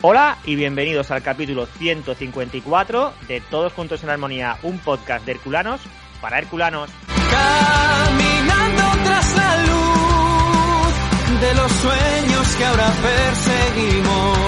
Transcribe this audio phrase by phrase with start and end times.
[0.00, 5.80] Hola y bienvenidos al capítulo 154 de Todos Juntos en Armonía, un podcast de Herculanos
[6.20, 6.88] para Herculanos.
[7.08, 14.38] Caminando tras la luz de los sueños que ahora perseguimos.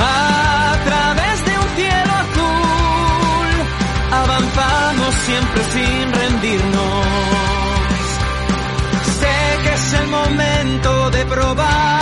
[0.00, 3.48] A través de un cielo azul
[4.10, 7.06] avanzamos siempre sin rendirnos.
[9.20, 11.99] Sé que es el momento de probar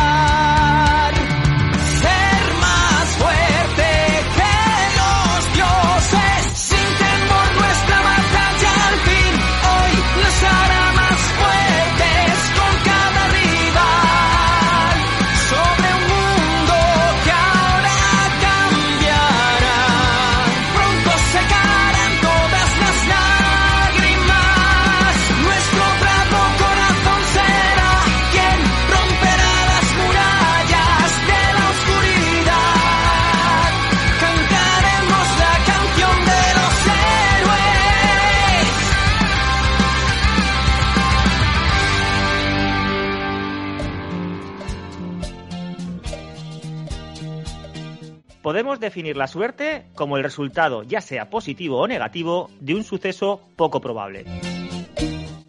[48.49, 53.43] Podemos definir la suerte como el resultado, ya sea positivo o negativo, de un suceso
[53.57, 54.25] poco probable.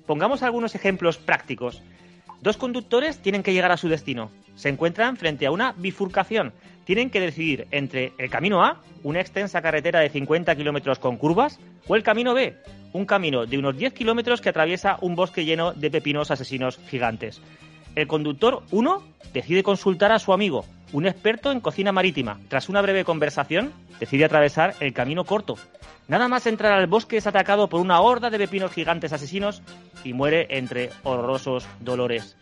[0.05, 1.81] Pongamos algunos ejemplos prácticos.
[2.41, 4.31] Dos conductores tienen que llegar a su destino.
[4.55, 6.51] Se encuentran frente a una bifurcación.
[6.83, 11.57] Tienen que decidir entre el camino A, una extensa carretera de 50 kilómetros con curvas,
[11.87, 12.57] o el camino B,
[12.91, 17.41] un camino de unos 10 kilómetros que atraviesa un bosque lleno de pepinos asesinos gigantes.
[17.95, 22.39] El conductor 1 decide consultar a su amigo, un experto en cocina marítima.
[22.47, 25.55] Tras una breve conversación, decide atravesar el camino corto.
[26.07, 29.61] Nada más entrar al bosque es atacado por una horda de pepinos gigantes asesinos
[30.03, 32.35] y muere entre horrorosos dolores.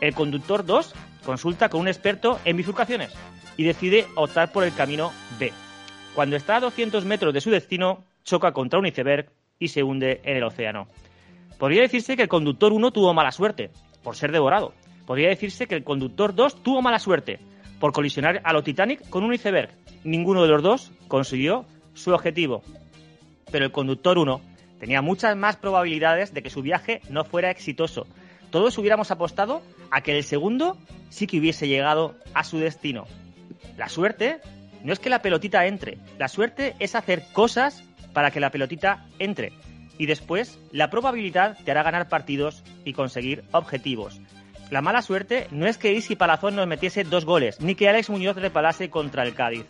[0.00, 3.12] El conductor 2 consulta con un experto en bifurcaciones
[3.56, 5.52] y decide optar por el camino B.
[6.14, 10.20] Cuando está a 200 metros de su destino, choca contra un iceberg y se hunde
[10.24, 10.88] en el océano.
[11.58, 13.70] Podría decirse que el conductor 1 tuvo mala suerte
[14.02, 14.74] por ser devorado.
[15.06, 17.38] Podría decirse que el conductor 2 tuvo mala suerte
[17.80, 19.70] por colisionar a lo Titanic con un iceberg.
[20.04, 22.62] Ninguno de los dos consiguió su objetivo.
[23.50, 24.40] Pero el conductor 1
[24.78, 28.06] tenía muchas más probabilidades de que su viaje no fuera exitoso.
[28.50, 30.76] Todos hubiéramos apostado a que el segundo
[31.08, 33.06] sí que hubiese llegado a su destino.
[33.76, 34.40] La suerte
[34.82, 39.06] no es que la pelotita entre, la suerte es hacer cosas para que la pelotita
[39.18, 39.52] entre.
[39.98, 44.20] Y después, la probabilidad te hará ganar partidos y conseguir objetivos.
[44.70, 48.10] La mala suerte no es que Isi Palazón nos metiese dos goles, ni que Alex
[48.10, 49.66] Muñoz repalase contra el Cádiz.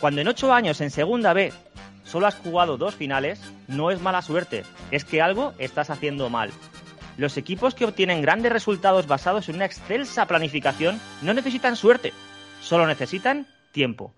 [0.00, 1.52] Cuando en ocho años en Segunda B
[2.02, 6.50] solo has jugado dos finales, no es mala suerte, es que algo estás haciendo mal.
[7.16, 12.12] Los equipos que obtienen grandes resultados basados en una excelsa planificación no necesitan suerte,
[12.60, 14.12] solo necesitan tiempo.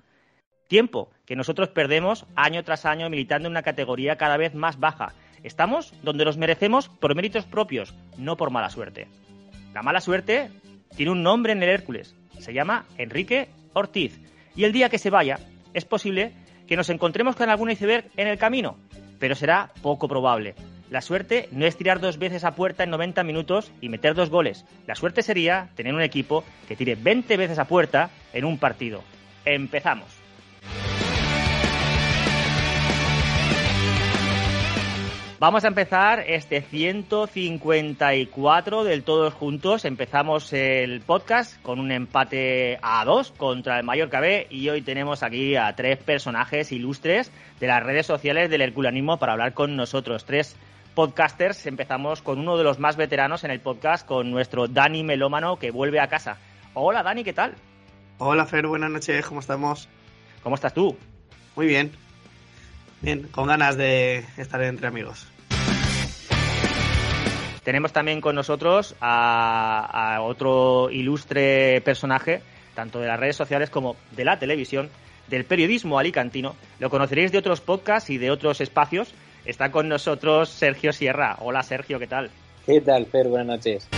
[0.68, 5.12] Tiempo que nosotros perdemos año tras año militando en una categoría cada vez más baja.
[5.44, 9.06] Estamos donde los merecemos por méritos propios, no por mala suerte.
[9.74, 10.50] La mala suerte
[10.96, 12.16] tiene un nombre en el Hércules.
[12.38, 14.18] Se llama Enrique Ortiz.
[14.56, 15.38] Y el día que se vaya,
[15.74, 16.32] es posible
[16.66, 18.78] que nos encontremos con algún iceberg en el camino,
[19.18, 20.54] pero será poco probable.
[20.88, 24.30] La suerte no es tirar dos veces a puerta en 90 minutos y meter dos
[24.30, 24.64] goles.
[24.86, 29.02] La suerte sería tener un equipo que tire 20 veces a puerta en un partido.
[29.44, 30.13] Empezamos.
[35.46, 39.84] Vamos a empezar este 154 del Todos Juntos.
[39.84, 45.22] Empezamos el podcast con un empate a dos contra el Mallorca B y hoy tenemos
[45.22, 50.24] aquí a tres personajes ilustres de las redes sociales del herculanismo para hablar con nosotros.
[50.24, 50.56] Tres
[50.94, 51.66] podcasters.
[51.66, 55.70] Empezamos con uno de los más veteranos en el podcast, con nuestro Dani Melómano que
[55.70, 56.38] vuelve a casa.
[56.72, 57.54] Hola Dani, ¿qué tal?
[58.16, 59.90] Hola Fer, buenas noches, ¿cómo estamos?
[60.42, 60.96] ¿Cómo estás tú?
[61.54, 61.92] Muy bien.
[63.02, 65.33] Bien, con ganas de estar entre amigos.
[67.64, 72.42] Tenemos también con nosotros a, a, otro ilustre personaje,
[72.74, 74.90] tanto de las redes sociales como de la televisión,
[75.28, 76.56] del periodismo alicantino.
[76.78, 79.14] Lo conoceréis de otros podcasts y de otros espacios.
[79.46, 81.36] Está con nosotros Sergio Sierra.
[81.40, 82.30] Hola Sergio, ¿qué tal?
[82.66, 83.28] ¿Qué tal, Fer?
[83.28, 83.88] Buenas noches.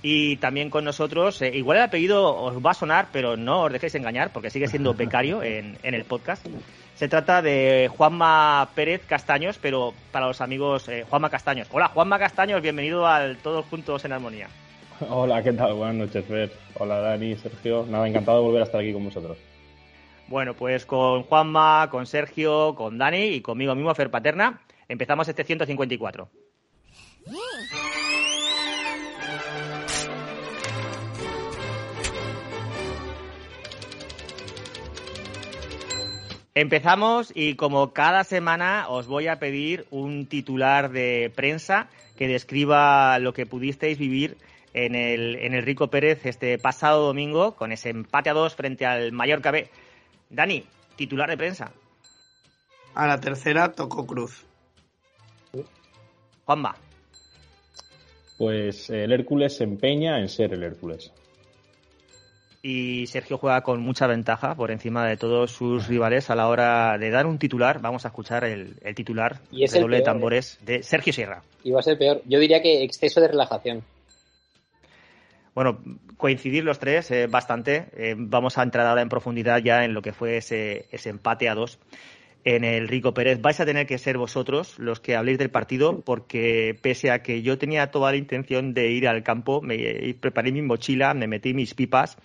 [0.00, 3.72] Y también con nosotros, eh, igual el apellido os va a sonar, pero no os
[3.72, 6.46] dejéis engañar, porque sigue siendo becario en, en el podcast.
[6.98, 11.68] Se trata de Juanma Pérez Castaños, pero para los amigos eh, Juanma Castaños.
[11.70, 14.48] Hola, Juanma Castaños, bienvenido al Todos Juntos en Armonía.
[15.08, 15.74] Hola, ¿qué tal?
[15.74, 16.50] Buenas noches, Fer.
[16.74, 17.86] Hola, Dani, Sergio.
[17.88, 19.38] Nada, encantado de volver a estar aquí con vosotros.
[20.26, 25.44] Bueno, pues con Juanma, con Sergio, con Dani y conmigo mismo, Fer Paterna, empezamos este
[25.44, 26.28] 154.
[36.60, 43.20] Empezamos y como cada semana os voy a pedir un titular de prensa que describa
[43.20, 44.36] lo que pudisteis vivir
[44.74, 48.86] en el, en el Rico Pérez este pasado domingo con ese empate a dos frente
[48.86, 49.70] al Mallorca B.
[50.30, 50.64] Dani,
[50.96, 51.70] titular de prensa.
[52.92, 54.44] A la tercera tocó Cruz.
[56.44, 56.74] Juanma.
[58.36, 61.12] Pues el Hércules se empeña en ser el Hércules.
[62.62, 66.98] Y Sergio juega con mucha ventaja por encima de todos sus rivales a la hora
[66.98, 67.80] de dar un titular.
[67.80, 70.82] Vamos a escuchar el, el titular Y es de el doble de peor, tambores de
[70.82, 71.42] Sergio Sierra.
[71.62, 72.22] Iba a ser peor.
[72.26, 73.84] Yo diría que exceso de relajación.
[75.54, 75.78] Bueno,
[76.16, 77.86] coincidir los tres eh, bastante.
[77.96, 81.48] Eh, vamos a entrar ahora en profundidad ya en lo que fue ese, ese empate
[81.48, 81.78] a dos
[82.44, 83.40] en el Rico Pérez.
[83.40, 87.42] Vais a tener que ser vosotros los que habléis del partido porque pese a que
[87.42, 91.54] yo tenía toda la intención de ir al campo, me preparé mi mochila, me metí
[91.54, 92.16] mis pipas,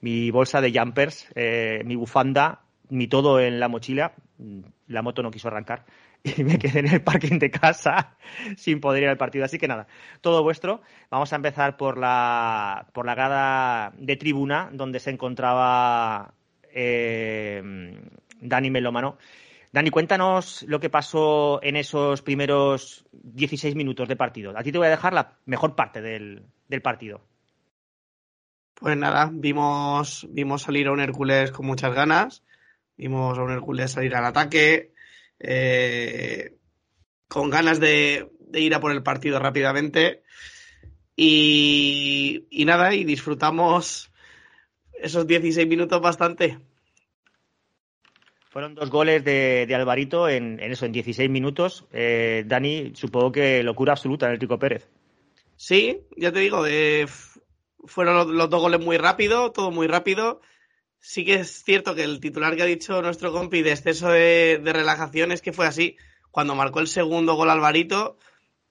[0.00, 4.14] mi bolsa de jumpers, eh, mi bufanda, mi todo en la mochila.
[4.86, 5.84] La moto no quiso arrancar
[6.22, 8.16] y me quedé en el parking de casa
[8.56, 9.44] sin poder ir al partido.
[9.44, 9.86] Así que nada,
[10.20, 10.80] todo vuestro.
[11.10, 16.34] Vamos a empezar por la, por la grada de tribuna donde se encontraba
[16.72, 17.62] eh,
[18.40, 19.18] Dani Melómano.
[19.72, 24.56] Dani, cuéntanos lo que pasó en esos primeros 16 minutos de partido.
[24.56, 27.20] A ti te voy a dejar la mejor parte del, del partido.
[28.74, 32.44] Pues nada, vimos, vimos salir a un Hércules con muchas ganas,
[32.96, 34.92] vimos a un Hércules salir al ataque,
[35.38, 36.56] eh,
[37.26, 40.22] con ganas de, de, ir a por el partido rápidamente
[41.14, 44.12] y, y nada, y disfrutamos
[45.02, 46.58] esos 16 minutos bastante.
[48.58, 51.84] Fueron dos goles de, de Alvarito en, en, eso, en 16 minutos.
[51.92, 54.88] Eh, Dani, supongo que locura absoluta en el Rico Pérez.
[55.54, 57.06] Sí, ya te digo, eh,
[57.84, 60.40] fueron los, los, dos goles muy rápido, todo muy rápido.
[60.98, 64.60] Sí que es cierto que el titular que ha dicho nuestro compi de exceso de,
[64.60, 65.96] de relajación es que fue así.
[66.32, 68.18] Cuando marcó el segundo gol Alvarito,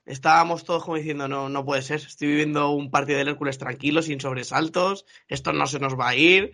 [0.06, 4.02] estábamos todos como diciendo, no, no puede ser, estoy viviendo un partido del Hércules tranquilo,
[4.02, 6.52] sin sobresaltos, esto no se nos va a ir.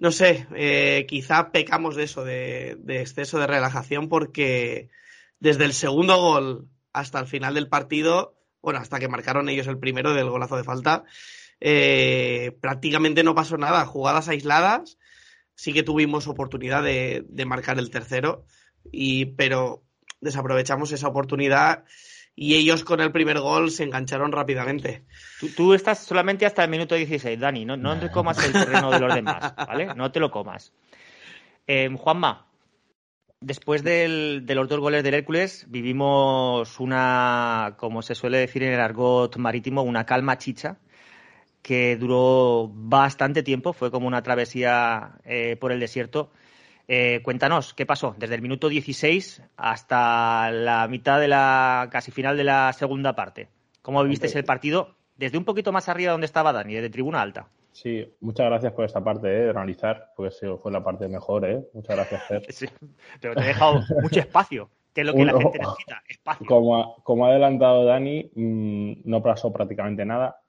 [0.00, 4.90] No sé, eh, quizá pecamos de eso, de, exceso de relajación, porque
[5.38, 9.78] desde el segundo gol hasta el final del partido, bueno, hasta que marcaron ellos el
[9.78, 11.04] primero del golazo de falta,
[11.60, 13.86] eh, prácticamente no pasó nada.
[13.86, 14.98] Jugadas aisladas,
[15.54, 18.46] sí que tuvimos oportunidad de, de marcar el tercero,
[18.90, 19.84] y, pero
[20.20, 21.84] desaprovechamos esa oportunidad
[22.36, 25.04] y ellos con el primer gol se engancharon rápidamente.
[25.38, 28.90] Tú, tú, estás solamente hasta el minuto 16, Dani, no, no te comas el terreno
[28.90, 29.94] de los demás, ¿vale?
[29.94, 30.72] No te lo comas.
[31.66, 32.46] Eh, Juanma,
[33.40, 38.72] después del, de los dos goles del Hércules, vivimos una, como se suele decir en
[38.72, 40.78] el argot marítimo, una calma chicha
[41.62, 46.30] que duró bastante tiempo, fue como una travesía eh, por el desierto.
[46.86, 48.14] Eh, cuéntanos, ¿qué pasó?
[48.18, 53.48] Desde el minuto 16 hasta la mitad de la casi final de la segunda parte.
[53.80, 57.48] ¿Cómo vivisteis el partido desde un poquito más arriba donde estaba Dani, desde tribuna alta?
[57.72, 59.44] Sí, muchas gracias por esta parte ¿eh?
[59.44, 60.32] de analizar, porque
[60.62, 61.60] fue la parte mejor, ¿eh?
[61.72, 62.42] Muchas gracias, Fer.
[62.50, 62.66] Sí,
[63.20, 66.46] pero te he dejado mucho espacio, que es lo que Uno, la gente necesita, espacio.
[66.46, 70.43] Como, como ha adelantado Dani, mmm, no pasó prácticamente nada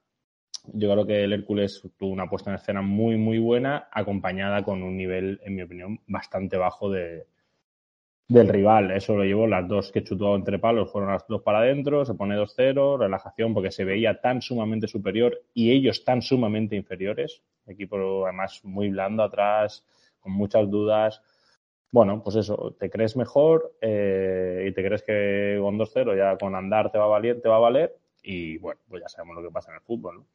[0.72, 4.82] yo creo que el Hércules tuvo una puesta en escena muy, muy buena, acompañada con
[4.82, 7.26] un nivel, en mi opinión, bastante bajo de,
[8.28, 8.90] del rival.
[8.90, 12.14] Eso lo llevó las dos que chutó entre palos, fueron las dos para adentro, se
[12.14, 17.42] pone 2-0, relajación, porque se veía tan sumamente superior y ellos tan sumamente inferiores.
[17.66, 19.86] Equipo además muy blando atrás,
[20.20, 21.22] con muchas dudas.
[21.92, 26.54] Bueno, pues eso, te crees mejor eh, y te crees que con 2-0 ya con
[26.54, 29.42] andar te va, a valer, te va a valer y bueno, pues ya sabemos lo
[29.42, 30.26] que pasa en el fútbol, ¿no?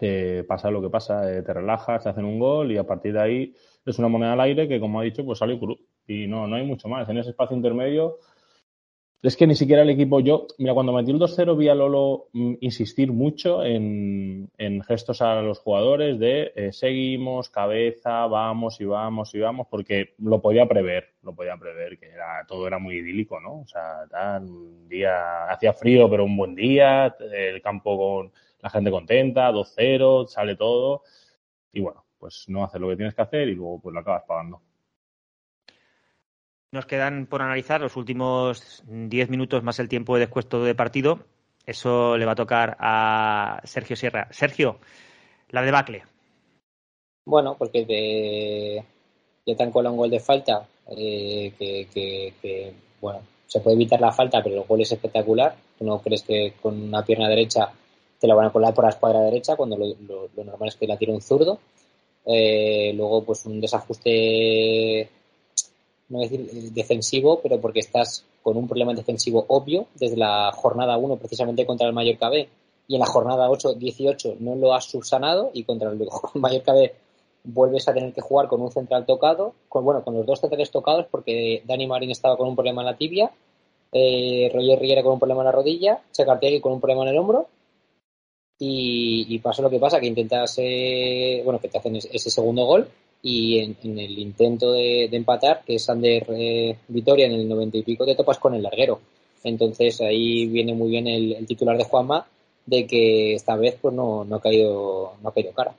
[0.00, 3.12] Eh, pasa lo que pasa, eh, te relajas, te hacen un gol y a partir
[3.12, 5.78] de ahí es una moneda al aire que, como ha dicho, pues sale cruz.
[6.06, 7.08] Y no, no hay mucho más.
[7.08, 8.18] En ese espacio intermedio,
[9.26, 12.28] es que ni siquiera el equipo, yo, mira, cuando metí el 2-0 vi a Lolo
[12.32, 18.84] mm, insistir mucho en, en, gestos a los jugadores de eh, seguimos, cabeza, vamos y
[18.84, 22.98] vamos y vamos, porque lo podía prever, lo podía prever, que era, todo era muy
[22.98, 23.62] idílico, ¿no?
[23.62, 28.90] O sea, tan, día, hacía frío, pero un buen día, el campo con la gente
[28.90, 31.02] contenta, 2-0, sale todo.
[31.72, 34.24] Y bueno, pues no haces lo que tienes que hacer y luego pues lo acabas
[34.26, 34.60] pagando.
[36.72, 41.20] Nos quedan por analizar los últimos 10 minutos más el tiempo de descuento de partido.
[41.64, 44.28] Eso le va a tocar a Sergio Sierra.
[44.30, 44.78] Sergio,
[45.50, 46.04] la debacle.
[47.24, 48.84] Bueno, porque de...
[49.44, 53.74] ya te han colado un gol de falta, eh, que, que, que, bueno, se puede
[53.74, 55.56] evitar la falta, pero el gol es espectacular.
[55.78, 57.72] ¿Tú no crees que con una pierna derecha
[58.18, 60.96] te la van a colar por la escuadra derecha cuando lo, normal es que la
[60.96, 61.58] tire un zurdo.
[62.24, 65.08] Eh, luego, pues un desajuste
[66.08, 70.96] no decir eh, defensivo, pero porque estás con un problema defensivo obvio desde la jornada
[70.96, 72.48] 1 precisamente contra el Mallorca B
[72.88, 75.98] y en la jornada 8, 18 no lo has subsanado y contra el
[76.34, 76.94] Mallorca B
[77.44, 80.70] vuelves a tener que jugar con un central tocado, con, bueno, con los dos centrales
[80.70, 83.30] tocados porque Dani Marín estaba con un problema en la tibia,
[83.92, 87.18] eh, Roger Riera con un problema en la rodilla, Checartegui con un problema en el
[87.18, 87.46] hombro
[88.58, 92.88] y, pasa lo que pasa, que intentas, eh, bueno, que te hacen ese segundo gol
[93.22, 97.82] y en, el intento de, empatar, que es Ander eh, Vitoria en el 90 y
[97.82, 99.00] pico, te topas con el larguero.
[99.44, 102.26] Entonces ahí viene muy bien el, titular de Juanma
[102.64, 105.74] de que esta vez pues no, no, ha caído, no ha caído cara.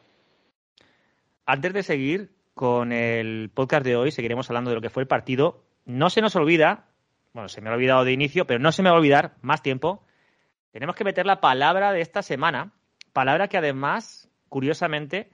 [1.46, 5.07] Antes de seguir con el podcast de hoy, seguiremos hablando de lo que fue el
[5.07, 5.62] partido.
[5.86, 6.86] No se nos olvida,
[7.34, 9.62] bueno, se me ha olvidado de inicio, pero no se me va a olvidar más
[9.62, 10.01] tiempo.
[10.77, 12.72] Tenemos que meter la palabra de esta semana,
[13.12, 15.31] palabra que además, curiosamente,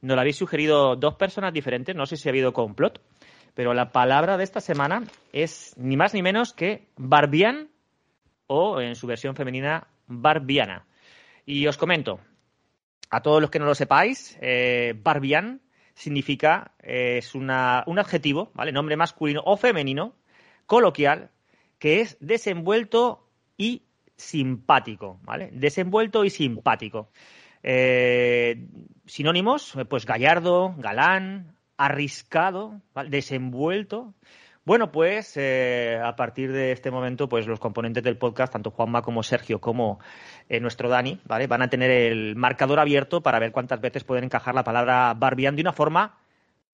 [0.00, 3.02] nos la habéis sugerido dos personas diferentes, no sé si ha habido complot,
[3.52, 7.68] pero la palabra de esta semana es ni más ni menos que barbian
[8.46, 10.86] o en su versión femenina barbiana.
[11.44, 12.18] Y os comento,
[13.10, 15.60] a todos los que no lo sepáis, eh, barbian
[15.92, 18.72] significa, eh, es un adjetivo, ¿vale?
[18.72, 20.14] Nombre masculino o femenino,
[20.64, 21.32] coloquial,
[21.78, 23.85] que es desenvuelto y
[24.16, 25.50] simpático, ¿vale?
[25.52, 27.10] Desenvuelto y simpático.
[27.62, 28.66] Eh,
[29.06, 34.14] sinónimos, pues gallardo, galán, arriscado, desenvuelto.
[34.64, 39.02] Bueno, pues eh, a partir de este momento, pues los componentes del podcast, tanto Juanma
[39.02, 40.00] como Sergio como
[40.48, 41.46] eh, nuestro Dani, ¿vale?
[41.46, 45.54] Van a tener el marcador abierto para ver cuántas veces pueden encajar la palabra Barbian
[45.54, 46.18] de una forma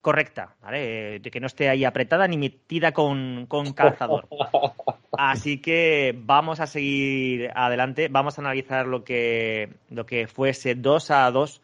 [0.03, 1.19] correcta, ¿vale?
[1.19, 4.27] De que no esté ahí apretada ni metida con, con calzador.
[5.17, 11.09] Así que vamos a seguir adelante, vamos a analizar lo que, lo que fuese 2
[11.09, 11.61] a 2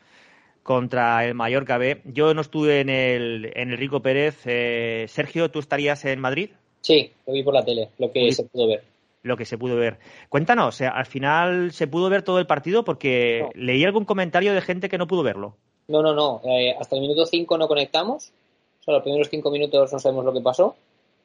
[0.63, 2.01] contra el Mallorca B.
[2.05, 4.41] Yo no estuve en el, en el Rico Pérez.
[4.45, 6.51] Eh, Sergio, ¿tú estarías en Madrid?
[6.79, 8.83] Sí, lo vi por la tele, lo que se pudo ver.
[9.21, 9.99] Lo que se pudo ver.
[10.29, 14.87] Cuéntanos, al final se pudo ver todo el partido porque leí algún comentario de gente
[14.87, 15.57] que no pudo verlo.
[15.89, 16.41] No, no, no.
[16.45, 18.31] Eh, hasta el minuto 5 no conectamos.
[18.79, 20.75] O sea, los primeros 5 minutos no sabemos lo que pasó.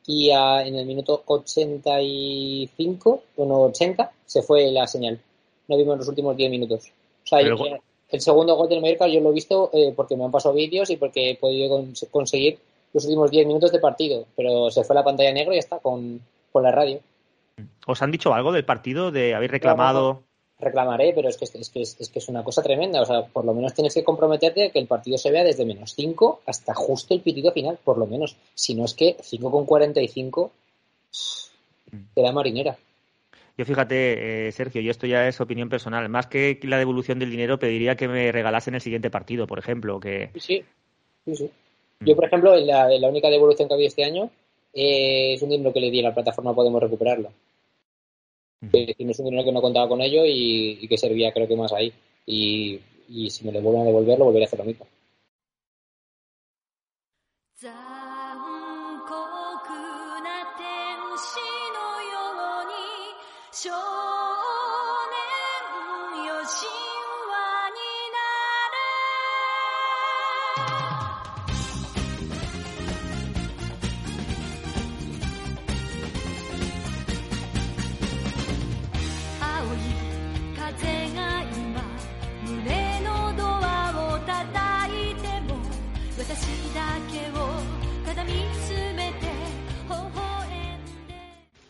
[0.06, 5.20] Y en el minuto 85, bueno, 80, se fue la señal.
[5.68, 6.90] No vimos los últimos 10 minutos.
[7.24, 10.30] O sea, el, segundo gol del Mallorca yo lo he visto eh, porque me han
[10.30, 12.58] pasado vídeos y porque he podido conseguir
[12.92, 14.26] los últimos 10 minutos de partido.
[14.36, 16.20] Pero se fue la pantalla negra y ya está, con,
[16.52, 17.00] con la radio.
[17.86, 19.10] ¿Os han dicho algo del partido?
[19.10, 20.22] ¿De haber reclamado?
[20.64, 23.02] Reclamaré, pero es que es, que es, que es una cosa tremenda.
[23.02, 25.64] O sea, por lo menos tienes que comprometerte a que el partido se vea desde
[25.64, 28.36] menos 5 hasta justo el pitido final, por lo menos.
[28.54, 30.50] Si no es que 5 con 45
[32.14, 32.76] te da marinera.
[33.56, 36.08] Yo fíjate, eh, Sergio, y esto ya es opinión personal.
[36.08, 40.00] Más que la devolución del dinero, pediría que me regalasen el siguiente partido, por ejemplo.
[40.00, 40.30] Que...
[40.34, 40.64] Sí,
[41.24, 41.50] sí, sí.
[42.00, 42.06] Mm.
[42.06, 44.30] Yo, por ejemplo, la, la única devolución que había este año
[44.72, 47.30] eh, es un dinero que le di a la plataforma Podemos Recuperarlo
[48.70, 51.72] que tienes un dinero que no contaba con ello y, que servía creo que más
[51.72, 51.92] ahí.
[52.26, 54.86] Y, y si me lo vuelven a devolver, lo volveré a hacer lo mismo.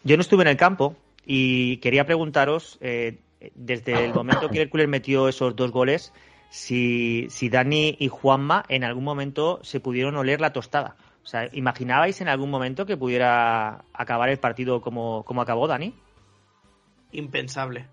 [0.04, 3.20] Yo no estuve en el campo y quería preguntaros, eh,
[3.54, 6.12] desde el momento que Hércules metió esos dos goles,
[6.50, 10.96] si, si Dani y Juanma en algún momento se pudieron oler la tostada.
[11.22, 15.94] O sea, ¿imaginabais en algún momento que pudiera acabar el partido como, como acabó Dani?
[17.12, 17.86] Impensable.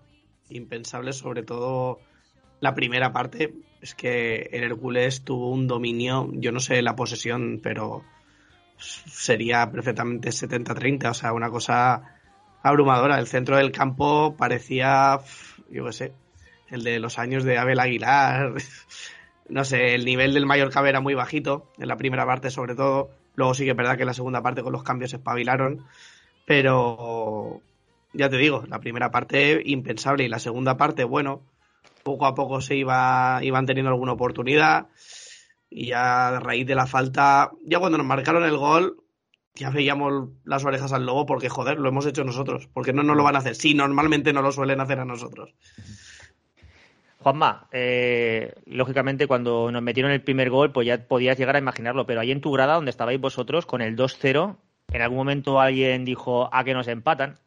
[0.50, 1.98] Impensable, sobre todo
[2.60, 3.54] la primera parte.
[3.80, 8.04] Es que el Hércules tuvo un dominio, yo no sé la posesión, pero
[8.82, 12.02] sería perfectamente 70-30, o sea, una cosa
[12.62, 13.18] abrumadora.
[13.18, 15.20] El centro del campo parecía,
[15.70, 16.12] yo qué sé,
[16.70, 18.54] el de los años de Abel Aguilar.
[19.48, 23.10] No sé, el nivel del Mallorca era muy bajito, en la primera parte sobre todo.
[23.34, 25.84] Luego sí que es verdad que en la segunda parte con los cambios se espabilaron.
[26.46, 27.60] Pero
[28.14, 31.42] ya te digo, la primera parte impensable y la segunda parte, bueno,
[32.02, 34.86] poco a poco se iba, iban teniendo alguna oportunidad.
[35.74, 39.02] Y ya a raíz de la falta, ya cuando nos marcaron el gol,
[39.54, 42.68] ya veíamos las orejas al lobo porque, joder, lo hemos hecho nosotros.
[42.72, 43.54] Porque no nos lo van a hacer.
[43.54, 45.54] Sí, normalmente no lo suelen hacer a nosotros.
[47.22, 52.04] Juanma, eh, lógicamente cuando nos metieron el primer gol, pues ya podías llegar a imaginarlo,
[52.04, 54.56] pero ahí en tu grada donde estabais vosotros con el 2-0,
[54.92, 57.38] En algún momento alguien dijo a que nos empatan.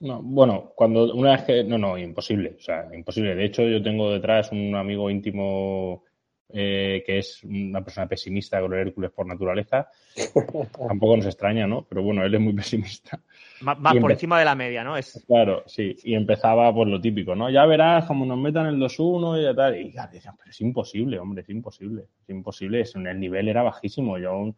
[0.00, 1.64] No, bueno, cuando una vez que.
[1.64, 2.56] No, no, imposible.
[2.58, 3.34] O sea, imposible.
[3.34, 6.02] De hecho, yo tengo detrás un amigo íntimo
[6.50, 9.88] eh, que es una persona pesimista con el Hércules por naturaleza.
[10.88, 11.84] Tampoco nos extraña, ¿no?
[11.88, 13.20] Pero bueno, él es muy pesimista.
[13.60, 14.96] Más, por encima de la media, ¿no?
[14.96, 15.96] Es, Claro, sí.
[16.04, 17.48] Y empezaba por lo típico, ¿no?
[17.50, 19.76] Ya verás como nos metan el 2-1 y ya tal.
[19.80, 22.04] Y ya decían, pero es imposible, hombre, es imposible.
[22.22, 22.80] Es imposible.
[22.80, 24.18] Es, el nivel era bajísimo.
[24.18, 24.54] Yo,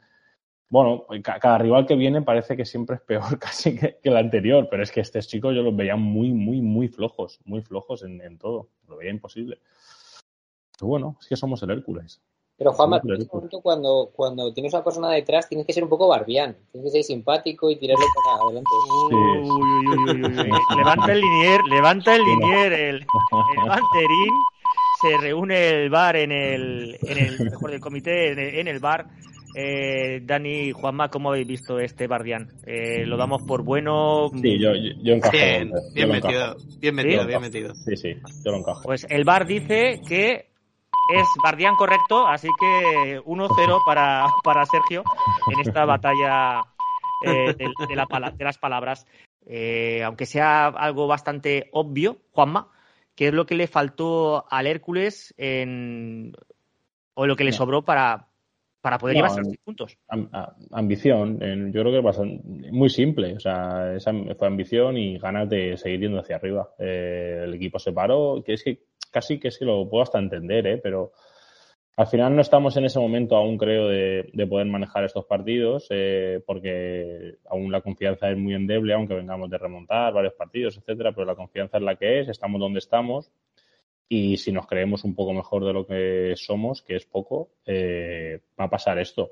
[0.69, 4.17] bueno, ca- cada rival que viene parece que siempre es peor casi que, que el
[4.17, 4.67] anterior.
[4.71, 7.39] Pero es que estos chicos yo los veía muy, muy, muy flojos.
[7.45, 8.71] Muy flojos en, en todo.
[8.89, 9.61] Lo veía imposible.
[10.79, 12.21] Pero bueno, es que somos el Hércules.
[12.59, 15.91] Pero Juanma, en ese momento cuando, cuando tienes una persona detrás tienes que ser un
[15.91, 18.71] poco barbián, tienes que ser simpático y tirarle para adelante.
[19.11, 19.15] Sí.
[19.15, 20.77] Uy, uy, uy, uy, uy.
[20.77, 23.07] Levanta el linier, levanta el linier, el, el
[23.69, 24.35] banderín.
[25.03, 28.79] Se reúne el bar en el, en el mejor del comité, en el, en el
[28.79, 29.07] bar.
[29.55, 32.49] Eh, Dani, Juanma, ¿cómo habéis visto este Bardián?
[32.67, 34.31] Eh, ¿Lo damos por bueno?
[34.41, 35.33] Sí, yo, yo, yo encajo.
[35.33, 36.79] Bien, yo bien metido, encajo.
[36.81, 37.29] bien metido, ¿Sí?
[37.29, 37.75] bien metido.
[37.75, 38.15] Sí, sí,
[38.45, 38.83] yo lo encajo.
[38.85, 40.56] Pues el bar dice que
[41.15, 45.05] es Bardián correcto, así que 1-0 para, para Sergio
[45.53, 46.63] en esta batalla
[47.25, 49.07] eh, de, de la pala- de las palabras.
[49.47, 52.69] Eh, aunque sea algo bastante obvio, Juanma,
[53.15, 56.33] ¿qué es lo que le faltó al Hércules en,
[57.15, 58.27] o lo que le sobró para,
[58.81, 59.99] para poder No, llevarse los en- 10 puntos?
[60.73, 61.39] Ambición,
[61.73, 63.35] yo creo que es bastante, muy simple.
[63.37, 66.71] O sea, esa fue ambición y ganas de seguir yendo hacia arriba.
[66.79, 68.83] Eh, el equipo se paró, que es que
[69.17, 70.77] casi que es que lo puedo hasta entender, ¿eh?
[70.77, 71.13] pero
[71.97, 75.87] al final no estamos en ese momento aún, creo, de, de poder manejar estos partidos,
[75.89, 81.13] eh, porque aún la confianza es muy endeble, aunque vengamos de remontar varios partidos, etcétera,
[81.13, 83.33] pero la confianza es la que es, estamos donde estamos.
[84.07, 88.41] Y si nos creemos un poco mejor de lo que somos, que es poco, eh,
[88.61, 89.31] va a pasar esto.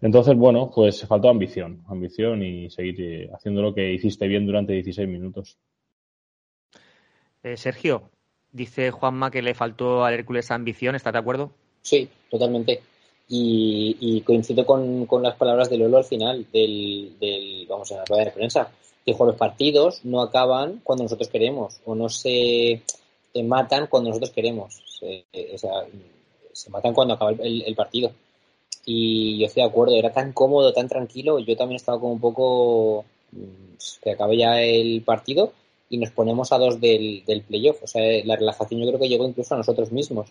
[0.00, 5.08] Entonces, bueno, pues faltó ambición, ambición y seguir haciendo lo que hiciste bien durante 16
[5.08, 5.58] minutos.
[7.56, 8.10] Sergio,
[8.54, 11.50] dice Juanma que le faltó al Hércules ambición, ¿estás de acuerdo?
[11.82, 12.80] Sí, totalmente.
[13.28, 17.96] Y, y coincido con, con las palabras de Lolo al final del, del vamos a
[17.96, 18.70] la rueda de prensa.
[19.04, 22.70] Dijo, los partidos no acaban cuando nosotros queremos o no se
[23.34, 24.80] eh, matan cuando nosotros queremos.
[25.02, 25.84] O sea,
[26.52, 28.12] se matan cuando acaba el, el partido.
[28.86, 31.38] Y yo estoy de acuerdo, era tan cómodo, tan tranquilo.
[31.38, 35.52] Yo también estaba como un poco mm, que acabe ya el partido
[35.88, 37.82] y nos ponemos a dos del, del playoff.
[37.82, 40.28] O sea, la relajación yo creo que llegó incluso a nosotros mismos.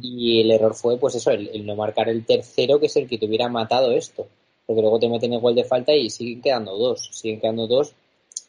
[0.00, 3.06] Y el error fue, pues eso, el, el no marcar el tercero, que es el
[3.08, 4.26] que te hubiera matado esto.
[4.66, 7.10] Porque luego te meten el gol de falta y siguen quedando dos.
[7.12, 7.92] Siguen quedando dos.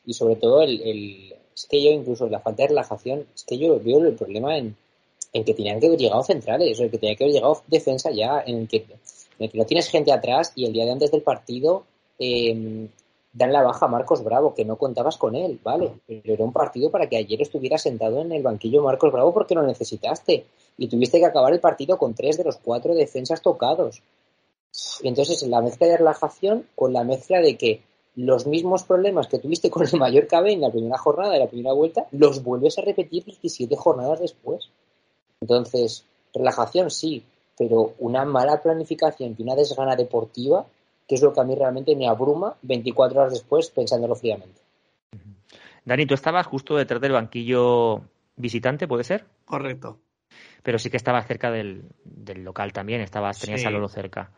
[0.05, 3.57] Y sobre todo, el, el- es que yo, incluso la falta de relajación, es que
[3.57, 4.75] yo veo el problema en,
[5.33, 8.11] en que tenían que haber llegado centrales, o en que tenía que haber llegado defensa
[8.11, 8.85] ya, en el que, en
[9.39, 11.83] el que no tienes gente atrás y el día de antes del partido
[12.19, 12.87] eh,
[13.35, 15.91] dan la baja a Marcos Bravo, que no contabas con él, ¿vale?
[16.07, 19.55] Pero era un partido para que ayer estuviera sentado en el banquillo Marcos Bravo porque
[19.55, 20.45] lo necesitaste
[20.77, 24.01] y tuviste que acabar el partido con tres de los cuatro defensas tocados.
[25.01, 27.83] Y entonces la mezcla de relajación con la mezcla de que
[28.15, 31.47] los mismos problemas que tuviste con el Mallorca B en la primera jornada de la
[31.47, 34.69] primera vuelta, los vuelves a repetir 17 jornadas después.
[35.41, 37.25] Entonces, relajación sí,
[37.57, 40.65] pero una mala planificación y una desgana deportiva,
[41.07, 44.61] que es lo que a mí realmente me abruma 24 horas después pensándolo fríamente.
[45.85, 48.01] Dani, tú estabas justo detrás del banquillo
[48.35, 49.25] visitante, ¿puede ser?
[49.45, 49.99] Correcto.
[50.63, 53.67] Pero sí que estabas cerca del, del local también, estabas, tenías Sí.
[53.67, 54.31] a Lolo cerca.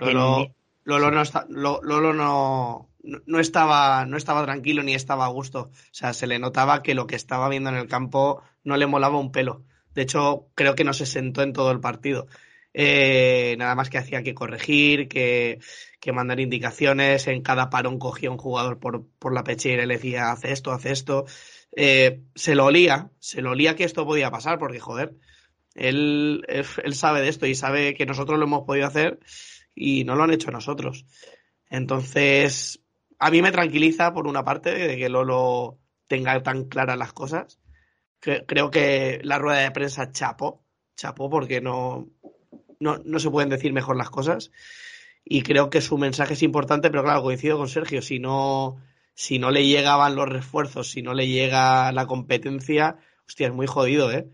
[0.00, 0.52] Lolo, El-
[0.84, 5.70] Lolo, no, está, Lolo no, no estaba, no estaba tranquilo ni estaba a gusto.
[5.70, 8.86] O sea, se le notaba que lo que estaba viendo en el campo no le
[8.86, 9.62] molaba un pelo.
[9.94, 12.26] De hecho, creo que no se sentó en todo el partido.
[12.72, 15.58] Eh, nada más que hacía que corregir, que,
[16.00, 17.26] que mandar indicaciones.
[17.26, 20.72] En cada parón cogía un jugador por, por la pechera y le decía, hace esto,
[20.72, 21.26] hace esto.
[21.76, 25.14] Eh, se lo olía, se lo olía que esto podía pasar, porque joder,
[25.74, 29.20] él, él, sabe de esto y sabe que nosotros lo hemos podido hacer
[29.74, 31.06] y no lo han hecho nosotros.
[31.68, 32.82] Entonces,
[33.18, 35.78] a mí me tranquiliza por una parte de que Lolo
[36.08, 37.60] tenga tan claras las cosas.
[38.18, 40.64] Creo que la rueda de prensa chapó,
[40.96, 42.08] chapó porque no,
[42.80, 44.50] no, no se pueden decir mejor las cosas.
[45.24, 48.78] Y creo que su mensaje es importante, pero claro, coincido con Sergio, si no,
[49.14, 53.66] si no le llegaban los refuerzos, si no le llega la competencia, hostia, es muy
[53.66, 54.28] jodido, ¿eh?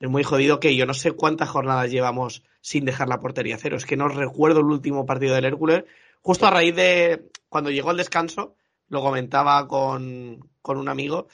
[0.00, 3.76] Es muy jodido que yo no sé cuántas jornadas llevamos sin dejar la portería cero.
[3.76, 5.84] Es que no recuerdo el último partido del Hércules.
[6.22, 8.56] Justo a raíz de cuando llegó el descanso,
[8.88, 11.28] lo comentaba con, con un amigo,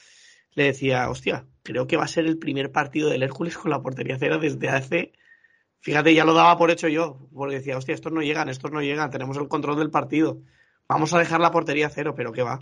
[0.53, 3.81] le decía, hostia, creo que va a ser el primer partido del Hércules con la
[3.81, 5.13] portería cero desde hace
[5.81, 8.81] Fíjate, ya lo daba por hecho yo, porque decía, hostia, estos no llegan, estos no
[8.83, 10.39] llegan, tenemos el control del partido.
[10.89, 12.59] Vamos a dejar la portería a cero, pero qué va.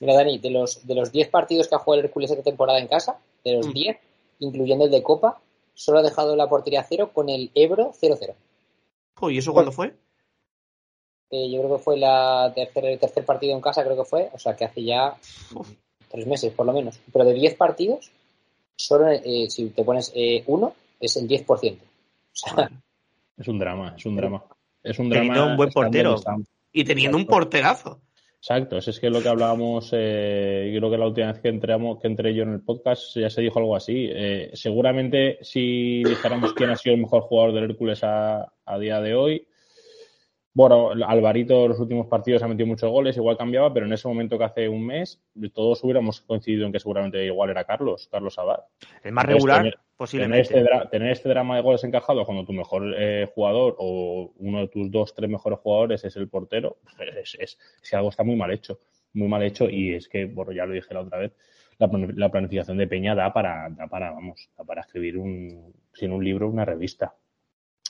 [0.00, 2.78] Mira, Dani, de los, de los 10 partidos que ha jugado el Hércules esta temporada
[2.78, 3.72] en casa, de los Mm.
[3.72, 3.96] 10,
[4.40, 5.40] incluyendo el de Copa,
[5.74, 8.34] solo ha dejado la portería a cero con el Ebro 0-0.
[9.14, 9.94] Jo, ¿Y eso cuándo fue?
[11.30, 14.30] Eh, yo creo que fue la tercer, el tercer partido en casa, creo que fue,
[14.32, 15.16] o sea que hace ya
[15.54, 15.68] Uf.
[16.08, 16.98] tres meses por lo menos.
[17.12, 18.10] Pero de 10 partidos,
[18.76, 21.78] solo eh, si te pones eh, uno, es el 10%.
[23.36, 24.44] Es un drama, es un drama.
[24.82, 25.50] Es un Teniendo drama.
[25.52, 26.16] un buen portero.
[26.72, 28.00] Y teniendo un porterazo.
[28.38, 32.06] Exacto, es que lo que hablábamos, eh, creo que la última vez que entramos, que
[32.06, 34.08] entré yo en el podcast ya se dijo algo así.
[34.10, 39.00] Eh, seguramente si dijéramos quién ha sido el mejor jugador del Hércules a, a día
[39.02, 39.46] de hoy,
[40.52, 44.36] bueno, Alvarito los últimos partidos ha metido muchos goles, igual cambiaba, pero en ese momento
[44.36, 48.60] que hace un mes todos hubiéramos coincidido en que seguramente igual era Carlos, Carlos Abad.
[49.04, 50.40] El más Entonces, regular, tener- Tener posiblemente.
[50.58, 54.68] este, tener este drama de goles encajados cuando tu mejor eh, jugador o uno de
[54.68, 58.34] tus dos, tres mejores jugadores es el portero, pues es, es, que algo está muy
[58.34, 58.78] mal hecho,
[59.12, 61.32] muy mal hecho y es que, bueno, ya lo dije la otra vez,
[61.78, 66.12] la, la planificación de Peña da para, da para, vamos, da para escribir un, sin
[66.12, 67.14] un libro, una revista.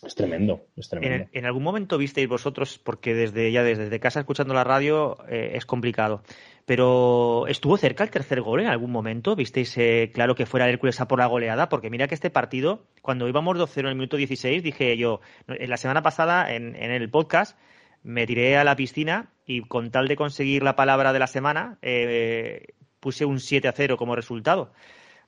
[0.03, 1.29] Es tremendo, es En, tremendo.
[1.33, 5.67] en algún momento visteis vosotros, porque desde ya desde, casa escuchando la radio eh, es
[5.67, 6.23] complicado,
[6.65, 9.37] pero ¿estuvo cerca el tercer gol en algún momento?
[9.37, 11.69] ¿Visteis eh, claro que fuera Hércules a por la goleada?
[11.69, 15.69] Porque mira que este partido, cuando íbamos 2-0 en el minuto 16, dije yo, en
[15.69, 17.59] la semana pasada en, en el podcast
[18.03, 21.79] me tiré a la piscina y con tal de conseguir la palabra de la semana,
[21.83, 22.69] eh,
[23.01, 24.73] puse un 7-0 como resultado.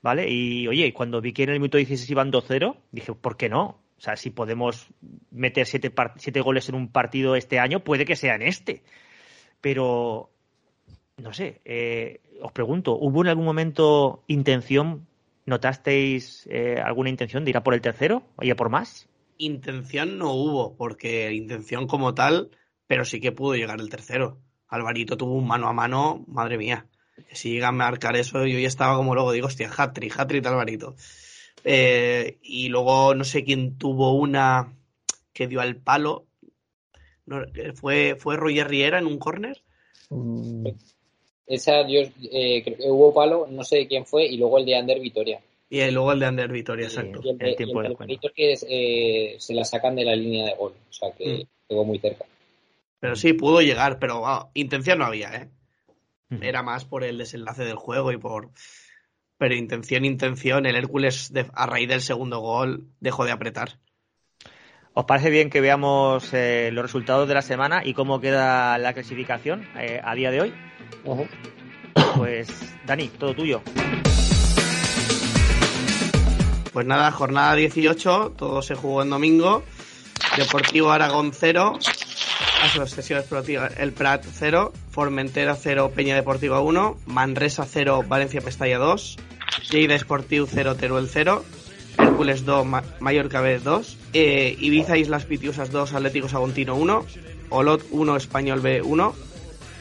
[0.01, 0.29] ¿Vale?
[0.29, 3.82] Y oye, cuando vi que en el minuto 16 iban 2-0, dije, ¿por qué no?
[4.03, 4.89] O sea, si podemos
[5.31, 8.83] meter siete, siete goles en un partido este año, puede que sea en este.
[9.61, 10.29] Pero,
[11.19, 15.07] no sé, eh, os pregunto, ¿hubo en algún momento intención,
[15.47, 19.09] notasteis eh, alguna intención de ir a por el tercero y a por más?
[19.39, 22.51] Intención no hubo, porque intención como tal,
[22.89, 24.41] pero sí que pudo llegar el tercero.
[24.67, 26.89] Alvarito tuvo un mano a mano, madre mía.
[27.31, 30.97] Si llega a marcar eso, yo ya estaba como luego, digo, hostia, hat-trick, hat-trick Alvarito.
[31.65, 34.75] Eh, y luego no sé quién tuvo una
[35.33, 36.27] que dio al palo.
[37.27, 39.63] No, eh, fue, fue Roger Riera en un córner.
[41.47, 44.77] esa, yo eh, creo que hubo palo, no sé quién fue, y luego el de
[44.77, 45.41] Ander Vitoria.
[45.71, 47.21] Y luego el de Ander Vitoria, exacto.
[47.23, 50.05] Y el, El de- tiempo y el de que es, eh, se la sacan de
[50.05, 51.43] la línea de gol, o sea que Mm.
[51.69, 52.27] llegó muy cerca.
[53.01, 55.49] Pero sí, pudo llegar, pero wow, intención no había, ¿eh?
[56.41, 58.51] Era más por el desenlace del juego y por...
[59.43, 63.71] Pero intención, intención, el Hércules de- a raíz del segundo gol dejó de apretar.
[64.95, 68.93] ¿Os parece bien que veamos eh, los resultados de la semana y cómo queda la
[68.93, 70.55] clasificación eh, a día de hoy?
[72.17, 73.63] Pues, Dani, todo tuyo.
[76.73, 79.65] Pues nada, jornada 18, todo se jugó en domingo.
[80.37, 81.81] Deportivo Aragón 0,
[82.63, 89.19] Asociación Esportiva El Prat 0, Formentera 0, Peña Deportiva 1, Manresa 0, Valencia Mestalla 2,
[89.71, 91.45] Lleida Esportiu 0, Teruel 0,
[91.99, 97.07] Hércules 2, Ma- Mallorca B 2, eh, Ibiza Islas Pitiusas 2, Atlético Saguntino 1,
[97.51, 99.15] Olot 1, Español B 1,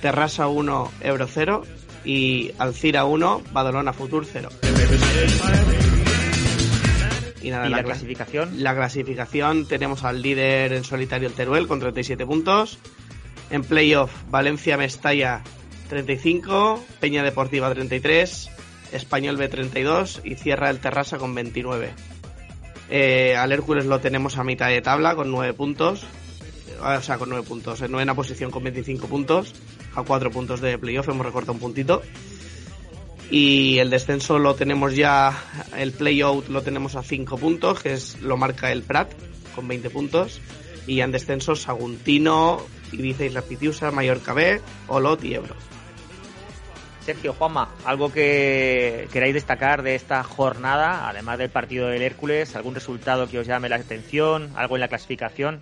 [0.01, 1.63] Terrassa 1, Ebro 0
[2.05, 4.49] y Alcira 1, Badalona Futur 0.
[7.41, 8.63] Y nada, ¿Y la cla- clasificación?
[8.63, 12.77] la clasificación tenemos al líder en solitario el Teruel con 37 puntos.
[13.49, 15.41] En playoff, Valencia Mestalla
[15.89, 18.49] 35, Peña Deportiva 33,
[18.91, 21.93] Español B 32 y cierra el Terrassa con 29.
[22.89, 26.03] Eh, al Hércules lo tenemos a mitad de tabla con 9 puntos.
[26.03, 27.81] Eh, O sea, con 9 puntos.
[27.81, 29.53] En novena posición con 25 puntos.
[29.95, 32.01] A 4 puntos de playoff hemos recortado un puntito.
[33.29, 35.41] Y el descenso lo tenemos ya,
[35.77, 39.09] el playout lo tenemos a 5 puntos, que es lo marca el Prat,
[39.55, 40.41] con 20 puntos.
[40.85, 45.55] Y en descenso Saguntino, Ibiza Isla Pitiusa, Mallorca B, Olot y Ebro.
[47.11, 52.55] Sergio, Juanma, ¿algo que queráis destacar de esta jornada, además del partido del Hércules?
[52.55, 54.49] ¿Algún resultado que os llame la atención?
[54.55, 55.59] ¿Algo en la clasificación?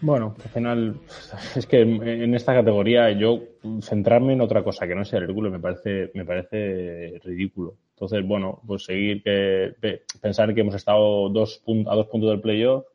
[0.00, 0.94] Bueno, al final,
[1.56, 3.40] es que en esta categoría yo
[3.82, 7.74] centrarme en otra cosa que no sea el Hércules me parece, me parece ridículo.
[7.90, 12.40] Entonces, bueno, pues seguir que pe- pensar que hemos estado dos a dos puntos del
[12.40, 12.86] playoff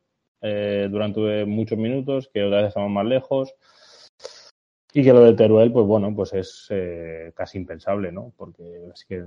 [0.41, 3.53] eh, durante muchos minutos, que otra vez estamos más lejos
[4.93, 8.33] y que lo del Teruel, pues bueno, pues es eh, casi impensable, ¿no?
[8.35, 9.23] Porque es que hay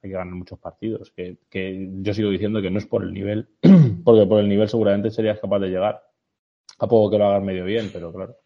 [0.00, 1.10] que ganar muchos partidos.
[1.10, 3.48] Que, que yo sigo diciendo que no es por el nivel,
[4.04, 6.02] porque por el nivel seguramente serías capaz de llegar.
[6.78, 8.36] A poco que lo hagas medio bien, pero claro,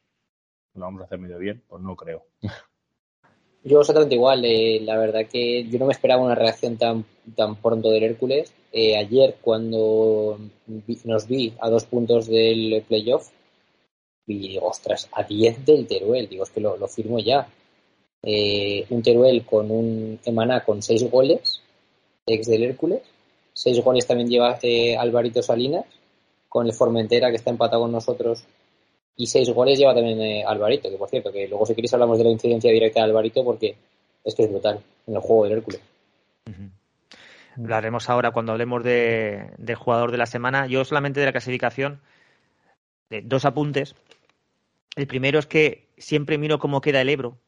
[0.74, 2.24] lo vamos a hacer medio bien, pues no creo.
[3.64, 4.44] Yo exactamente igual.
[4.44, 8.52] eh, la verdad que yo no me esperaba una reacción tan, tan pronto del Hércules.
[8.72, 13.30] Eh, ayer, cuando vi- nos vi a dos puntos del playoff,
[14.26, 16.28] y digo, ostras, a 10 del Teruel.
[16.28, 17.46] Digo, es que lo, lo firmo ya.
[18.22, 21.62] Eh, un Teruel con un Emaná con seis goles,
[22.26, 23.02] ex del Hércules.
[23.52, 25.84] Seis goles también lleva eh, Alvarito Salinas,
[26.48, 28.44] con el Formentera que está empatado con nosotros.
[29.16, 32.18] Y seis goles lleva también eh, Alvarito, que por cierto, que luego si queréis hablamos
[32.18, 33.76] de la incidencia directa de Alvarito porque
[34.24, 35.80] es que es brutal en el juego del Hércules.
[37.56, 40.66] Lo haremos ahora cuando hablemos de, del jugador de la semana.
[40.66, 42.00] Yo solamente de la clasificación,
[43.08, 43.94] de dos apuntes.
[44.94, 47.38] El primero es que siempre miro cómo queda el Ebro,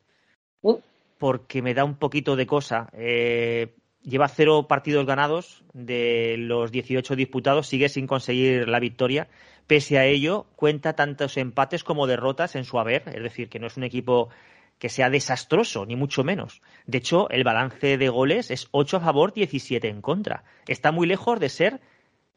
[0.62, 0.74] Mm.
[1.18, 2.88] porque me da un poquito de cosa.
[2.92, 9.28] Eh, lleva cero partidos ganados de los 18 disputados, sigue sin conseguir la victoria.
[9.66, 13.66] Pese a ello, cuenta tantos empates como derrotas en su haber, es decir, que no
[13.66, 14.30] es un equipo
[14.78, 16.62] que sea desastroso, ni mucho menos.
[16.86, 20.44] De hecho, el balance de goles es 8 a favor, 17 en contra.
[20.66, 21.80] Está muy lejos de ser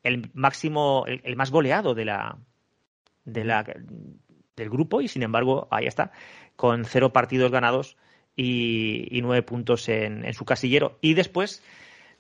[0.04, 2.38] el máximo, el, el más goleado de la,
[3.26, 3.64] de la,
[4.62, 6.12] del grupo y, sin embargo, ahí está,
[6.56, 7.98] con cero partidos ganados
[8.36, 10.98] y, nueve puntos en, en su casillero.
[11.02, 11.64] Y después,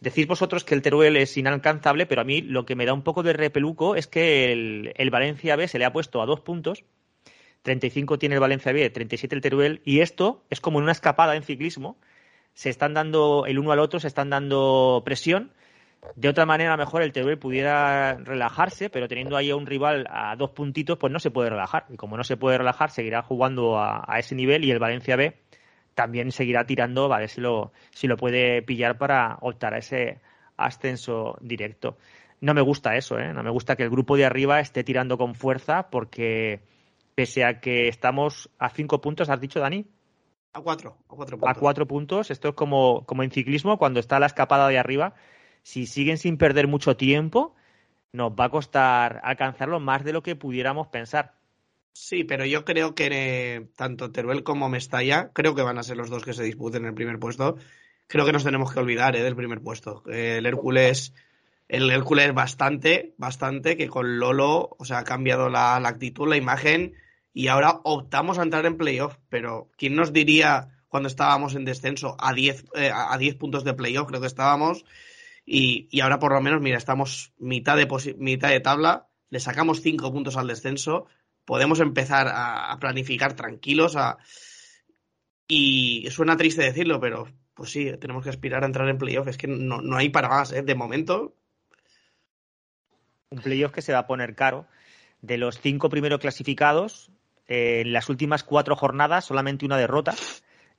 [0.01, 3.03] decís vosotros que el Teruel es inalcanzable, pero a mí lo que me da un
[3.03, 6.41] poco de repeluco es que el, el Valencia B se le ha puesto a dos
[6.41, 6.83] puntos
[7.61, 11.35] 35 tiene el Valencia B, 37 el Teruel, y esto es como en una escapada
[11.35, 11.97] en ciclismo.
[12.53, 15.51] Se están dando el uno al otro, se están dando presión.
[16.15, 19.65] De otra manera, a lo mejor el Teruel pudiera relajarse, pero teniendo ahí a un
[19.67, 21.85] rival a dos puntitos, pues no se puede relajar.
[21.89, 25.15] Y como no se puede relajar, seguirá jugando a, a ese nivel y el Valencia
[25.15, 25.37] B
[25.93, 30.19] también seguirá tirando, a ver si lo, si lo puede pillar para optar a ese
[30.57, 31.97] ascenso directo.
[32.39, 33.33] No me gusta eso, ¿eh?
[33.33, 36.61] No me gusta que el grupo de arriba esté tirando con fuerza porque
[37.13, 39.85] pese a que estamos a cinco puntos, ¿has dicho, Dani?
[40.53, 41.57] A cuatro, a cuatro A puntos.
[41.59, 42.31] cuatro puntos.
[42.31, 45.13] Esto es como, como en ciclismo, cuando está la escapada de arriba.
[45.63, 47.55] Si siguen sin perder mucho tiempo,
[48.13, 51.33] nos va a costar alcanzarlo más de lo que pudiéramos pensar.
[51.93, 55.97] Sí, pero yo creo que eh, tanto Teruel como Mestalla, creo que van a ser
[55.97, 57.57] los dos que se disputen el primer puesto.
[58.07, 60.03] Creo que nos tenemos que olvidar eh, del primer puesto.
[60.07, 61.13] El Hércules,
[61.67, 66.37] el Hércules bastante, bastante, que con Lolo, o sea, ha cambiado la, la actitud, la
[66.37, 66.93] imagen,
[67.33, 69.17] y ahora optamos a entrar en playoff.
[69.29, 73.73] Pero, ¿quién nos diría cuando estábamos en descenso a 10 eh, a 10 puntos de
[73.73, 74.07] playoff?
[74.07, 74.85] Creo que estábamos.
[75.53, 77.87] Y, y ahora por lo menos, mira, estamos mitad de,
[78.17, 81.07] mitad de tabla, le sacamos 5 puntos al descenso
[81.45, 83.95] podemos empezar a, a planificar tranquilos.
[83.95, 84.17] A...
[85.47, 89.27] Y suena triste decirlo, pero pues sí, tenemos que aspirar a entrar en playoff.
[89.27, 90.61] Es que no, no hay para más, ¿eh?
[90.61, 91.35] De momento,
[93.29, 94.65] Un playoff que se va a poner caro.
[95.21, 97.11] De los cinco primeros clasificados,
[97.47, 100.13] eh, en las últimas cuatro jornadas, solamente una derrota.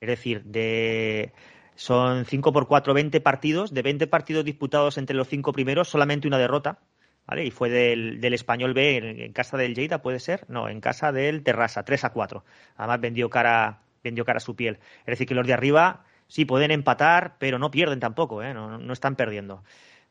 [0.01, 1.33] Es decir, de
[1.75, 3.73] son 5 por 4, 20 partidos.
[3.73, 6.79] De 20 partidos disputados entre los cinco primeros, solamente una derrota.
[7.25, 7.45] ¿Vale?
[7.45, 10.45] Y fue del, del Español B en, casa del Lleida, ¿puede ser?
[10.49, 12.43] No, en casa del Terrassa, 3 a 4.
[12.75, 14.79] Además vendió cara, vendió cara a su piel.
[15.01, 18.53] Es decir, que los de arriba sí pueden empatar, pero no pierden tampoco, ¿eh?
[18.53, 19.63] no, no están perdiendo.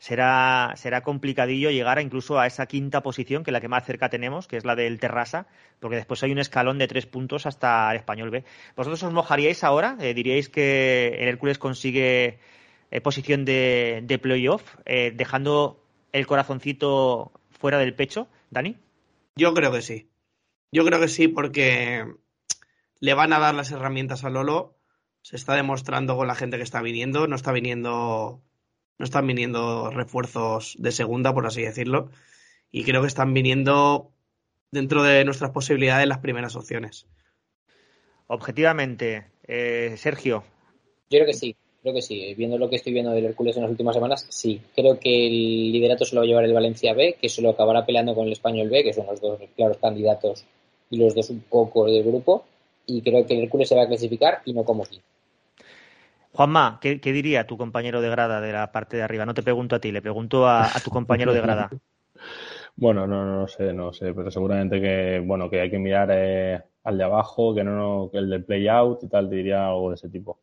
[0.02, 4.08] Será, será complicadillo llegar incluso a esa quinta posición, que es la que más cerca
[4.08, 5.46] tenemos, que es la del Terrassa,
[5.78, 8.42] porque después hay un escalón de tres puntos hasta el Español B.
[8.74, 9.96] ¿Vosotros os mojaríais ahora?
[10.00, 12.40] Eh, ¿Diríais que el Hércules consigue
[12.90, 18.76] eh, posición de, de playoff, eh, dejando el corazoncito fuera del pecho, Dani?
[19.36, 20.10] yo creo que sí.
[20.72, 22.12] Yo creo que sí, porque
[22.98, 24.80] le van a dar las herramientas a Lolo.
[25.20, 27.28] Se está demostrando con la gente que está viniendo.
[27.28, 28.42] No está viniendo.
[29.02, 32.10] No están viniendo refuerzos de segunda, por así decirlo.
[32.70, 34.12] Y creo que están viniendo
[34.70, 37.08] dentro de nuestras posibilidades las primeras opciones.
[38.28, 40.44] Objetivamente, eh, Sergio,
[41.10, 42.32] Yo creo que sí, creo que sí.
[42.34, 44.60] Viendo lo que estoy viendo del Hércules en las últimas semanas, sí.
[44.76, 47.50] Creo que el liderato se lo va a llevar el Valencia B, que se lo
[47.50, 50.44] acabará peleando con el Español B, que son los dos claros candidatos
[50.90, 52.44] y los dos un poco del grupo.
[52.86, 55.04] Y creo que el Hércules se va a clasificar y no como quinto.
[56.32, 59.26] Juanma, ¿qué, diría tu compañero de grada de la parte de arriba?
[59.26, 61.70] No te pregunto a ti, le pregunto a, tu compañero de grada.
[62.74, 66.08] Bueno, no, no, no sé, no sé, pero seguramente que, bueno, que hay que mirar
[66.10, 69.36] eh, al de abajo, que no, no, que el del play out y tal, te
[69.36, 70.40] diría algo de ese tipo.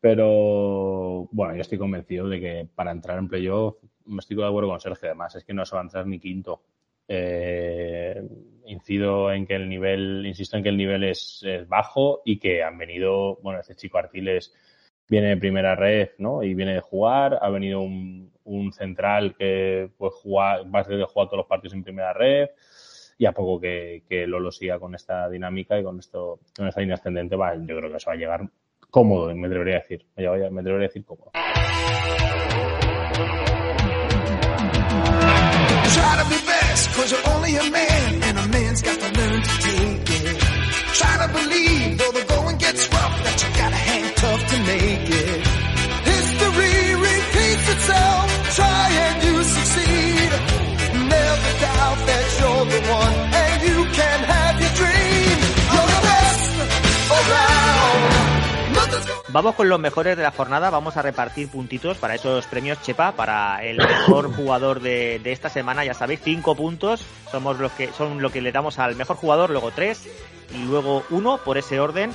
[0.00, 4.68] Pero, bueno, yo estoy convencido de que para entrar en playoff, me estoy de acuerdo
[4.68, 6.62] con Sergio, además, es que no se va a entrar ni quinto.
[7.06, 8.20] Eh,
[8.66, 12.64] incido en que el nivel, insisto en que el nivel es, es bajo y que
[12.64, 14.52] han venido, bueno, este chico Artiles
[15.08, 16.42] viene de primera red, ¿no?
[16.42, 20.96] Y viene de jugar, ha venido un, un central que pues jugar, va a ser
[20.96, 22.48] de jugar todos los partidos en primera red
[23.16, 26.80] y a poco que, que Lolo siga con esta dinámica y con esto, con esta
[26.80, 28.48] línea ascendente, va, yo creo que se va a llegar
[28.90, 30.06] cómodo, me debería decir.
[30.16, 31.30] Me, me debería decir cómodo.
[35.94, 39.13] Try to be best, cause you're only a man, and a man's got to
[59.34, 63.16] Vamos con los mejores de la jornada, vamos a repartir puntitos para esos premios Chepa,
[63.16, 67.88] para el mejor jugador de, de esta semana, ya sabéis, cinco puntos, somos los que
[67.88, 70.08] son lo que le damos al mejor jugador, luego tres
[70.54, 72.12] y luego uno por ese orden.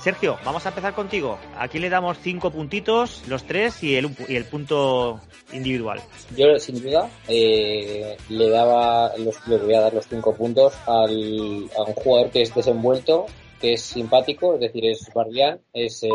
[0.00, 1.40] Sergio, vamos a empezar contigo.
[1.58, 5.20] Aquí le damos cinco puntitos, los tres y el, y el punto
[5.52, 6.00] individual.
[6.36, 11.68] Yo, sin duda, eh, le daba los, le voy a dar los cinco puntos al,
[11.76, 13.26] a un jugador que es desenvuelto,
[13.60, 16.08] que es simpático, es decir, es Barbián, es eh,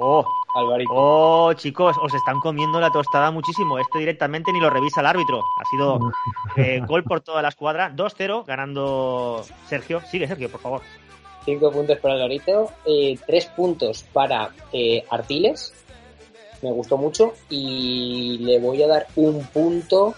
[0.00, 0.92] Oh, Alvarito.
[0.94, 3.80] oh, chicos, os están comiendo la tostada muchísimo.
[3.80, 5.40] Esto directamente ni lo revisa el árbitro.
[5.40, 5.98] Ha sido
[6.56, 7.90] eh, gol por toda la escuadra.
[7.92, 10.00] 2-0, ganando Sergio.
[10.08, 10.82] Sigue, Sergio, por favor.
[11.44, 15.72] Cinco puntos para Alvarito, eh, tres puntos para eh, Artiles,
[16.62, 20.14] me gustó mucho, y le voy a dar un punto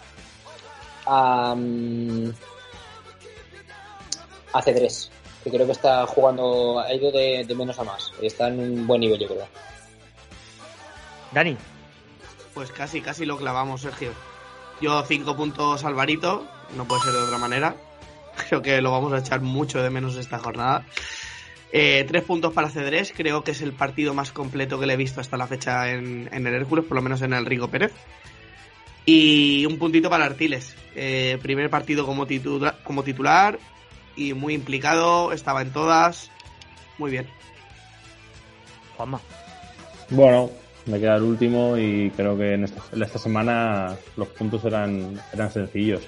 [1.06, 2.30] a, mm,
[4.52, 5.10] a C3,
[5.44, 8.86] que creo que está jugando, ha ido de, de menos a más, está en un
[8.86, 9.46] buen nivel yo creo.
[11.32, 11.56] Dani,
[12.54, 14.12] Pues casi, casi lo clavamos, Sergio.
[14.80, 17.74] Yo cinco puntos Alvarito, no puede ser de otra manera.
[18.48, 20.84] Creo que lo vamos a echar mucho de menos esta jornada.
[21.72, 24.96] Eh, tres puntos para Cedrés, creo que es el partido más completo que le he
[24.96, 27.92] visto hasta la fecha en, en el Hércules, por lo menos en el Rigo Pérez.
[29.06, 30.74] Y un puntito para Artiles.
[30.96, 33.58] Eh, primer partido como, titula- como titular
[34.20, 36.30] y muy implicado, estaba en todas.
[36.98, 37.26] Muy bien.
[38.96, 39.20] Juanma.
[40.10, 40.50] Bueno,
[40.86, 45.18] me queda el último y creo que en esta, en esta semana los puntos eran,
[45.32, 46.02] eran sencillos.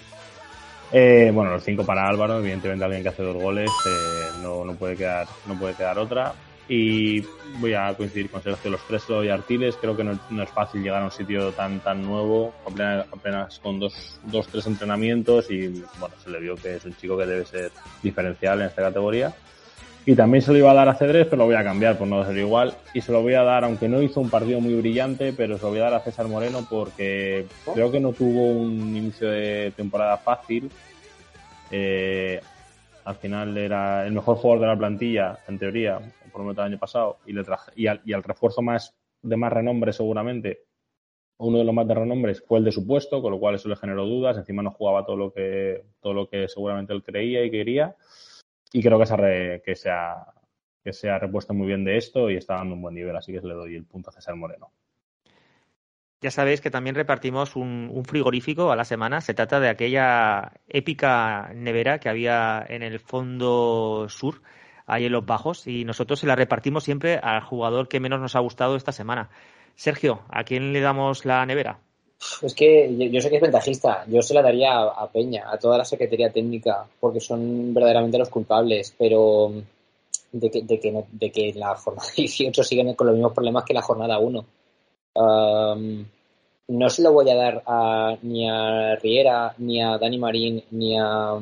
[0.92, 4.74] Eh, bueno, los cinco para Álvaro, evidentemente alguien que hace dos goles, eh, no, no,
[4.74, 6.34] puede quedar, no puede quedar otra.
[6.74, 7.22] Y
[7.58, 10.82] voy a coincidir con Sergio, los tres y Artiles, creo que no, no es fácil
[10.82, 15.68] llegar a un sitio tan tan nuevo, apenas, apenas con dos, dos, tres entrenamientos y
[16.00, 19.34] bueno, se le vio que es un chico que debe ser diferencial en esta categoría.
[20.06, 22.08] Y también se lo iba a dar a Cedrés, pero lo voy a cambiar por
[22.08, 22.74] no ser igual.
[22.94, 25.64] Y se lo voy a dar, aunque no hizo un partido muy brillante, pero se
[25.64, 29.74] lo voy a dar a César Moreno porque creo que no tuvo un inicio de
[29.76, 30.70] temporada fácil.
[31.70, 32.40] Eh,
[33.04, 35.98] al final era el mejor jugador de la plantilla, en teoría,
[36.32, 37.18] por lo menos el año pasado.
[37.26, 40.64] Y, le traje, y, al, y al refuerzo más de más renombre, seguramente,
[41.38, 43.68] uno de los más de renombres fue el de su puesto, con lo cual eso
[43.68, 44.36] le generó dudas.
[44.36, 47.96] Encima no jugaba todo lo que, todo lo que seguramente él creía y quería
[48.72, 50.26] y creo que se, ha, re, que, se ha,
[50.82, 53.32] que se ha repuesto muy bien de esto y está dando un buen nivel, así
[53.32, 54.72] que le doy el punto a César Moreno.
[56.22, 59.20] Ya sabéis que también repartimos un, un, frigorífico a la semana.
[59.20, 64.40] Se trata de aquella épica nevera que había en el fondo sur,
[64.86, 68.36] ahí en los bajos, y nosotros se la repartimos siempre al jugador que menos nos
[68.36, 69.30] ha gustado esta semana.
[69.74, 71.78] Sergio, ¿a quién le damos la nevera?
[72.42, 74.04] Es que yo, sé que es ventajista.
[74.06, 78.28] Yo se la daría a, Peña, a toda la Secretaría Técnica, porque son verdaderamente los
[78.28, 78.94] culpables.
[78.96, 79.52] Pero
[80.30, 83.74] de que, de que, de que la jornada 18 siguen con los mismos problemas que
[83.74, 84.44] la jornada 1.
[85.14, 86.04] Um,
[86.68, 90.98] no se lo voy a dar a, ni a Riera, ni a Dani Marín, ni
[90.98, 91.38] a,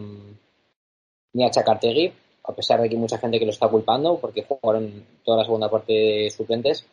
[1.34, 2.12] ni a Chacartegui,
[2.50, 5.44] a pesar de que hay mucha gente que lo está culpando, porque jugaron toda la
[5.44, 6.86] segunda parte de suplentes.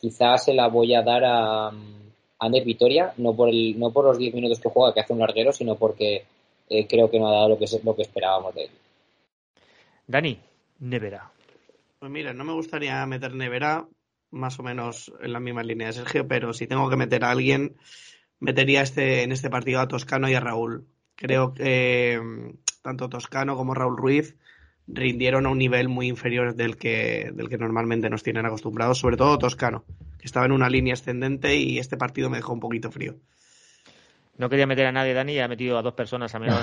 [0.00, 1.72] Quizás se la voy a dar a.
[2.42, 5.20] Ander Vitoria, no por el, no por los 10 minutos que juega, que hace un
[5.20, 6.24] larguero, sino porque
[6.68, 8.70] eh, creo que no ha dado lo que, lo que esperábamos de él.
[10.08, 10.40] Dani,
[10.80, 11.30] Nevera.
[12.00, 13.86] Pues mira, no me gustaría meter Nevera,
[14.32, 17.30] más o menos en la misma línea de Sergio, pero si tengo que meter a
[17.30, 17.76] alguien,
[18.40, 20.88] metería este, en este partido a Toscano y a Raúl.
[21.14, 22.20] Creo que eh,
[22.82, 24.36] tanto Toscano como Raúl Ruiz
[24.86, 29.16] rindieron a un nivel muy inferior del que, del que normalmente nos tienen acostumbrados, sobre
[29.16, 29.84] todo Toscano,
[30.18, 33.14] que estaba en una línea ascendente y este partido me dejó un poquito frío.
[34.38, 36.58] No quería meter a nadie, Dani, y ha metido a dos personas a menos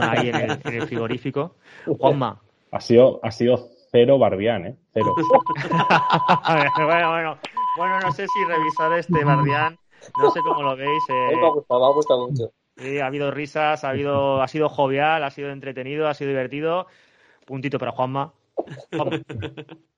[0.00, 1.56] ahí en el, en el, frigorífico.
[1.86, 2.42] Juanma.
[2.70, 4.76] Ha sido, ha sido cero Barbián, ¿eh?
[4.92, 5.14] Cero.
[6.76, 7.38] bueno, bueno,
[7.76, 9.78] bueno, no sé si revisar este Barbián,
[10.20, 11.02] no sé cómo lo veis.
[11.08, 11.36] Eh...
[11.36, 12.52] Me ha gustado, me ha gustado mucho.
[12.76, 16.88] Sí, ha habido risas, ha habido, ha sido jovial, ha sido entretenido, ha sido divertido.
[17.44, 18.32] Puntito para Juanma.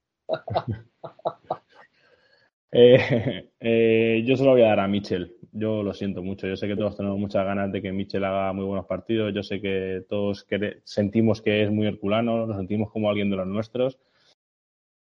[2.78, 5.34] Eh, eh, yo se lo voy a dar a Michel.
[5.52, 6.46] Yo lo siento mucho.
[6.46, 9.32] Yo sé que todos tenemos muchas ganas de que Michel haga muy buenos partidos.
[9.32, 10.46] Yo sé que todos
[10.84, 13.98] sentimos que es muy herculano, nos sentimos como alguien de los nuestros.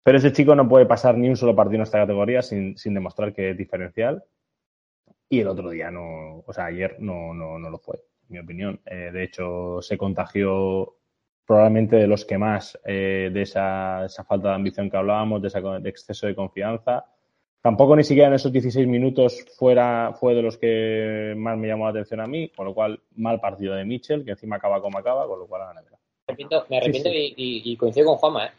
[0.04, 2.94] Pero ese chico no puede pasar ni un solo partido en esta categoría sin, sin
[2.94, 4.24] demostrar que es diferencial.
[5.30, 8.40] Y el otro día no, o sea, ayer no, no, no lo fue, en mi
[8.40, 8.82] opinión.
[8.86, 10.98] Eh, de hecho, se contagió
[11.52, 15.50] probablemente de los que más eh, de esa, esa, falta de ambición que hablábamos, de
[15.50, 17.06] ese de exceso de confianza.
[17.62, 21.84] Tampoco ni siquiera en esos 16 minutos fuera, fue de los que más me llamó
[21.84, 24.98] la atención a mí, con lo cual mal partido de Mitchell, que encima acaba como
[24.98, 25.98] acaba, con lo cual a la nevera.
[25.98, 27.34] Me arrepiento, me arrepiento sí, sí.
[27.36, 28.52] Y, y, y, coincido con Juanma, ¿eh?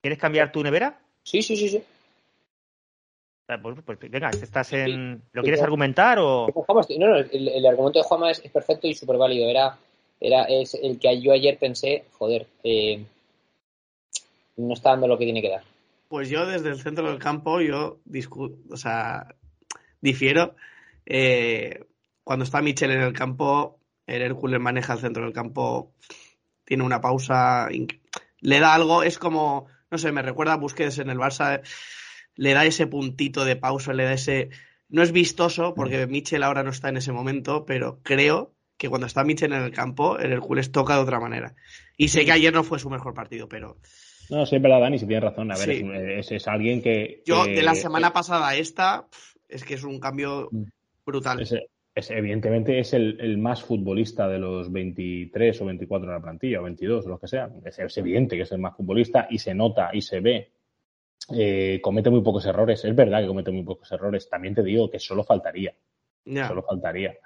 [0.00, 0.96] ¿Quieres cambiar tu nevera?
[1.24, 1.82] Sí, sí, sí, sí.
[3.60, 5.22] Pues, pues venga, estás en...
[5.32, 6.46] ¿Lo quieres argumentar o...?
[6.98, 9.48] No, no, el, el argumento de Juanma es, es perfecto y súper válido.
[9.50, 9.76] Era,
[10.20, 13.04] era es el que yo ayer pensé, joder, eh,
[14.56, 15.62] no está dando lo que tiene que dar.
[16.08, 17.98] Pues yo desde el centro del campo, yo
[18.70, 19.34] o sea,
[20.00, 20.56] difiero.
[21.06, 21.84] Eh,
[22.24, 25.92] cuando está Michel en el campo, el Hércules maneja el centro del campo,
[26.64, 27.68] tiene una pausa,
[28.40, 31.62] le da algo, es como, no sé, me recuerda a Busquets en el Barça,
[32.34, 34.50] le da ese puntito de pausa, le da ese...
[34.88, 39.06] No es vistoso porque Michel ahora no está en ese momento, pero creo que cuando
[39.06, 41.54] está Michel en el campo, el Hércules toca de otra manera.
[41.96, 43.76] Y sé que ayer no fue su mejor partido, pero...
[44.30, 45.50] No, sí, es verdad, Dani, si tienes razón.
[45.50, 45.82] A ver, sí.
[45.84, 47.22] es, es, alguien que.
[47.24, 49.08] Yo, de la semana pasada a esta,
[49.48, 50.50] es que es un cambio
[51.04, 51.40] brutal.
[51.40, 51.54] Es,
[51.94, 56.60] es, evidentemente es el, el, más futbolista de los 23 o 24 en la plantilla,
[56.60, 57.50] o 22 o lo que sea.
[57.64, 60.52] Es, evidente que es el más futbolista y se nota y se ve.
[61.34, 62.84] Eh, comete muy pocos errores.
[62.84, 64.28] Es verdad que comete muy pocos errores.
[64.28, 65.74] También te digo que solo faltaría.
[66.24, 66.48] Yeah.
[66.48, 67.16] Solo faltaría.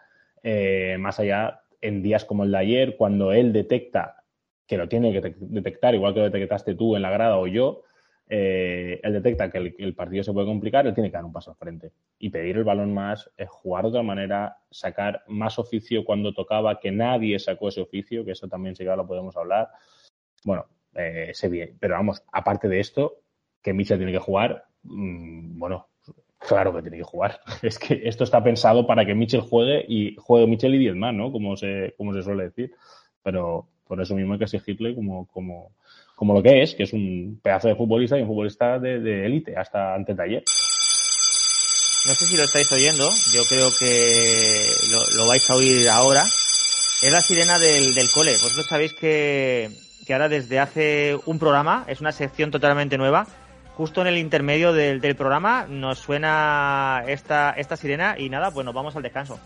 [0.42, 4.24] Eh, más allá, en días como el de ayer, cuando él detecta
[4.66, 7.82] que lo tiene que detectar, igual que lo detectaste tú en la grada o yo,
[8.28, 11.50] eh, él detecta que el, partido se puede complicar, él tiene que dar un paso
[11.50, 16.32] al frente y pedir el balón más, jugar de otra manera, sacar más oficio cuando
[16.32, 19.68] tocaba, que nadie sacó ese oficio, que eso también sí que lo podemos hablar.
[20.44, 23.22] Bueno, eh, sé bien, pero vamos, aparte de esto,
[23.60, 25.88] que Michel tiene que jugar, mmm, bueno,
[26.48, 27.40] claro que tiene que jugar.
[27.62, 31.14] Es que esto está pensado para que Michel juegue y juegue Michel y 10 más,
[31.14, 31.32] ¿no?
[31.32, 32.72] Como se, como se suele decir.
[33.22, 35.72] Pero, por eso mismo hay que exigirle como, como,
[36.16, 39.56] como lo que es, que es un pedazo de futbolista y un futbolista de élite,
[39.56, 40.42] hasta ante taller.
[42.04, 46.24] No sé si lo estáis oyendo, yo creo que lo, lo vais a oír ahora.
[46.24, 48.32] Es la sirena del, del cole.
[48.32, 49.70] Vosotros sabéis que,
[50.04, 53.28] que ahora desde hace un programa, es una sección totalmente nueva,
[53.82, 58.64] justo en el intermedio del, del programa nos suena esta, esta sirena y nada, pues
[58.64, 59.40] nos vamos al descanso.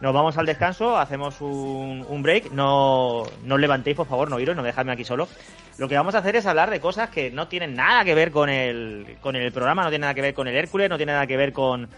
[0.00, 2.50] Nos vamos al descanso, hacemos un, un break.
[2.50, 5.28] No, no os levantéis, por favor, no iros, no dejadme aquí solo.
[5.76, 8.30] Lo que vamos a hacer es hablar de cosas que no tienen nada que ver
[8.30, 11.12] con el, con el programa, no tiene nada que ver con el Hércules, no tiene
[11.12, 11.90] nada que ver con,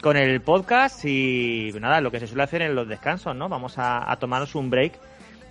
[0.00, 3.48] con el podcast y nada, lo que se suele hacer en los descansos, ¿no?
[3.48, 4.92] Vamos a, a tomarnos un break.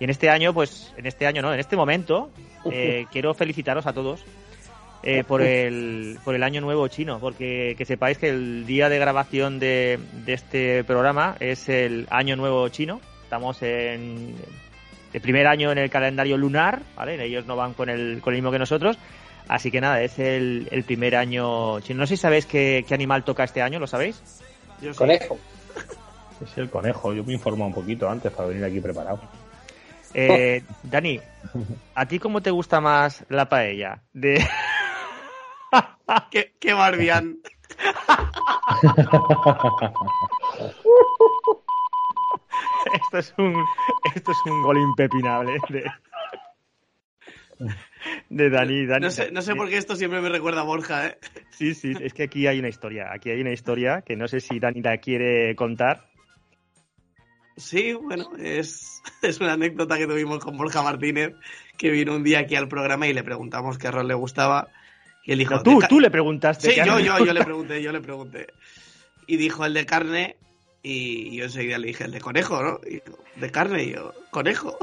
[0.00, 2.30] Y en este año, pues, en este año, no, en este momento,
[2.70, 4.24] eh, quiero felicitaros a todos
[5.02, 8.98] eh, por, el, por el año nuevo chino, porque que sepáis que el día de
[8.98, 13.00] grabación de, de este programa es el año nuevo chino.
[13.24, 14.34] Estamos en
[15.12, 17.22] el primer año en el calendario lunar, ¿vale?
[17.24, 18.98] Ellos no van con el, con el mismo que nosotros.
[19.48, 22.00] Así que nada, es el, el primer año chino.
[22.00, 24.22] No sé si sabéis qué, qué animal toca este año, ¿lo sabéis?
[24.80, 25.38] Yo conejo.
[26.42, 29.20] Es el conejo, yo me informo un poquito antes para venir aquí preparado.
[30.12, 31.20] Eh, Dani,
[31.94, 34.02] ¿a ti cómo te gusta más la paella?
[34.12, 34.44] De...
[36.30, 37.38] qué, qué barbián.
[42.94, 43.64] esto es un
[44.14, 45.84] esto es un gol impepinable de,
[48.30, 49.04] de Dani, Dani.
[49.04, 51.18] No sé, no sé por qué esto siempre me recuerda a Borja, ¿eh?
[51.50, 53.12] Sí, sí, es que aquí hay una historia.
[53.12, 56.08] Aquí hay una historia que no sé si Dani la quiere contar.
[57.56, 61.34] Sí, bueno, es, es una anécdota que tuvimos con Borja Martínez,
[61.76, 64.68] que vino un día aquí al programa y le preguntamos qué rol le gustaba.
[65.24, 66.72] Y él dijo, no, tú, tú le preguntaste.
[66.72, 68.48] Sí, yo, yo, yo le pregunté, yo le pregunté.
[69.26, 70.36] Y dijo el de carne,
[70.82, 72.80] y yo enseguida le dije el de conejo, ¿no?
[72.84, 74.76] Y dijo, de carne, y yo, conejo.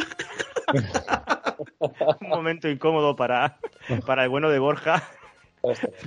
[2.21, 3.57] Un momento incómodo para,
[4.05, 5.03] para el bueno de Borja,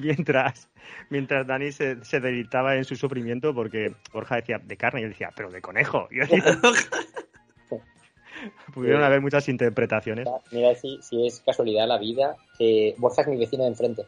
[0.01, 0.71] mientras,
[1.11, 5.11] mientras Dani se, se deleitaba en su sufrimiento, porque Borja decía de carne, y él
[5.11, 6.09] decía, pero de conejo.
[6.11, 6.43] Y yo decía,
[8.75, 10.27] Pudieron haber muchas interpretaciones.
[10.51, 12.37] Mira si, si es casualidad la vida,
[12.97, 14.03] Borja es mi vecino de enfrente.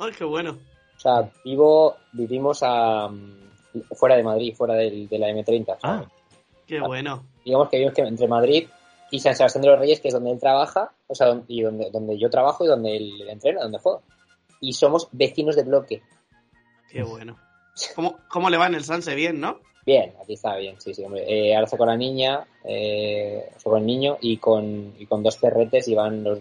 [0.00, 0.58] ¡Ay, qué bueno!
[0.96, 3.10] O sea, vivo, vivimos a,
[3.92, 5.78] fuera de Madrid, fuera del, de la M30.
[5.82, 6.04] Ah,
[6.66, 7.24] qué bueno.
[7.44, 8.68] Digamos que vivimos que entre Madrid
[9.10, 11.90] y San Sebastián de los Reyes, que es donde él trabaja, o sea, y donde,
[11.90, 14.00] donde yo trabajo y donde él entrena, donde juega.
[14.60, 16.02] Y somos vecinos de bloque.
[16.90, 17.36] Qué bueno.
[17.94, 19.14] ¿Cómo, cómo le va en el Sanse?
[19.14, 19.60] Bien, ¿no?
[19.84, 21.24] Bien, aquí está bien, sí, sí, hombre.
[21.26, 25.88] Eh, ahora con la niña, eh, con el niño y con, y con dos perretes
[25.88, 26.38] y van los,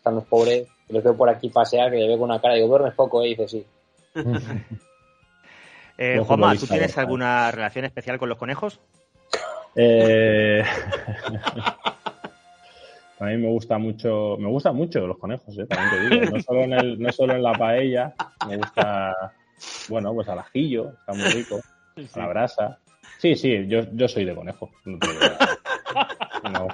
[0.00, 2.54] están los pobres, que los veo por aquí pasear, que le veo con una cara,
[2.54, 3.28] digo, duermes poco, ¿eh?
[3.28, 3.66] Y dice, sí.
[6.02, 7.00] Eh, Juanma, ¿tú tienes ¿verdad?
[7.00, 8.80] alguna relación especial con los conejos?
[9.76, 10.64] Eh...
[13.20, 15.66] A mí me gusta mucho, me gustan mucho los conejos, ¿eh?
[15.66, 16.30] también te digo.
[16.30, 18.14] No solo en, el, no solo en la paella,
[18.48, 19.14] me gusta,
[19.90, 21.60] bueno, pues al ajillo, está muy rico,
[22.14, 22.78] a la brasa.
[23.18, 24.70] Sí, sí, yo, yo soy de conejo.
[24.86, 25.20] No te, digo.
[26.50, 26.68] No.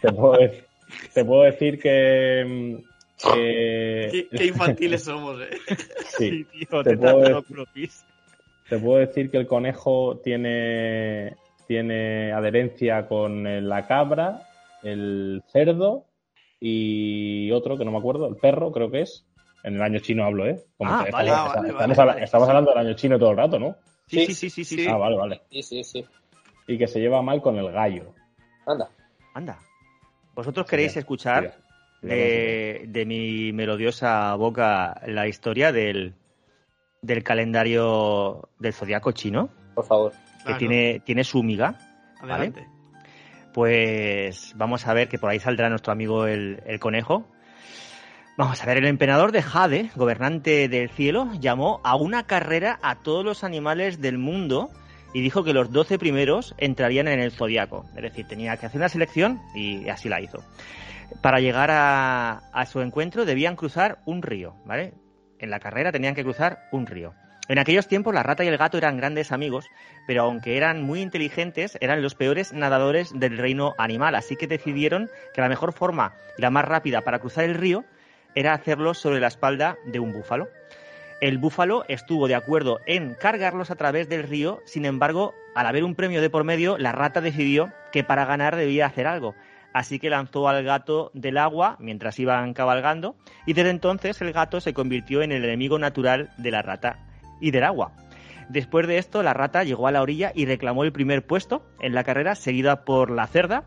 [0.00, 0.65] Te, puedo, de-
[1.16, 2.78] te puedo decir que,
[3.22, 5.48] que- Qué, qué infantiles somos, ¿eh?
[6.18, 7.90] sí, tío, te te puedo decir-.
[8.68, 11.34] Te puedo decir que el conejo tiene,
[11.66, 14.42] tiene adherencia con el- la cabra,
[14.82, 16.04] el cerdo
[16.60, 19.24] y otro que no me acuerdo, el perro creo que es.
[19.62, 20.62] En el año chino hablo, ¿eh?
[20.80, 22.24] Ah, que vale, estamos, vale, estamos vale, habla- vale.
[22.24, 23.76] estamos hablando del año chino todo el rato, ¿no?
[24.06, 24.76] Sí, sí, sí, sí, sí.
[24.76, 24.86] Sí.
[24.86, 25.40] Ah, vale, vale.
[25.50, 26.04] Sí, sí, sí.
[26.68, 28.12] Y que se lleva mal con el gallo.
[28.66, 28.90] Anda.
[29.34, 29.58] Anda.
[30.36, 31.56] ¿Vosotros queréis escuchar
[32.02, 36.14] ya de, de mi melodiosa boca la historia del,
[37.00, 39.48] del calendario del zodiaco chino?
[39.74, 40.12] Por favor.
[40.12, 41.78] Que Claro, tiene, tiene su miga.
[42.20, 42.66] Adelante.
[43.54, 47.26] Pues vamos a ver que por ahí saldrá nuestro amigo el, el conejo.
[48.36, 52.96] Vamos a ver, el emperador de Jade, gobernante del cielo, llamó a una carrera a
[52.96, 54.70] todos los animales del mundo
[55.16, 57.86] y dijo que los 12 primeros entrarían en el zodiaco.
[57.96, 60.44] Es decir, tenía que hacer una selección y así la hizo.
[61.22, 64.92] Para llegar a, a su encuentro debían cruzar un río, ¿vale?
[65.38, 67.14] En la carrera tenían que cruzar un río.
[67.48, 69.70] En aquellos tiempos la rata y el gato eran grandes amigos,
[70.06, 75.08] pero aunque eran muy inteligentes, eran los peores nadadores del reino animal, así que decidieron
[75.32, 77.86] que la mejor forma y la más rápida para cruzar el río
[78.34, 80.48] era hacerlo sobre la espalda de un búfalo.
[81.20, 85.82] El búfalo estuvo de acuerdo en cargarlos a través del río, sin embargo, al haber
[85.82, 89.34] un premio de por medio, la rata decidió que para ganar debía hacer algo.
[89.72, 94.60] Así que lanzó al gato del agua mientras iban cabalgando y desde entonces el gato
[94.60, 96.98] se convirtió en el enemigo natural de la rata
[97.40, 97.92] y del agua.
[98.50, 101.94] Después de esto, la rata llegó a la orilla y reclamó el primer puesto en
[101.94, 103.64] la carrera, seguida por la cerda,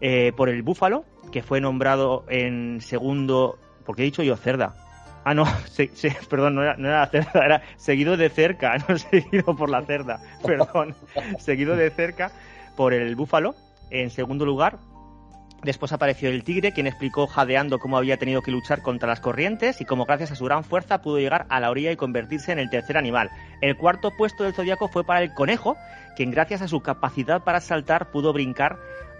[0.00, 3.58] eh, por el búfalo, que fue nombrado en segundo.
[3.84, 4.85] ¿Por qué he dicho yo cerda?
[5.28, 8.76] Ah, no, se- se- perdón, no era, no era la cerda, era seguido de cerca,
[8.88, 10.94] no seguido por la cerda, perdón.
[11.40, 12.30] seguido de cerca
[12.76, 13.56] por el búfalo,
[13.90, 14.78] en segundo lugar.
[15.64, 19.80] Después apareció el tigre, quien explicó jadeando cómo había tenido que luchar contra las corrientes
[19.80, 22.60] y cómo gracias a su gran fuerza pudo llegar a la orilla y convertirse en
[22.60, 23.30] el tercer animal.
[23.62, 25.76] El cuarto puesto del zodiaco fue para el conejo,
[26.14, 28.76] quien gracias a su capacidad para saltar pudo brincar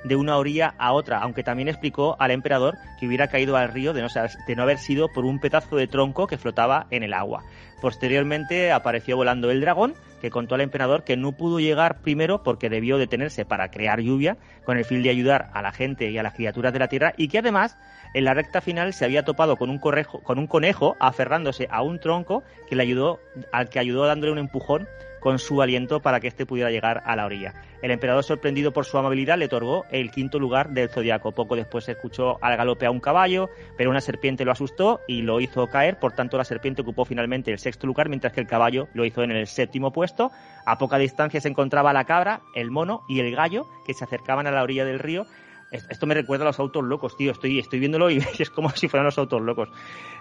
[0.06, 3.92] de una orilla a otra, aunque también explicó al emperador que hubiera caído al río
[3.92, 4.08] de no,
[4.46, 7.42] de no haber sido por un pedazo de tronco que flotaba en el agua.
[7.80, 12.70] Posteriormente apareció volando el dragón, que contó al emperador que no pudo llegar primero porque
[12.70, 16.22] debió detenerse para crear lluvia, con el fin de ayudar a la gente y a
[16.22, 17.76] las criaturas de la tierra, y que además
[18.14, 21.82] en la recta final se había topado con un, correjo- con un conejo aferrándose a
[21.82, 23.20] un tronco que le ayudó,
[23.52, 24.88] al que ayudó dándole un empujón
[25.26, 27.52] con su aliento para que éste pudiera llegar a la orilla.
[27.82, 31.32] El emperador, sorprendido por su amabilidad, le otorgó el quinto lugar del zodiaco.
[31.32, 35.22] Poco después se escuchó al galope a un caballo, pero una serpiente lo asustó y
[35.22, 35.98] lo hizo caer.
[35.98, 39.24] Por tanto, la serpiente ocupó finalmente el sexto lugar, mientras que el caballo lo hizo
[39.24, 40.30] en el séptimo puesto.
[40.64, 44.46] A poca distancia se encontraba la cabra, el mono y el gallo, que se acercaban
[44.46, 45.26] a la orilla del río.
[45.70, 47.32] Es- Esto me recuerda a los autos locos, tío.
[47.32, 49.68] Estoy, estoy viéndolo y es como si fueran los autos locos.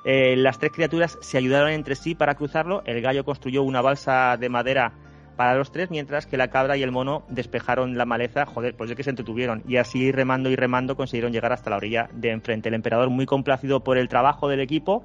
[0.04, 2.82] Eh, las tres criaturas se ayudaron entre sí para cruzarlo.
[2.86, 4.94] El gallo construyó una balsa de madera
[5.38, 8.46] para los tres, mientras que la cabra y el mono despejaron la maleza.
[8.46, 9.64] Joder, pues es que se entretuvieron.
[9.68, 12.70] Y así, remando y remando, consiguieron llegar hasta la orilla de enfrente.
[12.70, 15.04] El emperador, muy complacido por el trabajo del equipo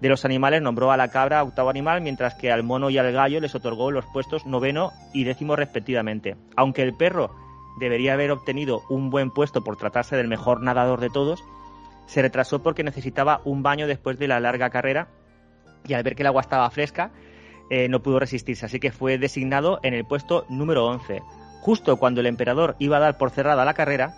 [0.00, 3.12] de los animales, nombró a la cabra octavo animal, mientras que al mono y al
[3.12, 6.36] gallo les otorgó los puestos noveno y décimo respectivamente.
[6.56, 7.30] Aunque el perro
[7.78, 11.44] debería haber obtenido un buen puesto por tratarse del mejor nadador de todos,
[12.06, 15.08] se retrasó porque necesitaba un baño después de la larga carrera
[15.86, 17.12] y al ver que el agua estaba fresca
[17.68, 21.20] eh, no pudo resistirse, así que fue designado en el puesto número 11.
[21.62, 24.14] Justo cuando el emperador iba a dar por cerrada la carrera,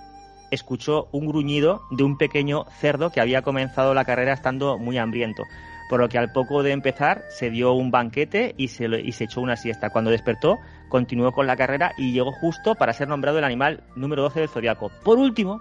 [0.51, 5.45] escuchó un gruñido de un pequeño cerdo que había comenzado la carrera estando muy hambriento,
[5.89, 9.25] por lo que al poco de empezar se dio un banquete y se, y se
[9.25, 9.89] echó una siesta.
[9.89, 10.59] Cuando despertó,
[10.89, 14.49] continuó con la carrera y llegó justo para ser nombrado el animal número 12 del
[14.49, 14.91] zodiaco.
[15.05, 15.61] Por último,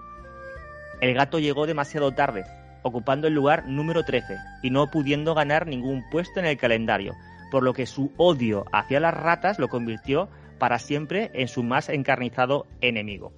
[1.00, 2.44] el gato llegó demasiado tarde,
[2.82, 7.14] ocupando el lugar número 13 y no pudiendo ganar ningún puesto en el calendario,
[7.50, 11.88] por lo que su odio hacia las ratas lo convirtió para siempre en su más
[11.88, 13.32] encarnizado enemigo.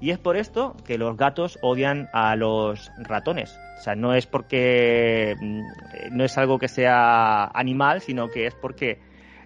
[0.00, 3.58] Y es por esto que los gatos odian a los ratones.
[3.78, 8.46] O sea, no es porque mm, eh, no es algo que sea animal, sino que
[8.46, 8.98] es porque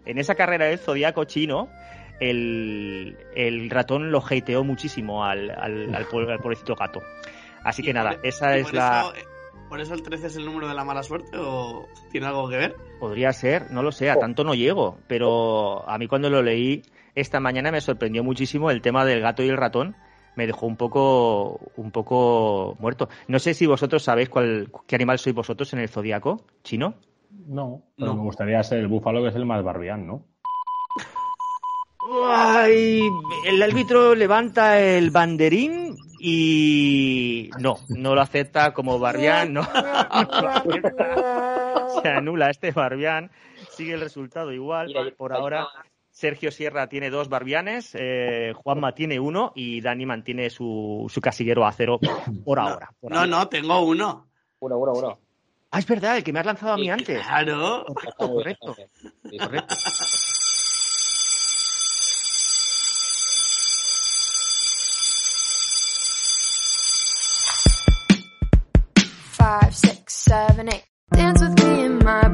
[0.08, 1.68] en esa carrera del zodiaco chino,
[2.20, 7.00] el, el ratón lo hateó muchísimo al, al, al, po- al pobrecito gato.
[7.64, 9.12] Así que nada, por- esa es por la...
[9.14, 9.26] eso,
[9.68, 12.56] ¿Por eso el 13 es el número de la mala suerte o tiene algo que
[12.56, 12.76] ver?
[12.98, 14.20] Podría ser, no lo sé, a Oh.
[14.20, 16.82] tanto no llego, pero a mí cuando lo leí
[17.14, 19.94] esta mañana me sorprendió muchísimo el tema del gato y el ratón.
[20.36, 23.08] Me dejó un poco, un poco muerto.
[23.26, 26.94] No sé si vosotros sabéis cuál, qué animal sois vosotros en el zodiaco chino.
[27.30, 28.16] No, pero No.
[28.16, 30.24] me gustaría ser el búfalo, que es el más barbián, ¿no?
[32.26, 33.02] Ay,
[33.46, 40.48] el árbitro levanta el banderín y no, no lo acepta como Barbián, no, no lo
[40.48, 41.86] acepta.
[42.02, 43.30] Se anula este Barbián,
[43.70, 45.14] sigue el resultado igual.
[45.16, 45.68] Por ahora,
[46.10, 51.66] Sergio Sierra tiene dos Barbianes, eh, Juanma tiene uno y Dani mantiene su, su casillero
[51.66, 51.98] a cero
[52.44, 52.90] por ahora.
[53.00, 53.30] por No, ahora.
[53.30, 54.28] no, tengo uno.
[54.60, 55.18] Uno, uno, uno.
[55.70, 57.22] Ah, es verdad, el que me has lanzado a mí Sí, antes.
[57.26, 57.84] Claro.
[57.86, 58.76] Correcto, correcto.
[59.38, 59.74] Correcto.
[68.94, 70.84] five, six, seven, eight.
[71.10, 72.28] Dance with me in my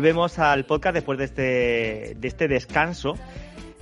[0.00, 3.18] Volvemos al podcast después de este, de este descanso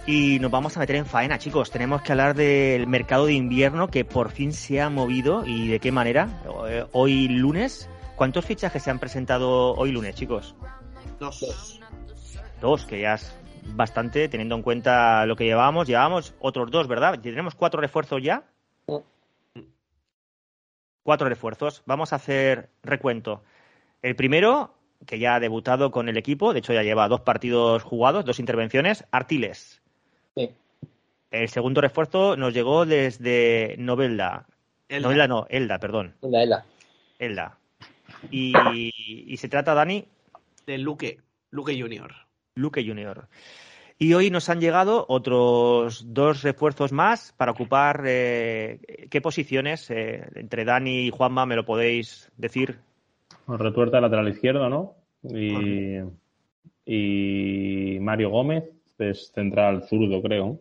[0.05, 1.71] y nos vamos a meter en faena, chicos.
[1.71, 5.79] Tenemos que hablar del mercado de invierno que por fin se ha movido y de
[5.79, 6.43] qué manera.
[6.69, 10.57] Eh, Hoy lunes, ¿cuántos fichajes se han presentado hoy lunes, chicos?
[11.21, 11.79] Dos.
[12.61, 13.39] Dos, que ya es
[13.77, 15.87] bastante teniendo en cuenta lo que llevábamos.
[15.87, 17.21] Llevábamos otros dos, ¿verdad?
[17.21, 18.43] Tenemos cuatro refuerzos ya.
[21.05, 21.85] Cuatro refuerzos.
[21.87, 23.45] Vamos a hacer recuento.
[24.03, 27.82] El primero, que ya ha debutado con el equipo, de hecho ya lleva dos partidos
[27.82, 29.80] jugados, dos intervenciones, Artiles.
[30.36, 30.51] Sí.
[31.30, 34.46] El segundo refuerzo nos llegó desde Novelda.
[34.88, 36.14] El Novelda no, Elda, perdón.
[36.22, 36.66] Elda, Elda.
[37.18, 37.59] Elda.
[38.30, 38.53] Y,
[39.26, 40.07] y se trata, Dani,
[40.68, 41.18] de Luque.
[41.51, 42.14] Luque Junior.
[42.55, 43.28] Luque Junior.
[43.99, 50.28] Y hoy nos han llegado otros dos refuerzos más para ocupar eh, qué posiciones eh,
[50.34, 52.78] entre Dani y Juanma me lo podéis decir.
[53.49, 54.96] Retuerta lateral izquierdo, ¿no?
[55.22, 55.96] Y,
[56.84, 58.64] y Mario Gómez
[58.99, 60.61] es central zurdo, creo.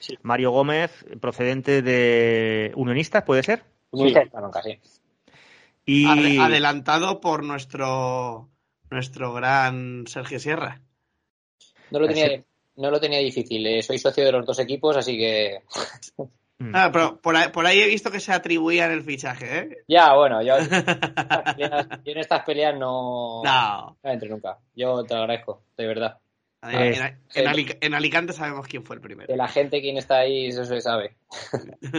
[0.00, 0.16] Sí.
[0.22, 3.62] Mario Gómez, procedente de Unionistas, ¿puede ser?
[4.30, 4.78] Salamanca, sí.
[5.84, 8.48] Y Ade- adelantado por nuestro
[8.90, 10.80] nuestro gran Sergio Sierra.
[11.90, 12.44] No lo tenía,
[12.76, 13.66] no lo tenía difícil.
[13.66, 15.60] eh, Soy socio de los dos equipos, así que.
[16.58, 16.72] Mm.
[16.74, 19.78] Ah, pero por ahí, por ahí he visto que se atribuían el fichaje, ¿eh?
[19.88, 20.54] Ya, bueno, yo,
[22.04, 23.98] en estas peleas no, No.
[24.02, 24.58] no entro nunca.
[24.74, 26.18] Yo te lo agradezco, de verdad.
[26.62, 29.30] En, en- en Alic- en Alicante sabemos quién fue el primero.
[29.30, 31.16] De la gente, quien está ahí, eso se sabe.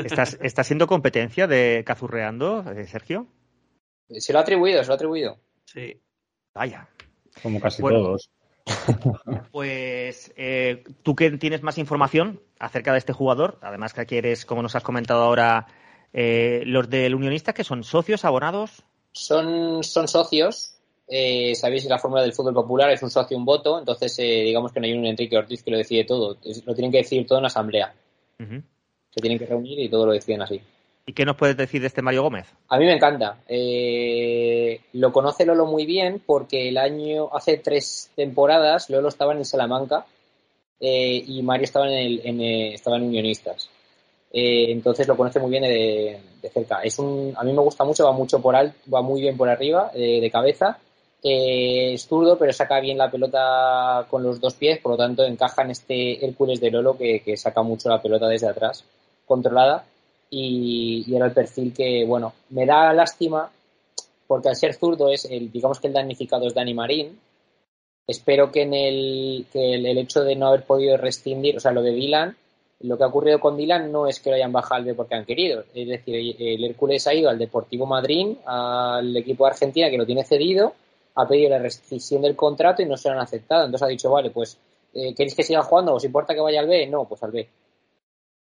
[0.03, 3.27] ¿Estás, ¿Está siendo competencia de Cazurreando, eh, Sergio?
[4.09, 5.39] Se lo ha atribuido, se lo ha atribuido.
[5.65, 6.01] Sí.
[6.53, 6.87] Vaya.
[7.43, 7.99] Como casi Bueno.
[7.99, 8.29] todos.
[9.51, 14.45] Pues eh, tú que tienes más información acerca de este jugador, además que aquí eres,
[14.45, 15.67] como nos has comentado ahora,
[16.13, 18.83] eh, los del Unionista, que son socios, abonados.
[19.11, 20.73] Son, son socios.
[21.07, 23.79] eh, Sabéis la fórmula del fútbol popular es un socio, un voto.
[23.79, 26.37] Entonces, eh, digamos que no hay un Enrique Ortiz que lo decide todo.
[26.43, 27.93] Es- Lo tienen que decidir todo en asamblea.
[28.39, 28.61] Ujú.
[29.11, 30.61] Se tienen que reunir y todo lo deciden así.
[31.09, 32.53] ¿Y qué nos puedes decir de este Mario Gómez?
[32.67, 33.37] A mí me encanta.
[33.47, 39.45] Eh, lo conoce Lolo muy bien porque el año, hace tres temporadas, Lolo estaba en
[39.45, 40.05] Salamanca
[40.81, 42.41] eh, y Mario estaba en, el, en,
[42.73, 43.69] estaba en Unionistas.
[44.33, 46.81] Eh, entonces lo conoce muy bien de, de cerca.
[46.81, 49.47] Es un, a mí me gusta mucho, va mucho por alto, va muy bien por
[49.47, 50.77] arriba, de cabeza.
[51.23, 55.61] Es zurdo, pero saca bien la pelota con los dos pies, por lo tanto encaja
[55.61, 58.83] en este Hércules de Lolo que saca mucho la pelota desde atrás,
[59.25, 59.85] controlada.
[60.29, 63.49] Y, era el perfil que, bueno, me da lástima
[64.27, 67.19] porque al ser zurdo es el, digamos que el damnificado es Dani Marín.
[68.05, 71.81] Espero que en el, que el, hecho de no haber podido rescindir, o sea, lo
[71.81, 72.35] de Dylan,
[72.81, 75.25] lo que ha ocurrido con Dylan no es que lo hayan bajado al porque han
[75.25, 75.63] querido.
[75.73, 80.05] Es decir, el Hércules ha ido al Deportivo Madrid, al equipo de Argentina que lo
[80.05, 80.73] tiene cedido,
[81.15, 83.65] ha pedido la rescisión del contrato y no se lo han aceptado.
[83.65, 84.57] Entonces ha dicho, vale, pues,
[84.93, 85.95] eh, ¿queréis que siga jugando?
[85.95, 86.85] ¿Os importa que vaya al B?
[86.87, 87.47] No, pues al B.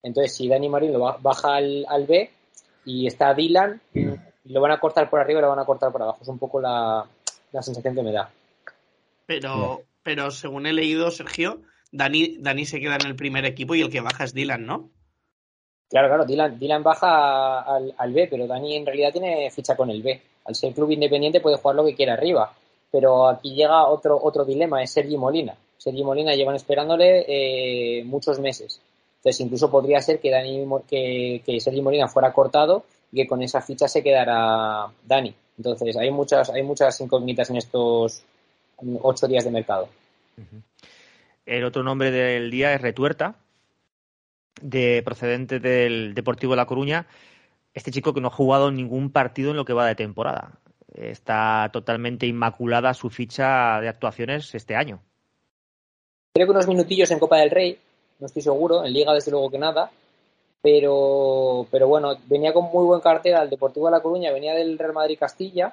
[0.06, 2.30] Entonces, si Dani Marín lo ba- baja al, al B
[2.84, 3.80] y está Dylan,
[4.44, 6.18] lo van a cortar por arriba y lo van a cortar por abajo.
[6.22, 7.04] Es un poco la,
[7.52, 8.30] la sensación que me da.
[9.26, 13.80] Pero, pero según he leído, Sergio, Dani, Dani se queda en el primer equipo y
[13.80, 14.90] el que baja es Dylan, ¿no?
[15.90, 19.90] Claro, claro, Dylan, Dylan baja al, al B, pero Dani en realidad tiene ficha con
[19.90, 20.22] el B.
[20.44, 22.52] Al ser club independiente puede jugar lo que quiera arriba.
[22.92, 25.56] Pero aquí llega otro, otro dilema, es Sergi Molina.
[25.76, 28.80] Sergi Molina llevan esperándole eh, muchos meses.
[29.26, 33.60] Entonces incluso podría ser que, Dani, que Sergi Molina fuera cortado y que con esa
[33.60, 35.34] ficha se quedara Dani.
[35.58, 38.22] Entonces hay muchas, hay muchas incógnitas en estos
[38.80, 39.88] mm, ocho días de mercado.
[41.44, 43.34] El otro nombre del día es Retuerta,
[44.62, 47.08] de procedente del Deportivo de La Coruña.
[47.74, 50.52] Este chico que no ha jugado ningún partido en lo que va de temporada.
[50.94, 55.00] Está totalmente inmaculada su ficha de actuaciones este año.
[56.32, 57.80] Creo que unos minutillos en Copa del Rey,
[58.18, 59.90] no estoy seguro, en Liga desde luego que nada,
[60.62, 64.78] pero, pero bueno, venía con muy buen cartel al Deportivo de La Coruña, venía del
[64.78, 65.72] Real Madrid Castilla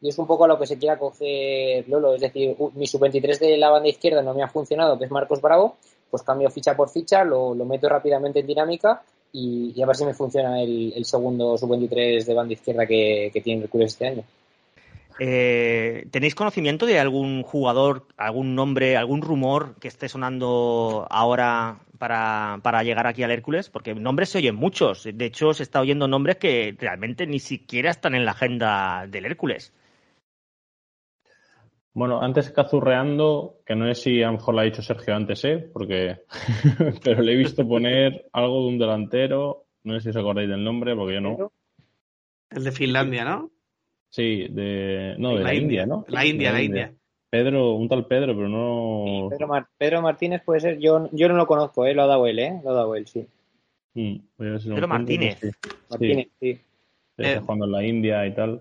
[0.00, 3.38] y es un poco a lo que se quiera coger Lolo, es decir, mi sub-23
[3.38, 5.76] de la banda izquierda no me ha funcionado, que es Marcos Bravo,
[6.10, 10.04] pues cambio ficha por ficha, lo, lo meto rápidamente en dinámica y, a ver si
[10.04, 14.24] me funciona el, el segundo sub-23 de banda izquierda que, que tiene Hércules este año.
[15.18, 22.60] Eh, ¿Tenéis conocimiento de algún jugador, algún nombre, algún rumor que esté sonando ahora para,
[22.62, 23.70] para llegar aquí al Hércules?
[23.70, 25.04] Porque nombres se oyen muchos.
[25.04, 29.26] De hecho, se está oyendo nombres que realmente ni siquiera están en la agenda del
[29.26, 29.72] Hércules.
[31.94, 35.44] Bueno, antes cazurreando, que no sé si a lo mejor lo ha dicho Sergio antes,
[35.44, 35.70] ¿eh?
[35.72, 36.22] Porque,
[37.04, 40.64] pero le he visto poner algo de un delantero, no sé si os acordáis del
[40.64, 41.52] nombre, porque yo no.
[42.48, 43.50] El de Finlandia, ¿no?
[44.12, 46.04] Sí, de, no, de la, India, ¿no?
[46.08, 46.92] La India, De la India.
[47.30, 49.30] Pedro, un tal Pedro, pero no.
[49.30, 51.94] Pedro, Mar- Pedro Martínez puede ser, yo, yo no lo conozco, ¿eh?
[51.94, 52.60] lo ha dado él, ¿eh?
[52.62, 53.26] lo ha dado él, sí.
[53.94, 55.38] Mm, voy a ver si lo Pedro Martínez.
[55.40, 55.72] pues sí.
[55.88, 56.54] Martínez, sí.
[56.54, 56.60] Sí,
[57.16, 57.40] está Eh.
[57.40, 58.60] jugando en la India y tal.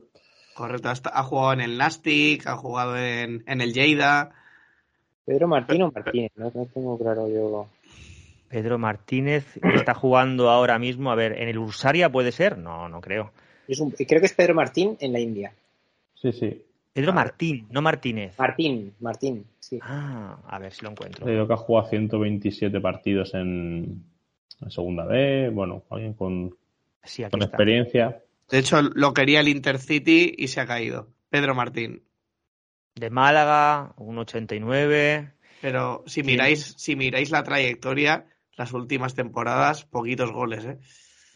[0.56, 4.32] Correcto, hasta- ha jugado en el Nastic, ha jugado en, en el Lleida.
[5.26, 7.68] Pedro Martín o Martínez, no, no tengo claro yo.
[8.50, 9.46] Pedro Martínez
[9.76, 11.12] está jugando ahora mismo.
[11.12, 12.58] A ver, ¿en el Ursaria puede ser?
[12.58, 13.32] No, no creo.
[13.72, 15.54] Es un- creo que es Pedro Martín en la India.
[16.16, 16.62] Sí, sí.
[16.94, 18.38] Pedro Martín, no Martínez.
[18.38, 19.80] Martín, Martín, sí.
[19.82, 21.26] Ah, a ver si lo encuentro.
[21.26, 24.04] Creo que ha jugado 127 partidos en,
[24.60, 25.50] en Segunda B.
[25.54, 26.54] Bueno, alguien con,
[27.04, 27.56] Sí, aquí con está.
[27.56, 28.22] experiencia.
[28.50, 31.08] De hecho, lo quería el Intercity y se ha caído.
[31.30, 32.04] Pedro Martín.
[32.96, 35.32] De Málaga, un 89.
[35.62, 38.26] Pero si miráis, si miráis la trayectoria,
[38.58, 40.78] las últimas temporadas, poquitos goles, ¿eh?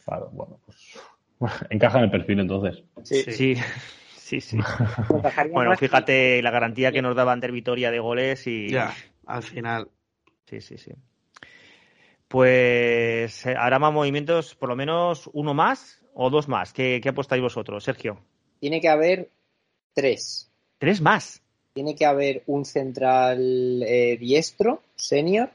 [0.04, 1.00] Claro, bueno, pues
[1.70, 2.84] encaja en el perfil entonces.
[3.04, 3.24] Sí.
[3.24, 3.56] Sí,
[4.18, 4.58] sí, sí.
[5.52, 8.70] Bueno, fíjate la garantía que nos daba Ander Vitoria de goles y.
[8.70, 8.94] Ya,
[9.26, 9.90] al final.
[10.46, 10.92] Sí, sí, sí.
[12.28, 16.74] Pues eh, hará más movimientos, por lo menos uno más o dos más.
[16.74, 18.20] ¿Qué, qué apostáis vosotros, Sergio?
[18.60, 19.30] Tiene que haber
[19.94, 20.50] tres.
[20.80, 21.42] Tres más.
[21.74, 25.50] Tiene que haber un central eh, diestro, senior.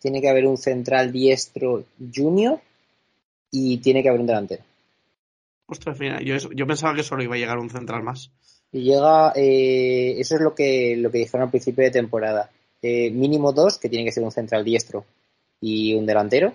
[0.00, 1.84] Tiene que haber un central diestro
[2.14, 2.60] junior.
[3.50, 4.62] Y tiene que haber un delantero.
[5.66, 8.30] Ostras, final, yo, pensaba que solo iba a llegar un central más.
[8.72, 12.50] Y llega, eh, eso es lo que, lo que dijeron al principio de temporada.
[12.82, 15.04] Eh, mínimo dos, que tiene que ser un central diestro
[15.60, 16.52] y un delantero.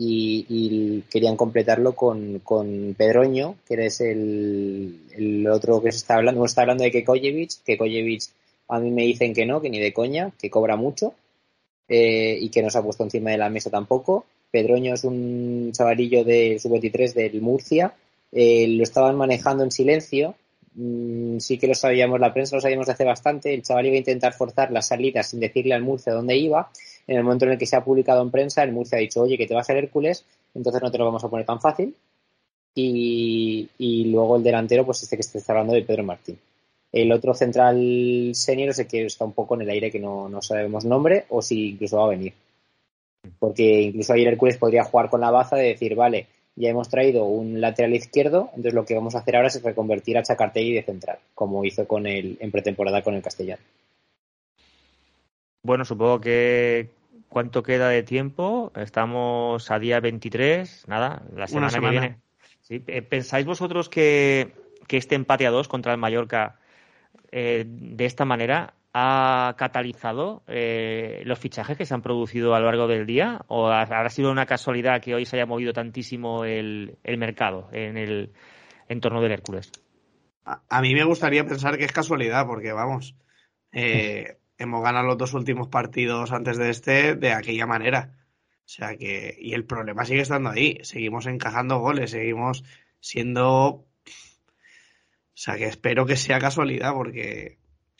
[0.00, 6.40] Y, querían completarlo con, con Pedroño, que es el, el otro que se está hablando.
[6.40, 8.22] Uno está hablando de Kekojevic, Kekojevic
[8.68, 11.14] a mí me dicen que no, que ni de coña, que cobra mucho
[11.88, 14.26] eh, y que no se ha puesto encima de la mesa tampoco.
[14.50, 17.94] Pedroño es un chavalillo de sub-23 del Murcia.
[18.32, 20.34] Eh, lo estaban manejando en silencio.
[20.74, 23.54] Mm, sí que lo sabíamos, la prensa lo sabíamos de hace bastante.
[23.54, 26.70] El chaval iba a intentar forzar las salidas sin decirle al Murcia dónde iba.
[27.06, 29.22] En el momento en el que se ha publicado en prensa, el Murcia ha dicho,
[29.22, 30.24] oye, que te vas al Hércules,
[30.54, 31.94] entonces no te lo vamos a poner tan fácil.
[32.74, 36.38] Y, y luego el delantero, pues este que está hablando de Pedro Martín.
[36.92, 40.40] El otro central senior el que está un poco en el aire, que no, no
[40.40, 42.34] sabemos nombre o si incluso va a venir.
[43.38, 46.26] Porque incluso el Hércules podría jugar con la baza de decir, vale,
[46.58, 50.18] ya hemos traído un lateral izquierdo, entonces lo que vamos a hacer ahora es reconvertir
[50.18, 53.62] a Chacartegui de central, como hizo con el, en pretemporada con el Castellano.
[55.62, 56.90] Bueno, supongo que.
[57.28, 58.72] ¿Cuánto queda de tiempo?
[58.74, 60.88] Estamos a día 23.
[60.88, 61.92] Nada, la semana, semana.
[61.92, 62.16] que viene.
[62.62, 64.52] Sí, eh, ¿Pensáis vosotros que,
[64.86, 66.58] que este empate a dos contra el Mallorca
[67.30, 72.66] eh, de esta manera ha catalizado eh, los fichajes que se han producido a lo
[72.66, 73.42] largo del día?
[73.48, 77.68] ¿O ha- habrá sido una casualidad que hoy se haya movido tantísimo el, el mercado
[77.72, 78.32] en el
[78.88, 79.70] entorno del Hércules?
[80.44, 83.14] A, a mí me gustaría pensar que es casualidad, porque vamos,
[83.72, 88.14] eh, hemos ganado los dos últimos partidos antes de este de aquella manera.
[88.64, 90.78] O sea que, y el problema sigue estando ahí.
[90.82, 92.64] Seguimos encajando goles, seguimos
[93.00, 93.44] siendo.
[93.46, 93.86] O
[95.40, 97.57] sea que espero que sea casualidad, porque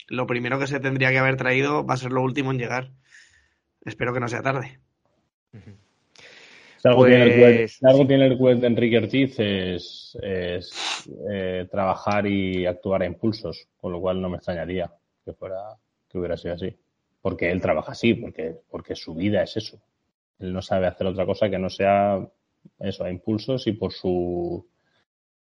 [0.09, 2.91] lo primero que se tendría que haber traído va a ser lo último en llegar.
[3.85, 4.79] Espero que no sea tarde.
[6.77, 10.17] Si algo, tiene, el Pues, cuet, si algo tiene el cuet de Enrique Ortiz es,
[10.21, 14.91] es, eh, trabajar y actuar a impulsos, con lo cual no me extrañaría
[15.25, 15.57] que fuera
[16.09, 16.75] que hubiera sido así.
[17.21, 19.81] Porque él trabaja así, porque, porque su vida es eso.
[20.39, 22.25] Él no sabe hacer otra cosa que no sea
[22.79, 24.65] eso, a impulsos y por su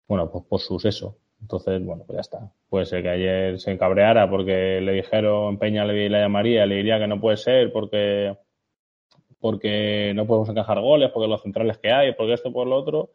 [0.08, 1.18] bueno, pues por sus eso.
[1.40, 2.50] Entonces, bueno, pues ya está.
[2.68, 6.98] Puede ser que ayer se encabreara porque le dijeron Peña le, le llamaría, le diría
[6.98, 8.34] que no puede ser porque
[9.38, 13.10] porque no podemos encajar goles, porque los centrales que hay, porque esto, por lo otro.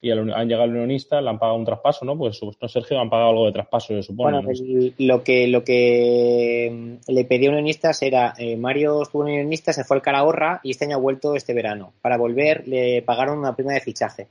[0.00, 2.16] Y al- han llegado al unionista, le han pagado un traspaso, ¿no?
[2.18, 4.42] Pues no Sergio, han pagado algo de traspaso, se supone.
[4.42, 4.50] Bueno,
[4.98, 9.76] lo que lo que mm, le pedí a Unionistas era eh, Mario estuvo en Unionistas,
[9.76, 11.94] se fue al Calahorra y este año ha vuelto este verano.
[12.02, 14.28] Para volver le pagaron una prima de fichaje.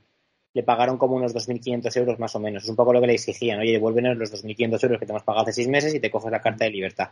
[0.54, 2.62] Le pagaron como unos 2.500 euros más o menos.
[2.62, 3.58] Es un poco lo que le exigían.
[3.58, 6.30] Oye, devuélvenos los 2.500 euros que te hemos pagado hace seis meses y te coges
[6.30, 7.08] la carta de libertad.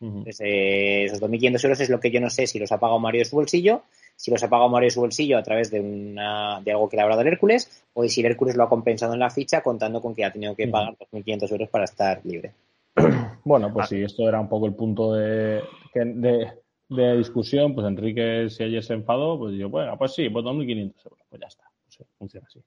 [0.00, 0.24] Ujú.
[0.24, 2.98] Pues, eh, esos 2.500 euros es lo que yo no sé si los ha pagado
[2.98, 3.82] Mario de su bolsillo,
[4.16, 6.96] si los ha pagado Mario de su bolsillo a través de, una, de algo que
[6.96, 9.62] le ha hablado el Hércules, o si el Hércules lo ha compensado en la ficha
[9.62, 12.52] contando con que ha tenido que pagar 2.500 euros para estar libre.
[13.44, 13.72] Bueno, Ah.
[13.74, 15.60] pues si esto era un poco el punto de,
[15.94, 16.48] de,
[16.88, 21.04] de discusión, pues Enrique, si ayer se enfadó, pues yo, bueno, pues sí, pues 2.500
[21.04, 21.62] euros, pues ya está.
[21.62, 22.60] No sé, funciona así.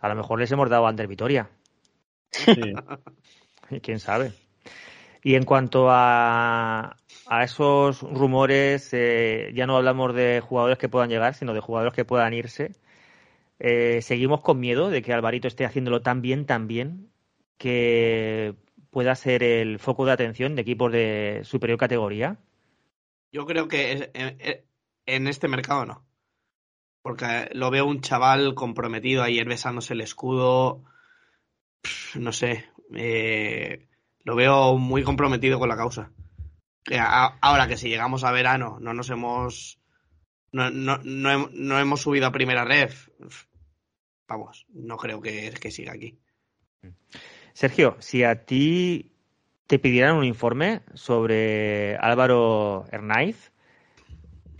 [0.00, 1.50] A lo mejor les hemos dado Ander Vitoria.
[2.30, 2.54] Sí.
[3.82, 4.32] ¿Quién sabe?
[5.22, 11.10] Y en cuanto a, a esos rumores, eh, ya no hablamos de jugadores que puedan
[11.10, 12.72] llegar, sino de jugadores que puedan irse.
[13.58, 17.10] Eh, seguimos con miedo de que Alvarito esté haciéndolo tan bien, tan bien,
[17.58, 18.54] que
[18.90, 22.38] pueda ser el foco de atención de equipos de superior categoría.
[23.30, 24.64] Yo creo que en,
[25.06, 26.09] en este mercado no.
[27.02, 30.84] Porque lo veo un chaval comprometido ayer besándose el escudo.
[32.14, 32.66] No sé.
[32.94, 33.86] eh,
[34.24, 36.10] lo veo muy comprometido con la causa.
[36.92, 39.78] A- Ahora que si llegamos a verano no nos hemos.
[40.52, 43.08] No, no, no, hem- no hemos subido a primera ref.
[44.28, 46.18] Vamos, no creo que, que siga aquí.
[47.52, 49.12] Sergio, si a ti
[49.66, 53.49] te pidieran un informe sobre Álvaro Hernáiz,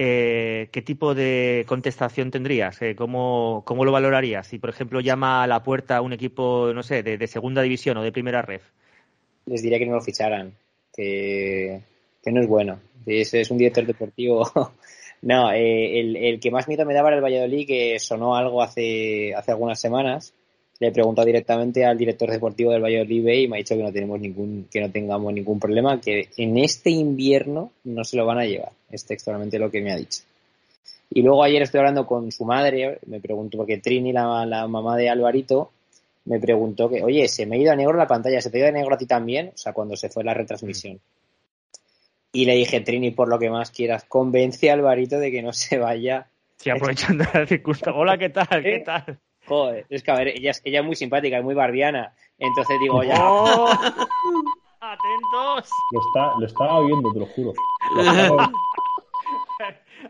[0.03, 2.81] eh, ¿qué tipo de contestación tendrías?
[2.81, 4.47] Eh, ¿cómo, ¿Cómo lo valorarías?
[4.47, 8.03] Si, por ejemplo, llama a la puerta un equipo, no sé, de, segunda división o
[8.03, 8.63] de primera ref.
[9.45, 10.55] Les diría que no lo ficharan,
[10.91, 11.83] que,
[12.23, 12.81] que no es bueno.
[13.05, 14.51] Es, es un director deportivo.
[15.21, 18.63] no, eh, el, el que más miedo me daba era el Valladolid, que sonó algo
[18.63, 20.33] hace, hace algunas semanas.
[20.81, 23.93] Le he preguntado directamente al director deportivo del Valladolid y me ha dicho que no
[23.93, 28.39] tenemos ningún, que no tengamos ningún problema, que en este invierno no se lo van
[28.39, 28.73] a llevar.
[28.91, 30.23] Es textualmente lo que me ha dicho.
[31.11, 34.97] Y luego ayer estoy hablando con su madre, me preguntó, porque Trini, la, la mamá
[34.97, 35.71] de Alvarito,
[36.25, 38.61] me preguntó que, oye, se me ha ido a negro la pantalla, ¿se te ha
[38.61, 39.49] ido a negro a ti también?
[39.49, 40.99] O sea, cuando se fue la retransmisión.
[42.33, 45.53] Y le dije, Trini, por lo que más quieras, convence a Alvarito de que no
[45.53, 46.29] se vaya.
[46.57, 48.01] Sí, aprovechando la circunstancia.
[48.01, 48.63] Hola, ¿qué tal?
[48.63, 49.19] ¿Qué tal?
[49.51, 52.15] Joder, es que a ver, ella es, ella es muy simpática, es muy barbiana.
[52.39, 53.67] Entonces digo, ya, ¡Oh!
[54.81, 55.71] ¡Atentos!
[55.93, 57.53] Lo, está, lo estaba viendo, te lo juro.
[57.95, 58.51] Lo estaba-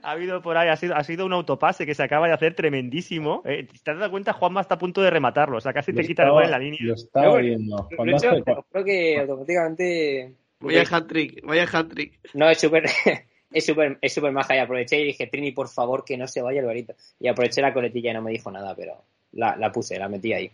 [0.04, 2.54] Ha habido por ahí, ha sido, ha sido un autopase que se acaba de hacer
[2.54, 3.42] tremendísimo.
[3.44, 4.32] Eh, ¿Te has dado cuenta?
[4.32, 5.56] Juanma está a punto de rematarlo.
[5.56, 6.78] O sea, casi te quita el gol en la línea.
[6.82, 7.88] Lo estaba viendo.
[7.90, 10.34] hecho, hace- creo que automáticamente.
[10.60, 12.20] Vaya hat-trick, vaya hat-trick.
[12.34, 12.84] No, es súper.
[13.52, 16.40] Es súper es súper maja y aproveché y dije, Trini, por favor, que no se
[16.40, 16.94] vaya Alvarito.
[17.18, 19.02] Y aproveché la coletilla y no me dijo nada, pero
[19.32, 20.50] la, la puse, la metí ahí.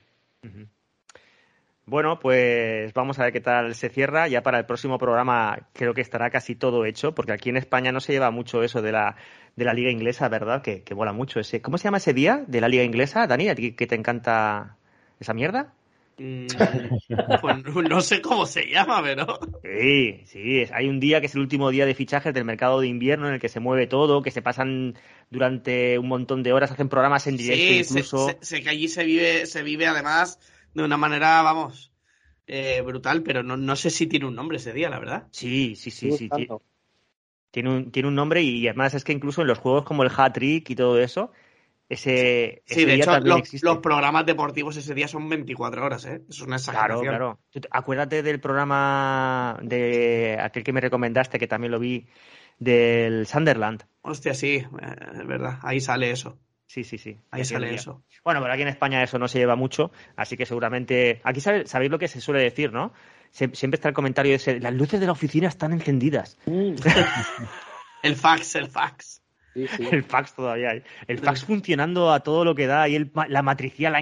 [1.88, 4.26] Bueno, pues vamos a ver qué tal se cierra.
[4.26, 7.92] Ya para el próximo programa creo que estará casi todo hecho, porque aquí en España
[7.92, 9.16] no se lleva mucho eso de la,
[9.54, 10.62] de la liga inglesa, ¿verdad?
[10.62, 11.62] Que, que mucho ese.
[11.62, 13.48] ¿Cómo se llama ese día de la liga inglesa, Dani?
[13.48, 14.76] ¿A ti que te encanta
[15.20, 15.75] esa mierda?
[16.18, 16.48] Mm,
[17.40, 19.38] pues no sé cómo se llama, pero.
[19.62, 22.86] Sí, sí, hay un día que es el último día de fichajes del mercado de
[22.86, 24.94] invierno en el que se mueve todo, que se pasan
[25.28, 28.26] durante un montón de horas, hacen programas en directo Sí, incluso.
[28.26, 30.38] sé- sé que allí se vive, se vive además
[30.72, 31.92] de una manera, vamos,
[32.46, 35.26] eh, brutal, pero no, no sé si tiene un nombre ese día, la verdad.
[35.32, 36.28] Sí, sí, sí, sí.
[36.28, 36.62] buscando.
[37.50, 40.10] Tiene un, tiene un nombre y además es que incluso en los juegos como el
[40.16, 41.32] Hat Trick y todo eso,
[41.88, 43.66] ese, Sí, ese de día hecho, también los, existe.
[43.66, 46.22] los programas deportivos ese día son 24 horas, ¿eh?
[46.28, 47.08] Es una Claro, exageración.
[47.08, 47.38] claro.
[47.52, 52.06] Te- Acuérdate del programa de aquel que me recomendaste, que también lo vi,
[52.58, 53.84] del Sunderland.
[54.02, 56.38] Hostia, sí, eh, es verdad, ahí sale eso.
[56.68, 57.16] Sí, sí, sí.
[57.30, 57.76] Ahí sale día.
[57.76, 58.02] eso.
[58.24, 61.20] Bueno, pero aquí en España eso no se lleva mucho, así que seguramente.
[61.22, 62.92] Aquí sabe- sabéis lo que se suele decir, ¿no?
[63.32, 66.36] Sie- Siempre está el comentario ese: las luces de la oficina están encendidas.
[68.02, 69.22] El fax, el fax.
[69.56, 69.88] Sí, sí.
[69.90, 70.82] El fax todavía hay.
[71.08, 73.94] El fax funcionando a todo lo que da y el, la matricial.
[73.94, 74.00] La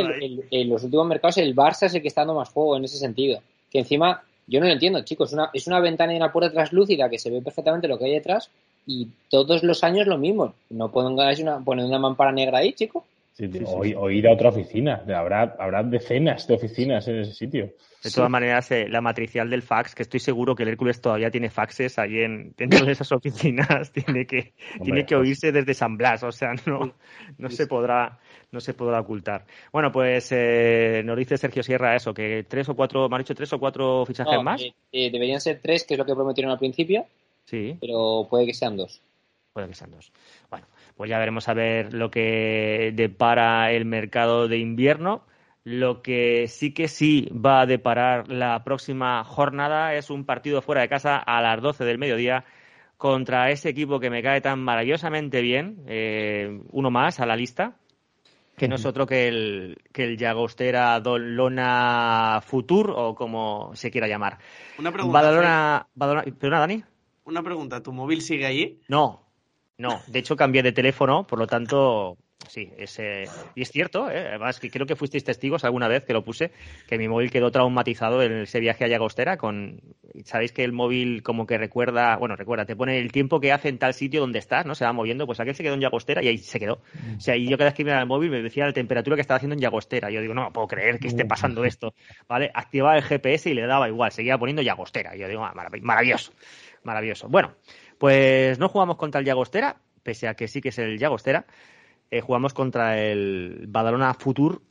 [0.00, 2.84] el- en los últimos mercados, el Barça es el que está dando más juego en
[2.84, 3.40] ese sentido.
[3.70, 5.28] Que encima, yo no lo entiendo, chicos.
[5.30, 8.06] Es una, es una ventana y una puerta translúcida que se ve perfectamente lo que
[8.06, 8.50] hay detrás
[8.86, 10.54] y todos los años lo mismo.
[10.70, 13.04] No pongáis una, poner una mampara negra ahí, chico.
[13.38, 15.04] Sí, o, o ir a otra oficina.
[15.14, 17.70] Habrá, habrá decenas de oficinas en ese sitio.
[18.02, 21.30] De todas maneras, eh, la matricial del fax, que estoy seguro que el Hércules todavía
[21.30, 25.72] tiene faxes ahí en, dentro de esas oficinas, tiene que, tiene que pues- oírse desde
[25.74, 26.94] San Blas, o sea, no,
[27.38, 28.18] no se podrá,
[28.50, 29.44] no se podrá ocultar.
[29.72, 33.36] Bueno, pues eh, nos dice Sergio Sierra eso, que tres o cuatro, me han dicho
[33.36, 34.60] tres o cuatro fichajes No, más.
[34.62, 37.06] eh, eh, deberían ser tres, que es lo que prometieron al principio,
[37.44, 39.00] Sí, pero puede que sean dos.
[39.52, 40.12] puede que sean dos.
[40.50, 40.66] Bueno,
[40.98, 45.22] pues ya veremos a ver lo que depara el mercado de invierno.
[45.62, 50.80] Lo que sí que sí va a deparar la próxima jornada es un partido fuera
[50.80, 52.44] de casa a las 12 del mediodía
[52.96, 57.76] contra ese equipo que me cae tan maravillosamente bien, eh, uno más a la lista,
[58.56, 63.92] que no es otro que el, que el Llagostera Don Lona Futur o como se
[63.92, 64.38] quiera llamar.
[64.80, 65.16] Una pregunta.
[65.16, 66.84] Badalona, Badalona, ¿Perdona, Dani?
[67.22, 67.84] Una pregunta.
[67.84, 68.80] ¿Tu móvil sigue allí?
[68.88, 69.27] No,
[69.78, 70.00] no.
[70.06, 72.16] De hecho, cambié de teléfono, por lo tanto,
[72.48, 72.70] sí.
[72.76, 73.24] Es, eh,
[73.54, 74.26] y es cierto, ¿eh?
[74.28, 76.50] además que creo que fuisteis testigos alguna vez que lo puse,
[76.88, 79.36] que mi móvil quedó traumatizado en ese viaje a Llagostera.
[79.36, 79.80] Con,
[80.24, 83.68] Sabéis que el móvil como que recuerda, bueno, recuerda, te pone el tiempo que hace
[83.68, 84.74] en tal sitio donde estás, ¿no?
[84.74, 86.80] Se va moviendo, pues aquel se quedó en Llagostera y ahí se quedó.
[87.16, 89.20] O sea, y yo cada vez que miraba el móvil me decía la temperatura que
[89.22, 90.10] estaba haciendo en Llagostera.
[90.10, 91.94] Yo digo, no puedo creer que esté pasando esto,
[92.26, 92.50] ¿vale?
[92.52, 95.14] Activaba el GPS y le daba igual, seguía poniendo Llagostera.
[95.14, 96.32] Yo digo, ah, marav- maravilloso,
[96.82, 97.28] maravilloso.
[97.28, 97.54] Bueno,
[97.98, 101.46] pues no jugamos contra el Llagostera, pese a que sí que es el Llagostera.
[102.10, 104.62] Eh, jugamos contra el Badalona Futur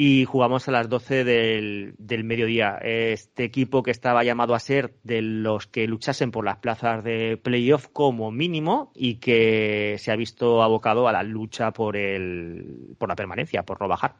[0.00, 2.78] y jugamos a las 12 del, del mediodía.
[2.80, 7.36] Este equipo que estaba llamado a ser de los que luchasen por las plazas de
[7.36, 13.08] playoff como mínimo y que se ha visto abocado a la lucha por, el, por
[13.08, 14.16] la permanencia, por no bajar.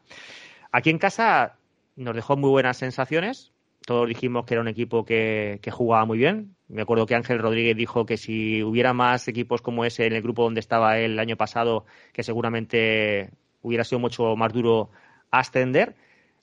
[0.71, 1.57] Aquí en casa
[1.95, 3.53] nos dejó muy buenas sensaciones.
[3.85, 6.55] Todos dijimos que era un equipo que, que jugaba muy bien.
[6.67, 10.21] Me acuerdo que Ángel Rodríguez dijo que si hubiera más equipos como ese en el
[10.21, 14.91] grupo donde estaba él el año pasado, que seguramente hubiera sido mucho más duro
[15.31, 15.95] ascender.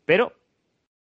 [0.05, 0.33] Pero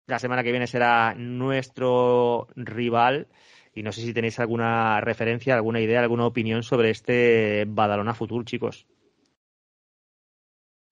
[0.08, 3.28] la semana que viene será nuestro rival.
[3.74, 8.46] Y no sé si tenéis alguna referencia, alguna idea, alguna opinión sobre este Badalona Futur,
[8.46, 8.88] chicos.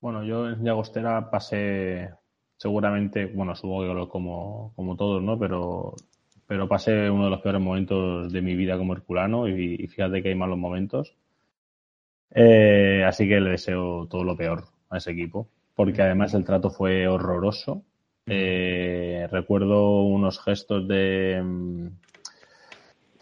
[0.02, 2.10] Bueno, yo en Llagostera pasé
[2.64, 5.38] seguramente, bueno, supongo que lo- como, como todos, ¿no?
[5.40, 5.96] Pero,
[6.48, 10.22] pero pasé uno de los peores momentos de mi vida como herculano y, y fíjate
[10.24, 11.16] que hay malos momentos.
[12.32, 16.70] Eh, así que le deseo todo lo peor a ese equipo, porque además el trato
[16.70, 17.84] fue horroroso.
[18.26, 21.88] Eh, recuerdo unos gestos de, mm,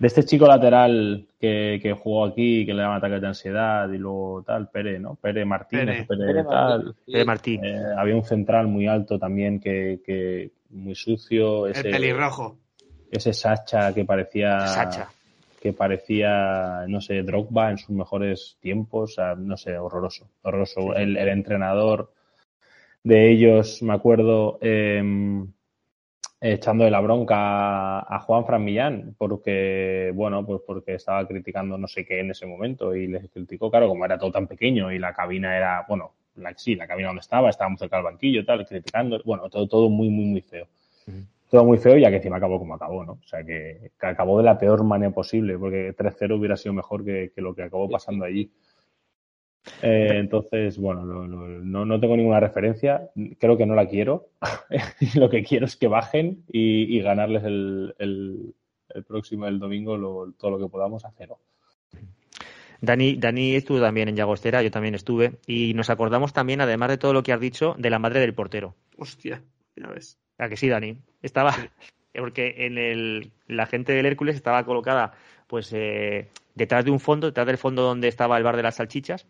[0.02, 4.00] de este chico lateral que, que jugó aquí, que le daba ataques de ansiedad y
[4.00, 5.14] luego tal, Pere, ¿no?
[5.14, 6.26] Pere Martínez, Pere.
[6.26, 6.96] Pere, Pere tal.
[7.24, 7.64] Martín.
[7.64, 12.58] Eh, había un central muy alto también que, que muy sucio, El pelirrojo.
[13.12, 15.08] ese Sacha que parecía Sacha.
[15.62, 20.96] que parecía, no sé, Drogba en sus mejores tiempos, o sea, no sé, horroroso, horroroso.
[20.96, 22.12] El, el entrenador
[23.04, 25.46] de ellos, me acuerdo, eh,
[26.42, 31.88] echando de la bronca a, Juan Fran Millán, porque, bueno, pues porque estaba criticando no
[31.88, 34.98] sé qué en ese momento y les criticó, claro, como era todo tan pequeño y
[34.98, 38.66] la cabina era, bueno, la, sí, la cabina donde estaba, estábamos cerca del banquillo, tal,
[38.66, 40.68] criticando, bueno, todo, todo muy, muy, muy feo.
[41.50, 43.14] Todo muy feo, ya que encima acabó como acabó, ¿no?
[43.14, 47.04] O sea, que, que acabó de la peor manera posible, porque 3-0 hubiera sido mejor
[47.04, 48.50] que, que lo que acabó pasando allí.
[49.82, 53.10] Eh, entonces, bueno, lo- lo- no, no tengo ninguna referencia,
[53.40, 54.30] creo que no la quiero.
[55.16, 58.54] lo que quiero es que bajen y, y ganarles el, el,
[58.90, 61.40] el próximo, el domingo, lo- todo lo que podamos a cero.
[62.82, 66.98] Dani, Dani estuvo también en Llagostera, yo también estuve, y nos acordamos también, además de
[66.98, 68.74] todo lo que has dicho, de la madre del portero.
[68.98, 69.44] Hostia,
[69.76, 70.18] ya ves.
[70.40, 70.98] ¿A que sí, Dani?
[71.22, 71.54] Estaba,
[72.16, 75.14] porque en el, la gente del Hércules estaba colocada,
[75.46, 78.76] pues, eh, detrás de un fondo, detrás del fondo donde estaba el bar de las
[78.76, 79.26] salchichas,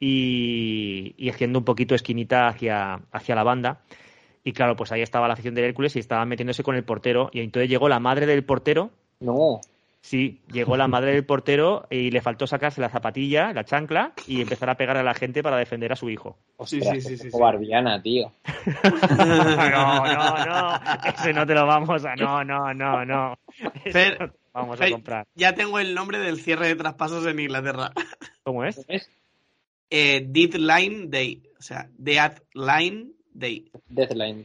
[0.00, 3.80] y, y haciendo un poquito esquinita hacia, hacia la banda.
[4.42, 7.30] Y claro, pues ahí estaba la afición del Hércules y estaban metiéndose con el portero,
[7.32, 8.90] y entonces llegó la madre del portero,
[9.20, 9.60] No,
[10.04, 14.42] Sí, llegó la madre del portero y le faltó sacarse la zapatilla, la chancla y
[14.42, 16.36] empezar a pegar a la gente para defender a su hijo.
[16.66, 18.30] Sí, sí, sí, sí, barbiana, tío.
[19.16, 23.38] No, no, no, ese no te lo vamos a, no, no, no, no.
[23.90, 25.26] Fer, vamos a comprar.
[25.34, 27.92] Ya tengo el nombre del cierre de traspasos en Inglaterra.
[28.44, 28.86] ¿Cómo es?
[29.90, 31.42] Eh, Deadline Day.
[31.58, 33.70] O sea, Deadline Day.
[33.88, 34.44] Deathline.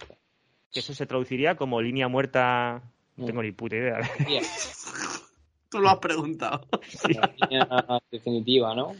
[0.72, 2.82] Que eso se traduciría como línea muerta.
[3.16, 3.28] No Mm.
[3.28, 4.00] tengo ni puta idea.
[5.70, 6.68] Tú lo has preguntado.
[7.10, 7.68] la línea
[8.12, 8.94] definitiva, ¿no?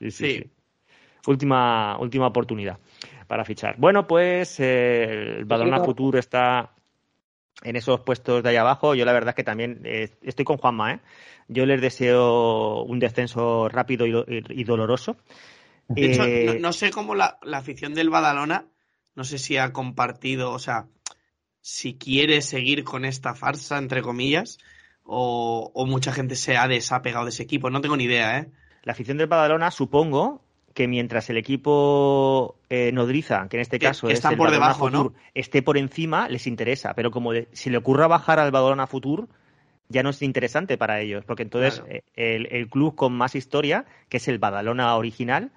[0.00, 0.38] Sí, sí, Sí.
[0.44, 0.50] sí.
[1.26, 2.78] Última, última oportunidad
[3.28, 3.76] para fichar.
[3.78, 6.74] Bueno, pues eh, el Badalona Futur está
[7.62, 10.56] en esos puestos de ahí abajo, yo la verdad es que también eh, estoy con
[10.58, 11.00] Juanma, ¿eh?
[11.48, 15.16] Yo les deseo un descenso rápido y, y- y doloroso.
[15.88, 18.66] De hecho, Eh, no, no sé cómo la, la afición del Badalona,
[19.14, 20.88] no sé si ha compartido, o sea,
[21.60, 24.58] si quiere seguir con esta farsa, entre comillas,
[25.04, 27.70] o, o mucha gente se ha desapegado de ese equipo.
[27.70, 28.50] No tengo ni idea, ¿eh?
[28.82, 30.42] La afición del Badalona, supongo
[30.74, 34.38] que mientras el equipo eh, nodriza, que en este Que- caso que es están el
[34.38, 35.02] por Badalona debajo, ¿no?
[35.04, 36.94] Futur, esté por encima, les interesa.
[36.94, 39.28] Pero como de- si le ocurra bajar al Badalona Futur,
[39.88, 41.92] ya no es interesante para ellos, porque entonces Claro.
[41.92, 45.50] eh, el, el club con más historia, que es el Badalona original,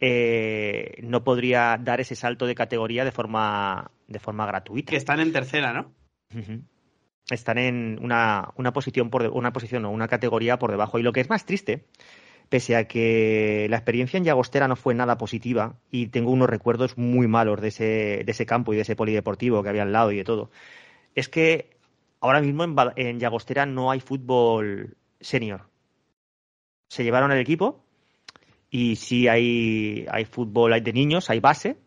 [0.00, 4.90] eh, no podría dar ese salto de categoría de forma, de forma gratuita.
[4.90, 5.92] Que están en tercera, ¿no?
[7.30, 10.98] Están en una, una posición por de- una posición o una categoría por debajo.
[10.98, 11.84] Y lo que es más triste,
[12.48, 16.96] pese a que la experiencia en Llagostera no fue nada positiva y tengo unos recuerdos
[16.96, 17.84] muy malos de ese,
[18.24, 20.50] de ese campo y de ese polideportivo que había al lado y de todo,
[21.14, 21.76] es que
[22.20, 25.68] ahora mismo en, en Llagostera no hay fútbol senior.
[26.88, 27.84] Se llevaron el equipo
[28.70, 31.78] y sí hay, hay fútbol hay de niños, hay base,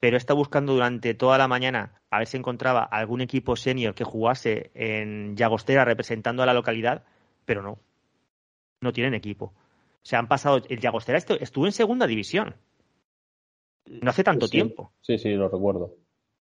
[0.00, 4.04] pero está buscando durante toda la mañana a ver si encontraba algún equipo senior que
[4.04, 7.04] jugase en Llagostera representando a la localidad,
[7.44, 7.78] pero no.
[8.80, 9.52] No tienen equipo.
[10.04, 10.62] Se han pasado.
[10.68, 12.54] El Llagostera estu- estuvo en segunda división.
[13.86, 14.92] No hace tanto Sí, tiempo.
[15.00, 15.96] Sí, sí, lo recuerdo.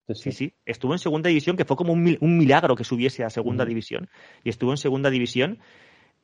[0.08, 0.54] Sí, Sí, sí.
[0.66, 3.66] Estuvo en segunda división, que fue como un, mil- un milagro que subiese a segunda
[3.66, 4.10] división.
[4.44, 5.60] Y estuvo en segunda división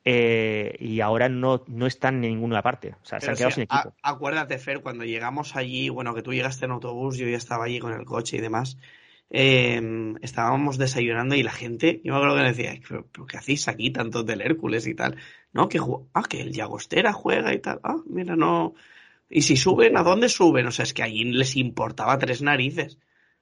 [0.06, 2.96] eh, y ahora no, no está en ninguna parte.
[3.02, 3.96] O sea, se han quedado sin a- equipo.
[4.04, 7.80] acuérdate, Fer, cuando llegamos allí, bueno, que tú llegaste en autobús, yo ya estaba allí
[7.80, 8.78] con el coche y demás,
[9.30, 13.38] eh, estábamos desayunando y la gente, yo me acuerdo que me decía, ¿pero, pero qué
[13.38, 15.18] hacéis aquí tantos del Hércules y tal?
[15.52, 15.80] No, que,
[16.14, 17.80] ah, que el Llagostera juega y tal.
[17.84, 18.74] Ah, mira, no.
[19.30, 20.68] Y si suben, ¿a dónde suben?
[20.68, 23.00] O sea, es que allí les importaba tres narices.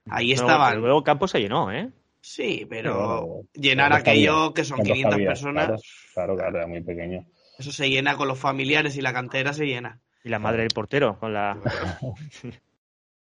[0.08, 0.80] Ahí Luego- estaban.
[0.80, 1.90] Luego el campo se llenó, ¿eh?
[2.20, 4.54] Sí, pero Pero- llenar ¿cuántos aquello cabía?
[4.54, 5.28] que son ¿Cuántos 500 cabía?
[5.28, 5.80] personas, Claro,
[6.14, 7.26] claro, claro, era muy pequeño.
[7.58, 10.00] eso se llena con los familiares y la cantera se llena.
[10.24, 11.58] Y la madre del portero con la.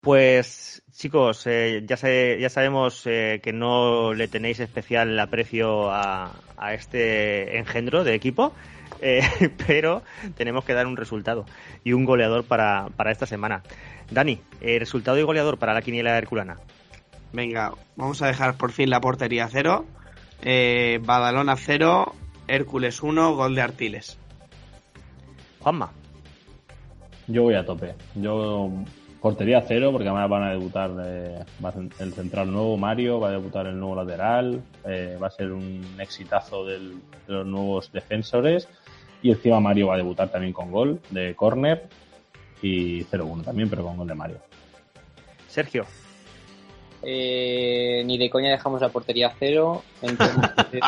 [0.05, 6.33] Pues chicos, eh, ya, sé- ya sabemos eh, que no le tenéis especial aprecio a,
[6.59, 8.53] a este engendro de equipo,
[9.01, 9.23] eh,
[9.67, 10.03] pero
[10.37, 11.47] tenemos que dar un resultado
[11.85, 13.63] y un goleador para, para esta semana.
[14.11, 16.59] Dani, eh, resultado y goleador para la quiniela herculana.
[17.33, 19.87] Venga, vamos a dejar por fin la portería cero.
[20.43, 22.15] Eh, Badalona 0,
[22.47, 24.19] Hércules 1, gol de Artiles.
[25.61, 25.91] Juanma,
[27.27, 27.95] Yo voy a tope.
[28.15, 28.71] Yo
[29.25, 31.39] portería cero, porque además van a debutar eh,
[31.99, 35.83] el central nuevo, Mario, va a debutar el nuevo lateral, eh, va a ser un
[35.99, 36.97] exitazo del-
[37.27, 38.69] de los nuevos defensores.
[39.23, 41.89] Y encima Mario va a debutar también con gol de córner
[42.61, 44.37] y 0-1 también, pero con gol de Mario.
[45.49, 45.87] Sergio,
[47.07, 49.83] Eh, ni de coña dejamos la portería a cero.
[50.03, 50.83] Entonces,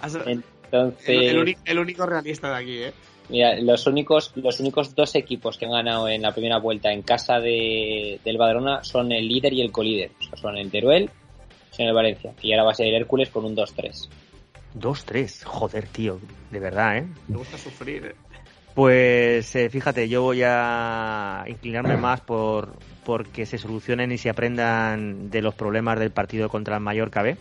[0.00, 2.94] Has- entonces El, el único, el único realista de aquí, ¿eh?
[3.28, 7.02] Mira, los únicos, los únicos dos equipos que han ganado en la primera vuelta en
[7.02, 10.10] casa de, del Badalona son el líder y el colíder.
[10.20, 11.10] O sea, son el Teruel
[11.78, 12.32] y el Valencia.
[12.42, 14.08] Y ahora va a ser el Hércules con un 2-3.
[14.78, 15.44] 2-3.
[15.44, 16.20] Joder, tío,
[16.50, 17.06] de verdad, ¿eh?
[17.28, 18.06] Me gusta sufrir.
[18.06, 18.14] ¿eh?
[18.74, 22.74] Pues eh, fíjate, yo voy a inclinarme más por
[23.06, 27.36] porque se solucionen y se aprendan de los problemas del partido contra el Mallorca B.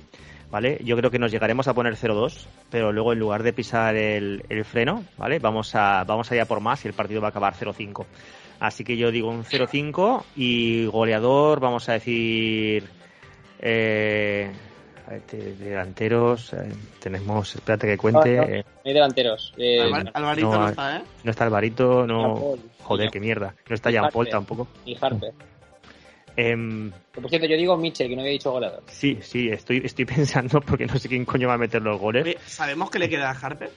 [0.56, 0.80] ¿Vale?
[0.86, 4.42] Yo creo que nos llegaremos a poner 0-2, pero luego en lugar de pisar el,
[4.48, 5.38] el freno, ¿vale?
[5.40, 8.06] Vamos a, vamos allá por más y el partido va a acabar 0-5.
[8.62, 12.86] Así que yo digo un 0-5 y goleador, vamos a decir.
[13.60, 14.50] Eh,
[15.12, 16.72] este, delanteros, eh,
[17.02, 17.54] tenemos.
[17.54, 18.38] Espérate que cuente.
[18.38, 18.48] No, no.
[18.48, 19.54] eh, No hay delanteros.
[19.58, 21.02] Eh, Alvar- Alvarito no, no, está, ¿eh?
[21.26, 22.56] no está Alvarito, no.
[22.82, 23.56] Joder, qué mierda.
[23.68, 24.70] No está y Jean Paul tampoco.
[24.86, 25.34] Y Harper.
[26.36, 26.92] Que,
[27.22, 28.84] por cierto, yo digo Mitchell, que no había dicho goleador.
[28.88, 32.36] sí, sí, estoy, estoy pensando porque no sé quién coño va a meter los goles.
[32.46, 33.70] ¿Sabemos que le queda a Harper?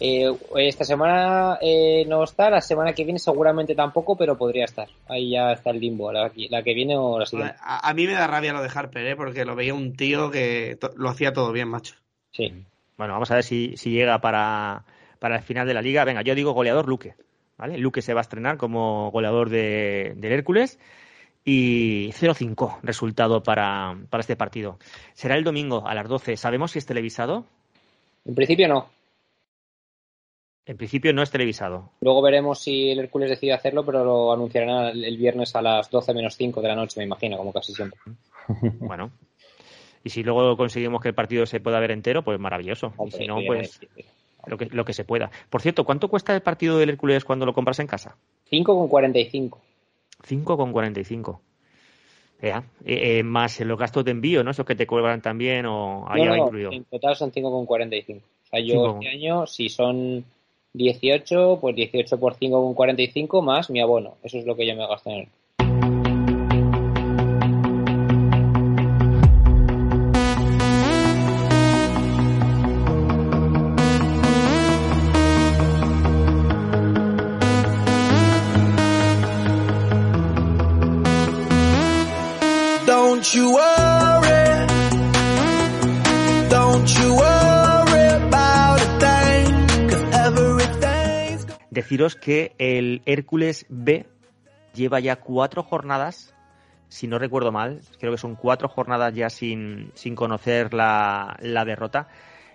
[0.00, 4.88] Eh, esta semana eh, no está, la semana que viene seguramente tampoco, pero podría estar.
[5.08, 7.54] Ahí ya está el limbo, la, la que viene o la siguiente.
[7.60, 9.16] A, a mí me da rabia lo de Harper, ¿eh?
[9.16, 11.94] Porque lo veía un tío que lo hacía todo bien, macho.
[12.32, 12.52] Sí.
[12.96, 14.84] Bueno, vamos a ver si, si llega para,
[15.18, 16.04] para el final de la liga.
[16.04, 17.14] Venga, yo digo goleador Luque.
[17.58, 17.78] ¿Vale?
[17.78, 20.80] Luque se va a estrenar como goleador de, del Hércules.
[21.44, 24.78] Y 0-5 resultado para, para este partido.
[25.12, 26.36] Será el domingo a las 12.
[26.36, 27.46] ¿Sabemos si es televisado?
[28.24, 28.88] En principio no.
[30.64, 31.90] En principio no es televisado.
[32.00, 36.14] Luego veremos si el Hércules decide hacerlo, pero lo anunciarán el viernes a las 12
[36.14, 37.98] menos 5 de la noche, me imagino, como casi siempre.
[38.78, 39.10] Bueno.
[40.04, 42.92] Y si luego conseguimos que el partido se pueda ver entero, pues maravilloso.
[43.06, 43.80] Y si no, pues
[44.46, 45.30] lo que, lo que se pueda.
[45.48, 48.16] Por cierto, ¿cuánto cuesta el partido del Hércules cuando lo compras en casa?
[48.50, 49.60] 5 con 45.
[50.22, 51.40] 5,45.
[52.42, 54.50] Ya, eh, eh, más los gastos de envío, ¿no?
[54.50, 56.72] Esos que te cobran también o ahí No, no, incluido.
[56.72, 58.16] en total son 5,45.
[58.18, 58.98] O sea, yo Cinco.
[59.00, 60.24] este año, si son
[60.72, 64.16] 18, pues 18 por 5,45 más mi abono.
[64.24, 65.28] Eso es lo que yo me gasto en él.
[91.82, 94.06] Deciros que el Hércules B
[94.72, 96.32] lleva ya cuatro jornadas,
[96.88, 101.64] si no recuerdo mal, creo que son cuatro jornadas ya sin, sin conocer la, la
[101.64, 102.06] derrota.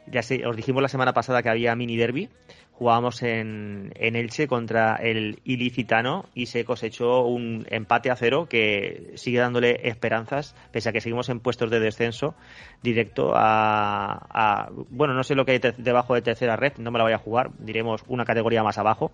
[0.09, 2.29] Ya sé, os dijimos la semana pasada que había mini derby.
[2.77, 9.13] Jugábamos en, en Elche contra el ilicitano y se cosechó un empate a cero que
[9.15, 12.35] sigue dándole esperanzas, pese a que seguimos en puestos de descenso
[12.83, 17.05] directo a, bueno, no sé lo que hay debajo de tercera red, no me la
[17.05, 19.11] voy a jugar, diremos una categoría más abajo.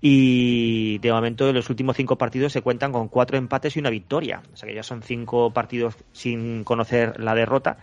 [0.00, 3.90] Y de momento en los últimos cinco partidos se cuentan con cuatro empates y una
[3.90, 4.42] victoria.
[4.52, 7.78] O sea que ya son cinco partidos sin conocer la derrota.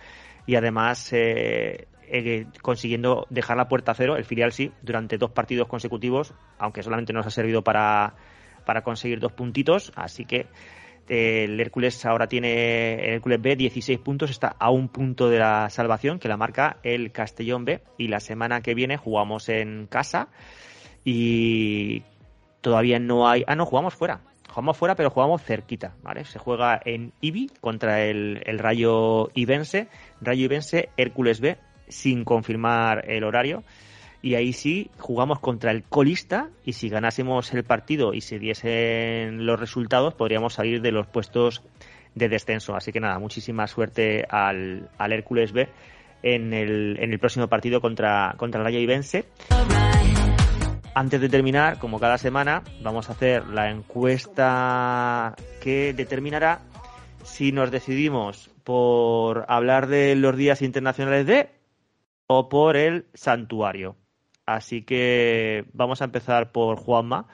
[0.46, 5.32] Y además eh, eh, consiguiendo dejar la puerta a cero, el filial sí, durante dos
[5.32, 8.16] partidos consecutivos, aunque solamente nos ha servido para,
[8.66, 9.94] para conseguir dos puntitos.
[9.96, 10.48] Así que
[11.08, 15.40] eh, el Hércules ahora tiene, el Hércules B 16 puntos, está a un punto de
[15.40, 17.82] la salvación que la marca el Castellón B.
[17.98, 20.28] Y la semana que viene jugamos en casa
[21.06, 22.04] y
[22.60, 23.44] todavía no hay.
[23.48, 24.22] Ah, no, jugamos fuera.
[24.50, 26.26] Jugamos fuera, pero jugamos cerquita, ¿vale?
[26.26, 29.88] Se juega en Ibi contra el, el Rayo Ibense.
[30.20, 31.58] Rayo Ibense, Hércules B,
[31.92, 33.64] sin confirmar el horario.
[34.24, 39.46] Y ahí sí jugamos contra el colista y si ganásemos el partido y se diesen
[39.46, 41.64] los resultados podríamos salir de los puestos
[42.14, 42.76] de descenso.
[42.76, 45.70] Así que nada, muchísima suerte al, al Hércules B
[46.24, 49.26] en el, en el próximo partido contra, contra Rayo Ibense.
[50.94, 56.60] Antes de terminar, como cada semana, vamos a hacer la encuesta que determinará
[57.24, 61.50] si nos decidimos por hablar de los días internacionales de
[62.34, 63.98] o por el santuario.
[64.46, 67.28] Así que vamos a empezar por Juanma.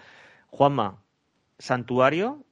[0.47, 1.03] Juanma,
[1.59, 2.43] santuario,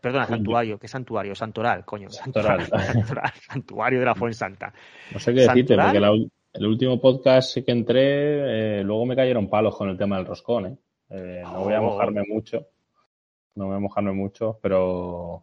[0.00, 1.34] perdona, santuario, ¿qué santuario?
[1.34, 2.10] Santoral, coño.
[2.10, 2.66] Santoral.
[2.66, 4.72] Santoral, santuario de la Fuensanta.
[5.12, 5.86] No sé qué decirte, ¿Santoral?
[5.86, 10.16] porque la el último podcast que entré, eh, luego me cayeron palos con el tema
[10.16, 10.76] del roscón, ¿eh?
[11.10, 11.84] Eh, no voy a Oh.
[11.84, 12.66] mojarme mucho,
[13.54, 15.42] no voy a mojarme mucho, pero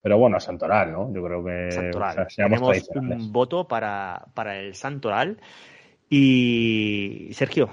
[0.00, 1.14] pero bueno, Santoral, ¿no?
[1.14, 2.10] Yo creo que Santoral.
[2.10, 5.38] o sea, seamos Tenemos un voto para, para el Santoral.
[6.14, 7.70] Y Sergio,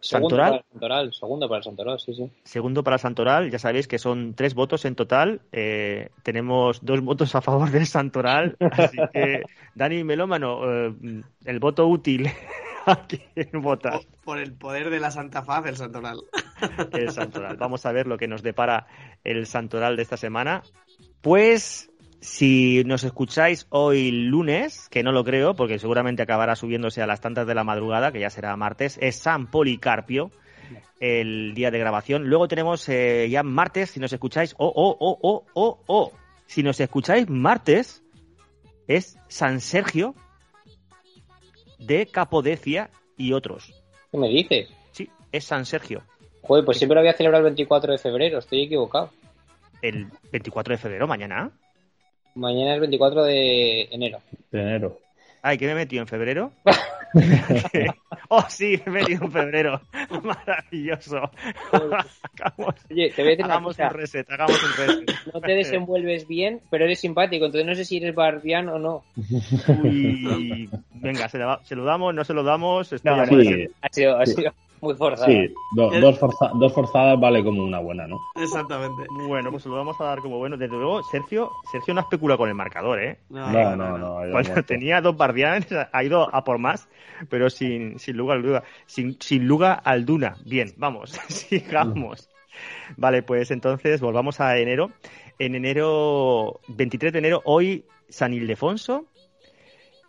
[0.00, 2.32] Segundo para Santoral, el Santoral, segundo para el Santoral, sí, sí.
[2.42, 3.50] segundo para Santoral.
[3.50, 5.42] Ya sabéis que son tres votos en total.
[5.52, 8.56] Eh, tenemos dos votos a favor del Santoral.
[8.72, 9.42] Así que,
[9.74, 12.30] Dani Melómano, eh, el voto útil.
[12.86, 14.06] ¿A quién votas?
[14.06, 16.16] Por, por el poder de la Santa Faz del Santoral.
[16.92, 17.56] el Santoral.
[17.58, 18.86] Vamos a ver lo que nos depara
[19.22, 20.62] el Santoral de esta semana.
[21.20, 21.91] Pues
[22.22, 27.20] si nos escucháis hoy lunes, que no lo creo, porque seguramente acabará subiéndose a las
[27.20, 30.30] tantas de la madrugada, que ya será martes, es San Policarpio,
[31.00, 32.28] el día de grabación.
[32.28, 36.12] Luego tenemos eh, ya martes, si nos escucháis, oh, oh, oh, oh, oh, oh.
[36.46, 38.04] Si nos escucháis martes,
[38.86, 40.14] es San Sergio
[41.80, 43.74] de Capodecia y otros.
[44.12, 44.70] ¿Qué me dices?
[44.92, 46.02] Sí, es San Sergio.
[46.42, 49.10] Joder, pues siempre lo había celebrado el 24 de febrero, estoy equivocado.
[49.82, 51.50] el 24 de febrero, mañana.
[52.34, 54.18] Mañana es 24 de enero.
[54.50, 54.98] De enero.
[55.42, 56.52] Ay, ¿qué me he metido en febrero?
[58.28, 59.80] oh, sí, me he metido en febrero.
[60.22, 61.30] Maravilloso.
[61.70, 63.88] hagamos Oye, te voy a decir una hagamos cosa.
[63.88, 65.10] un reset, hagamos un reset.
[65.34, 69.04] No te desenvuelves bien, pero eres simpático, entonces no sé si eres barbián o no.
[69.82, 72.92] Uy, venga, se, la- se lo damos, no se lo damos.
[73.04, 73.68] No, no, sí.
[73.82, 74.44] Ha sido, ha Sí.
[74.82, 75.30] Muy forzado.
[75.30, 78.18] Sí, do- dos, forza- dos forzadas vale como una buena, ¿no?
[78.34, 79.04] Exactamente.
[79.26, 80.56] Bueno, pues lo vamos a dar como bueno.
[80.56, 83.20] Desde luego, Sergio, Sergio no especula con el marcador, ¿eh?
[83.30, 84.62] No, No, no, Cuando muerto.
[84.64, 86.88] tenía dos guardianes ha ido a por más,
[87.30, 88.64] pero sin, sin lugar al duda.
[88.86, 90.36] Sin, sin lugar al duna.
[90.44, 92.28] Bien, vamos, sigamos.
[92.96, 94.90] Vale, pues entonces volvamos a enero.
[95.38, 99.06] En enero, 23 de enero, hoy San Ildefonso.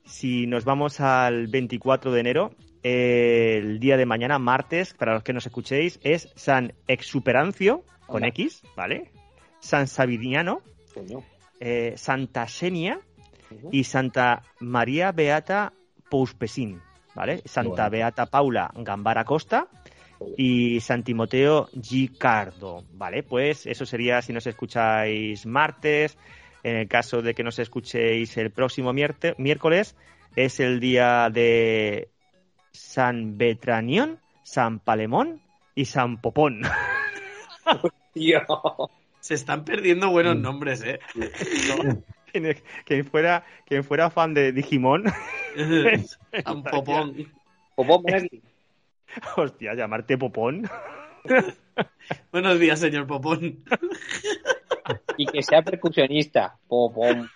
[0.06, 2.52] Si nos vamos al 24 de enero,
[2.84, 8.24] eh, el día de mañana, martes, para los que nos escuchéis, es San Exuperancio, con.
[8.26, 9.12] X, ¿vale?
[9.60, 10.62] San Sabiniano,
[11.60, 13.00] eh, Santa Xenia,
[13.50, 13.70] Ujú.
[13.72, 15.74] y Santa María Beata
[16.10, 16.82] Pouspesín,
[17.16, 17.42] ¿vale?
[17.46, 17.90] Santa Bueno.
[17.92, 19.68] Beata Paula Gambara Costa
[20.38, 23.24] y San Timoteo Gicardo, ¿vale?
[23.24, 26.18] Pues eso sería si nos escucháis martes,
[26.66, 29.98] En el caso de que nos escuchéis el próximo miércoles,
[30.36, 32.08] es el día de
[32.74, 35.40] San Betranión, San Palemón
[35.76, 36.62] y San Popón.
[38.14, 38.42] Tío.
[39.20, 40.42] Se están perdiendo buenos Mm.
[40.42, 41.00] nombres, ¿eh?
[42.34, 45.04] Quien, quien fuera, quien fuera fan de Digimon,
[46.44, 47.32] San Popón.
[47.76, 48.04] Popón
[49.38, 50.68] hostia, llamarte Popón.
[52.32, 53.64] Buenos días, señor Popón.
[55.18, 56.58] Y que sea percusionista.
[56.68, 57.30] Popón.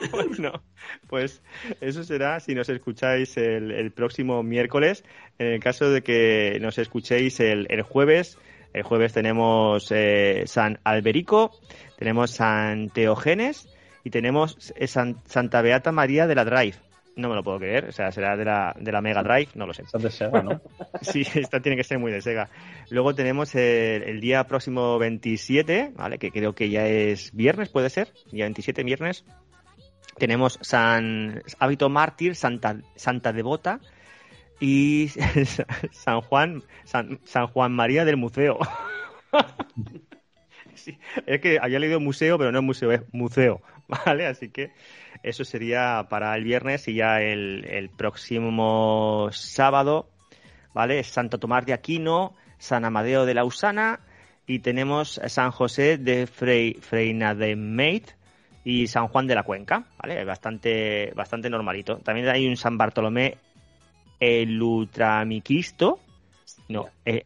[0.10, 0.62] Bueno,
[1.08, 1.42] pues
[1.80, 5.04] eso será si nos escucháis el, el próximo miércoles.
[5.38, 8.38] En el caso de que nos escuchéis el, el jueves,
[8.72, 11.50] el jueves tenemos eh, San Alberico,
[11.98, 13.68] tenemos San Teogenes
[14.04, 16.76] y tenemos eh, San- Santa Beata María de la Drive.
[17.16, 19.66] No me lo puedo creer, o sea, será de la, de la Mega Drive, no
[19.66, 19.82] lo sé.
[19.98, 20.62] De Sega, ¿no?
[21.02, 22.48] Sí, esta tiene que ser muy de Sega.
[22.88, 26.18] Luego tenemos el, el día próximo 27, ¿vale?
[26.18, 28.08] Que creo que ya es viernes, puede ser.
[28.32, 29.24] Día 27, viernes.
[30.18, 33.80] Tenemos San Hábito Mártir, Santa, Santa Devota
[34.60, 35.08] y
[35.92, 38.58] San Juan, San, San Juan María del Museo.
[40.74, 43.60] Sí, es que había leído museo, pero no es museo, es museo,
[44.06, 44.26] ¿vale?
[44.26, 44.72] Así que
[45.22, 50.08] eso sería para el viernes y ya el, el próximo sábado,
[50.72, 51.04] ¿vale?
[51.04, 54.00] Santo Tomás de Aquino, San Amadeo de Lausana
[54.46, 58.12] y tenemos San José de Frei, Freina de Meit
[58.64, 60.24] y San Juan de la Cuenca, ¿vale?
[60.24, 61.98] Bastante, bastante normalito.
[61.98, 63.38] También hay un San Bartolomé
[64.18, 65.98] Elutramiquisto,
[66.68, 67.24] no, eh,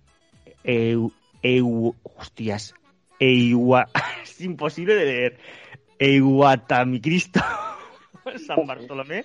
[0.63, 1.13] eu,
[1.43, 2.75] eu, hostias,
[3.19, 5.39] es imposible de leer,
[5.99, 7.41] Eiguatamicristo,
[8.47, 9.25] San Bartolomé,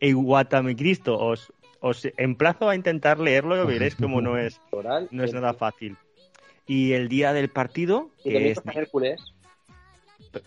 [0.00, 4.60] Eiguatamicristo, os, os emplazo a intentar leerlo y veréis cómo no es,
[5.10, 5.96] no es nada fácil.
[6.66, 8.62] Y el día del partido, que es...
[8.74, 9.20] Hércules.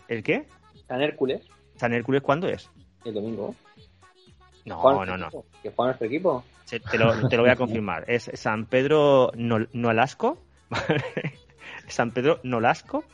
[0.08, 0.46] ¿El qué?
[0.88, 1.42] San Hércules.
[1.76, 2.68] ¿San Hércules cuándo es?
[3.04, 3.54] El domingo.
[4.64, 5.26] No, ¿Juega no, no.
[5.26, 5.46] equipo?
[5.62, 6.44] ¿Que juega nuestro equipo?
[6.68, 8.04] Te lo, te lo voy a confirmar.
[8.08, 10.38] Es San Pedro Nol- Nolasco.
[11.86, 13.04] San Pedro Nolasco,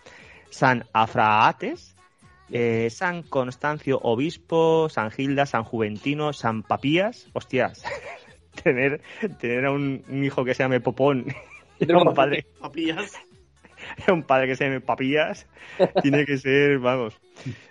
[0.51, 1.95] San Afraates,
[2.51, 7.29] eh, San Constancio Obispo, San Gilda, San Juventino, San Papías.
[7.35, 7.85] Hostias,
[8.65, 9.01] tener,
[9.39, 11.27] tener a un, un hijo que se llame Popón
[11.81, 13.13] un padre, Papillas.
[14.12, 15.47] un padre que se llame Papías
[16.03, 17.21] tiene que ser, vamos.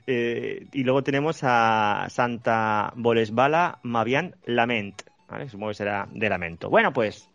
[0.08, 5.02] Eh, y luego tenemos a Santa Bolesbala Mavian Lament.
[5.48, 6.70] Supongo que será de lamento.
[6.70, 7.28] Bueno, pues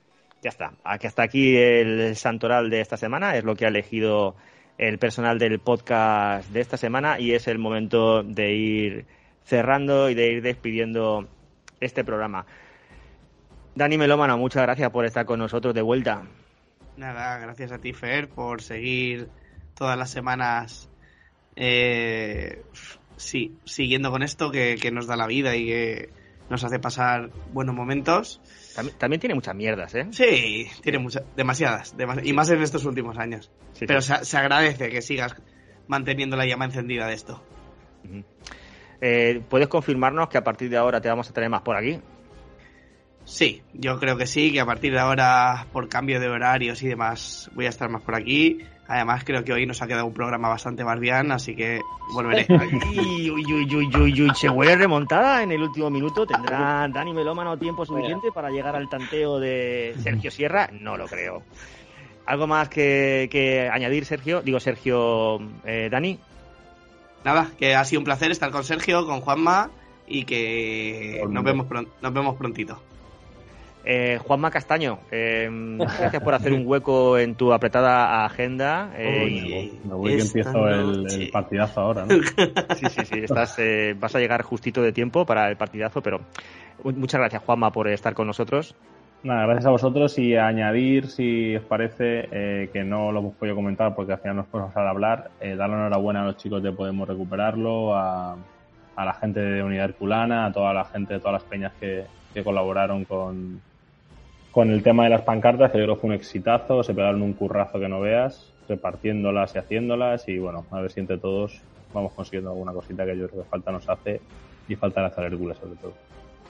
[0.42, 0.72] ya está.
[0.84, 3.36] Aquí- Hasta aquí el santoral de esta semana.
[3.36, 4.36] Es lo que ha elegido
[4.78, 9.06] el personal del podcast de esta semana y es el momento de ir
[9.42, 11.26] cerrando y de ir despidiendo
[11.80, 12.46] este programa.
[13.74, 16.22] Dani Melómano, muchas gracias por estar con nosotros de vuelta.
[16.98, 19.28] Nada, gracias a ti, Fer, por seguir
[19.74, 20.88] todas las semanas
[21.54, 22.64] eh,
[23.16, 26.12] sí, siguiendo con esto que, que nos da la vida y que
[26.50, 28.40] nos hace pasar buenos momentos.
[28.74, 30.06] También, también tiene muchas mierdas, ¿eh?
[30.10, 33.48] Sí, tiene muchas, demasiadas, demasi- y más en estos últimos años.
[33.74, 34.12] Sí, Pero sí.
[34.12, 35.36] se, se agradece que sigas
[35.86, 37.40] manteniendo la llama encendida de esto.
[39.00, 42.00] Eh, ¿Puedes confirmarnos que a partir de ahora te vamos a tener más por aquí?
[43.28, 46.88] Sí, yo creo que sí, que a partir de ahora, por cambio de horarios y
[46.88, 48.58] demás, voy a estar más por aquí.
[48.88, 51.82] Además, creo que hoy nos ha quedado un programa bastante más bien, así que
[52.14, 52.46] volveré.
[52.48, 56.26] Uy, uy, uy, uy, uy, uy, se huele remontada en el último minuto.
[56.26, 60.70] ¿Tendrá Dani Melómano tiempo suficiente para llegar al tanteo de Sergio Sierra?
[60.72, 61.42] No lo creo.
[62.24, 64.40] ¿Algo más que, que añadir, Sergio?
[64.40, 66.18] Digo, Sergio, eh, Dani.
[67.26, 69.70] Nada, que ha sido un placer estar con Sergio, con Juanma
[70.06, 71.66] y que nos vemos,
[72.00, 72.87] nos vemos prontito.
[73.90, 75.48] Eh, Juanma Castaño, eh,
[75.98, 78.90] gracias por hacer un hueco en tu apretada agenda.
[78.98, 82.14] eh, Me voy que esta empiezo el, partidazo ahora, ¿no?
[82.76, 83.18] Sí, sí, sí.
[83.20, 86.20] Estás, eh, vas a llegar justito de tiempo para el partidazo, pero
[86.84, 88.74] mu- muchas gracias, Juanma, por estar con nosotros.
[89.22, 93.56] Nada, gracias a vosotros y añadir, si os parece, eh, que no lo hemos podido
[93.56, 96.62] comentar porque al final nos podemos al hablar, eh, dar la enhorabuena a los chicos
[96.62, 98.36] de Podemos Recuperarlo, a,
[98.96, 102.04] a la gente de Unidad Herculana, a toda la gente de todas las peñas que,
[102.34, 103.62] que colaboraron con,
[104.52, 107.34] con el tema de las pancartas, que yo creo fue un exitazo, se pegaron un
[107.34, 111.60] currazo que no veas, repartiéndolas y haciéndolas y bueno, a ver si entre todos
[111.92, 114.20] vamos consiguiendo alguna cosita que yo creo que falta nos hace
[114.68, 115.94] y falta hacer Hércules sobre todo.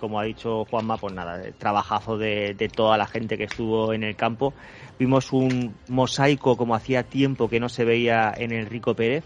[0.00, 3.92] Como ha dicho Juanma, pues nada, el trabajazo de, de toda la gente que estuvo
[3.92, 4.54] en el campo.
[4.96, 9.24] Vimos un mosaico como hacía tiempo que no se veía en Enrico Pérez.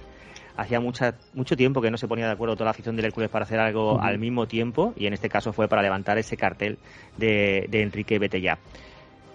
[0.56, 3.30] Hacía mucha, mucho tiempo que no se ponía de acuerdo toda la afición del Hércules
[3.30, 6.78] para hacer algo al mismo tiempo y en este caso fue para levantar ese cartel
[7.16, 8.58] de, de Enrique Betellá.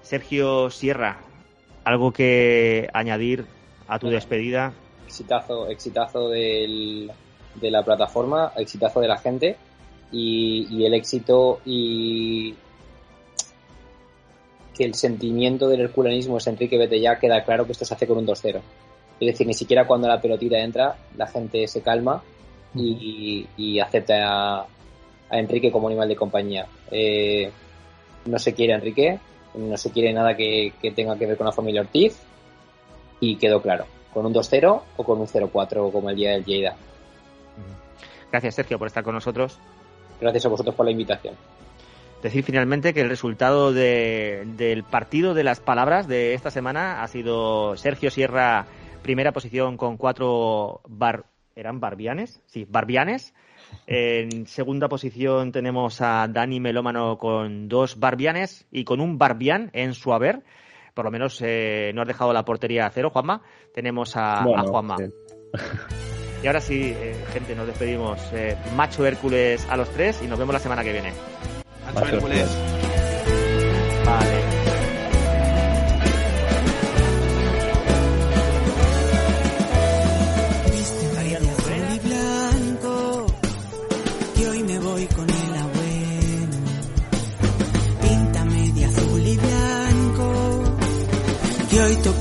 [0.03, 1.17] Sergio Sierra,
[1.83, 3.45] ¿algo que añadir
[3.87, 4.73] a tu despedida?
[5.07, 7.11] exitazo, exitazo del,
[7.55, 9.57] de la plataforma, exitazo de la gente
[10.11, 12.55] y, y el éxito y
[14.75, 18.17] que el sentimiento del herculanismo es Enrique ya, queda claro que esto se hace con
[18.17, 18.61] un 2-0.
[19.19, 22.21] Es decir, ni siquiera cuando la pelotita entra, la gente se calma
[22.75, 24.15] y, y acepta
[24.59, 24.65] a,
[25.29, 26.67] a Enrique como animal de compañía.
[26.91, 27.49] Eh,
[28.25, 29.19] no se quiere a Enrique,
[29.55, 32.17] no se quiere nada que, que tenga que ver con la familia Ortiz
[33.19, 36.75] y quedó claro, con un 2-0 o con un 0-4 como el día del Lleida.
[38.31, 39.57] Gracias, Sergio, por estar con nosotros.
[40.19, 41.33] Gracias a vosotros por la invitación.
[42.21, 47.07] Decir finalmente que el resultado de- del partido de las palabras de esta semana ha
[47.07, 48.65] sido Sergio Sierra,
[49.07, 51.27] primera posición con cuatro bar...
[51.55, 52.41] ¿Eran barbianes?
[52.45, 53.33] Sí, barbianes.
[53.87, 59.93] En segunda posición tenemos a Dani Melómano con dos barbianes y con un barbián en
[59.93, 60.43] su haber.
[60.93, 63.41] Por lo menos eh, no has dejado la portería a cero, Juanma.
[63.73, 64.97] Tenemos a, Juanma.
[64.97, 65.05] sí.
[66.43, 68.19] Y ahora sí, eh, gente, nos despedimos.
[68.33, 71.13] Eh, Macho Hércules a los tres y nos vemos la semana que viene.
[71.85, 72.41] Macho Macho Hércules.
[72.41, 74.05] Hércules.
[74.05, 74.66] Vale.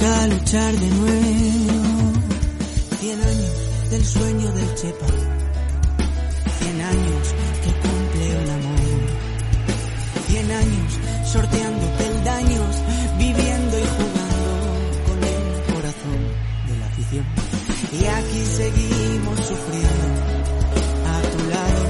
[0.06, 2.12] Toca luchar de nuevo.
[3.00, 5.06] Cien años del sueño del Chepa.
[6.58, 9.00] Cien años que cumple un amor.
[10.28, 10.92] Cien años
[11.32, 12.76] sorteando peldaños,
[13.18, 14.50] viviendo y jugando
[15.06, 16.20] con el corazón
[16.68, 17.26] de la afición.
[17.92, 20.06] Y aquí seguimos sufriendo
[21.14, 21.84] a tu lado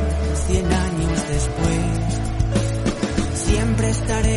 [0.47, 1.81] cien años después.
[3.47, 4.36] Siempre estaremos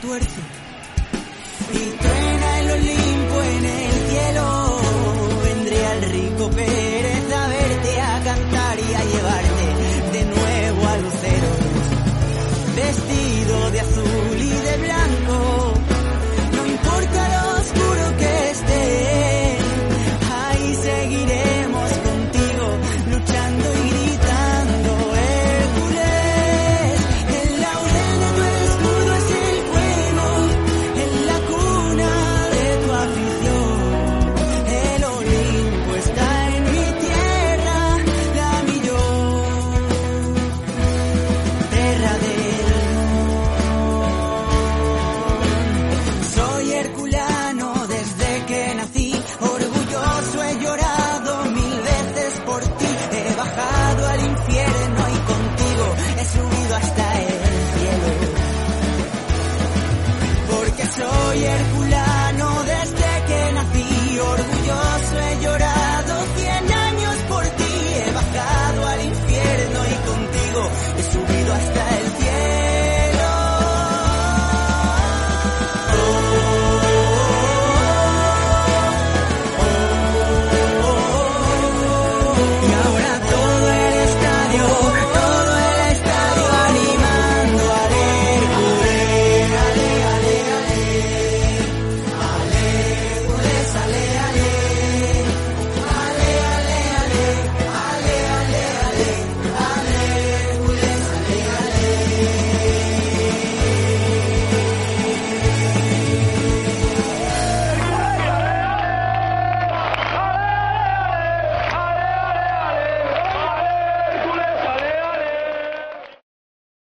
[0.00, 0.37] tuerce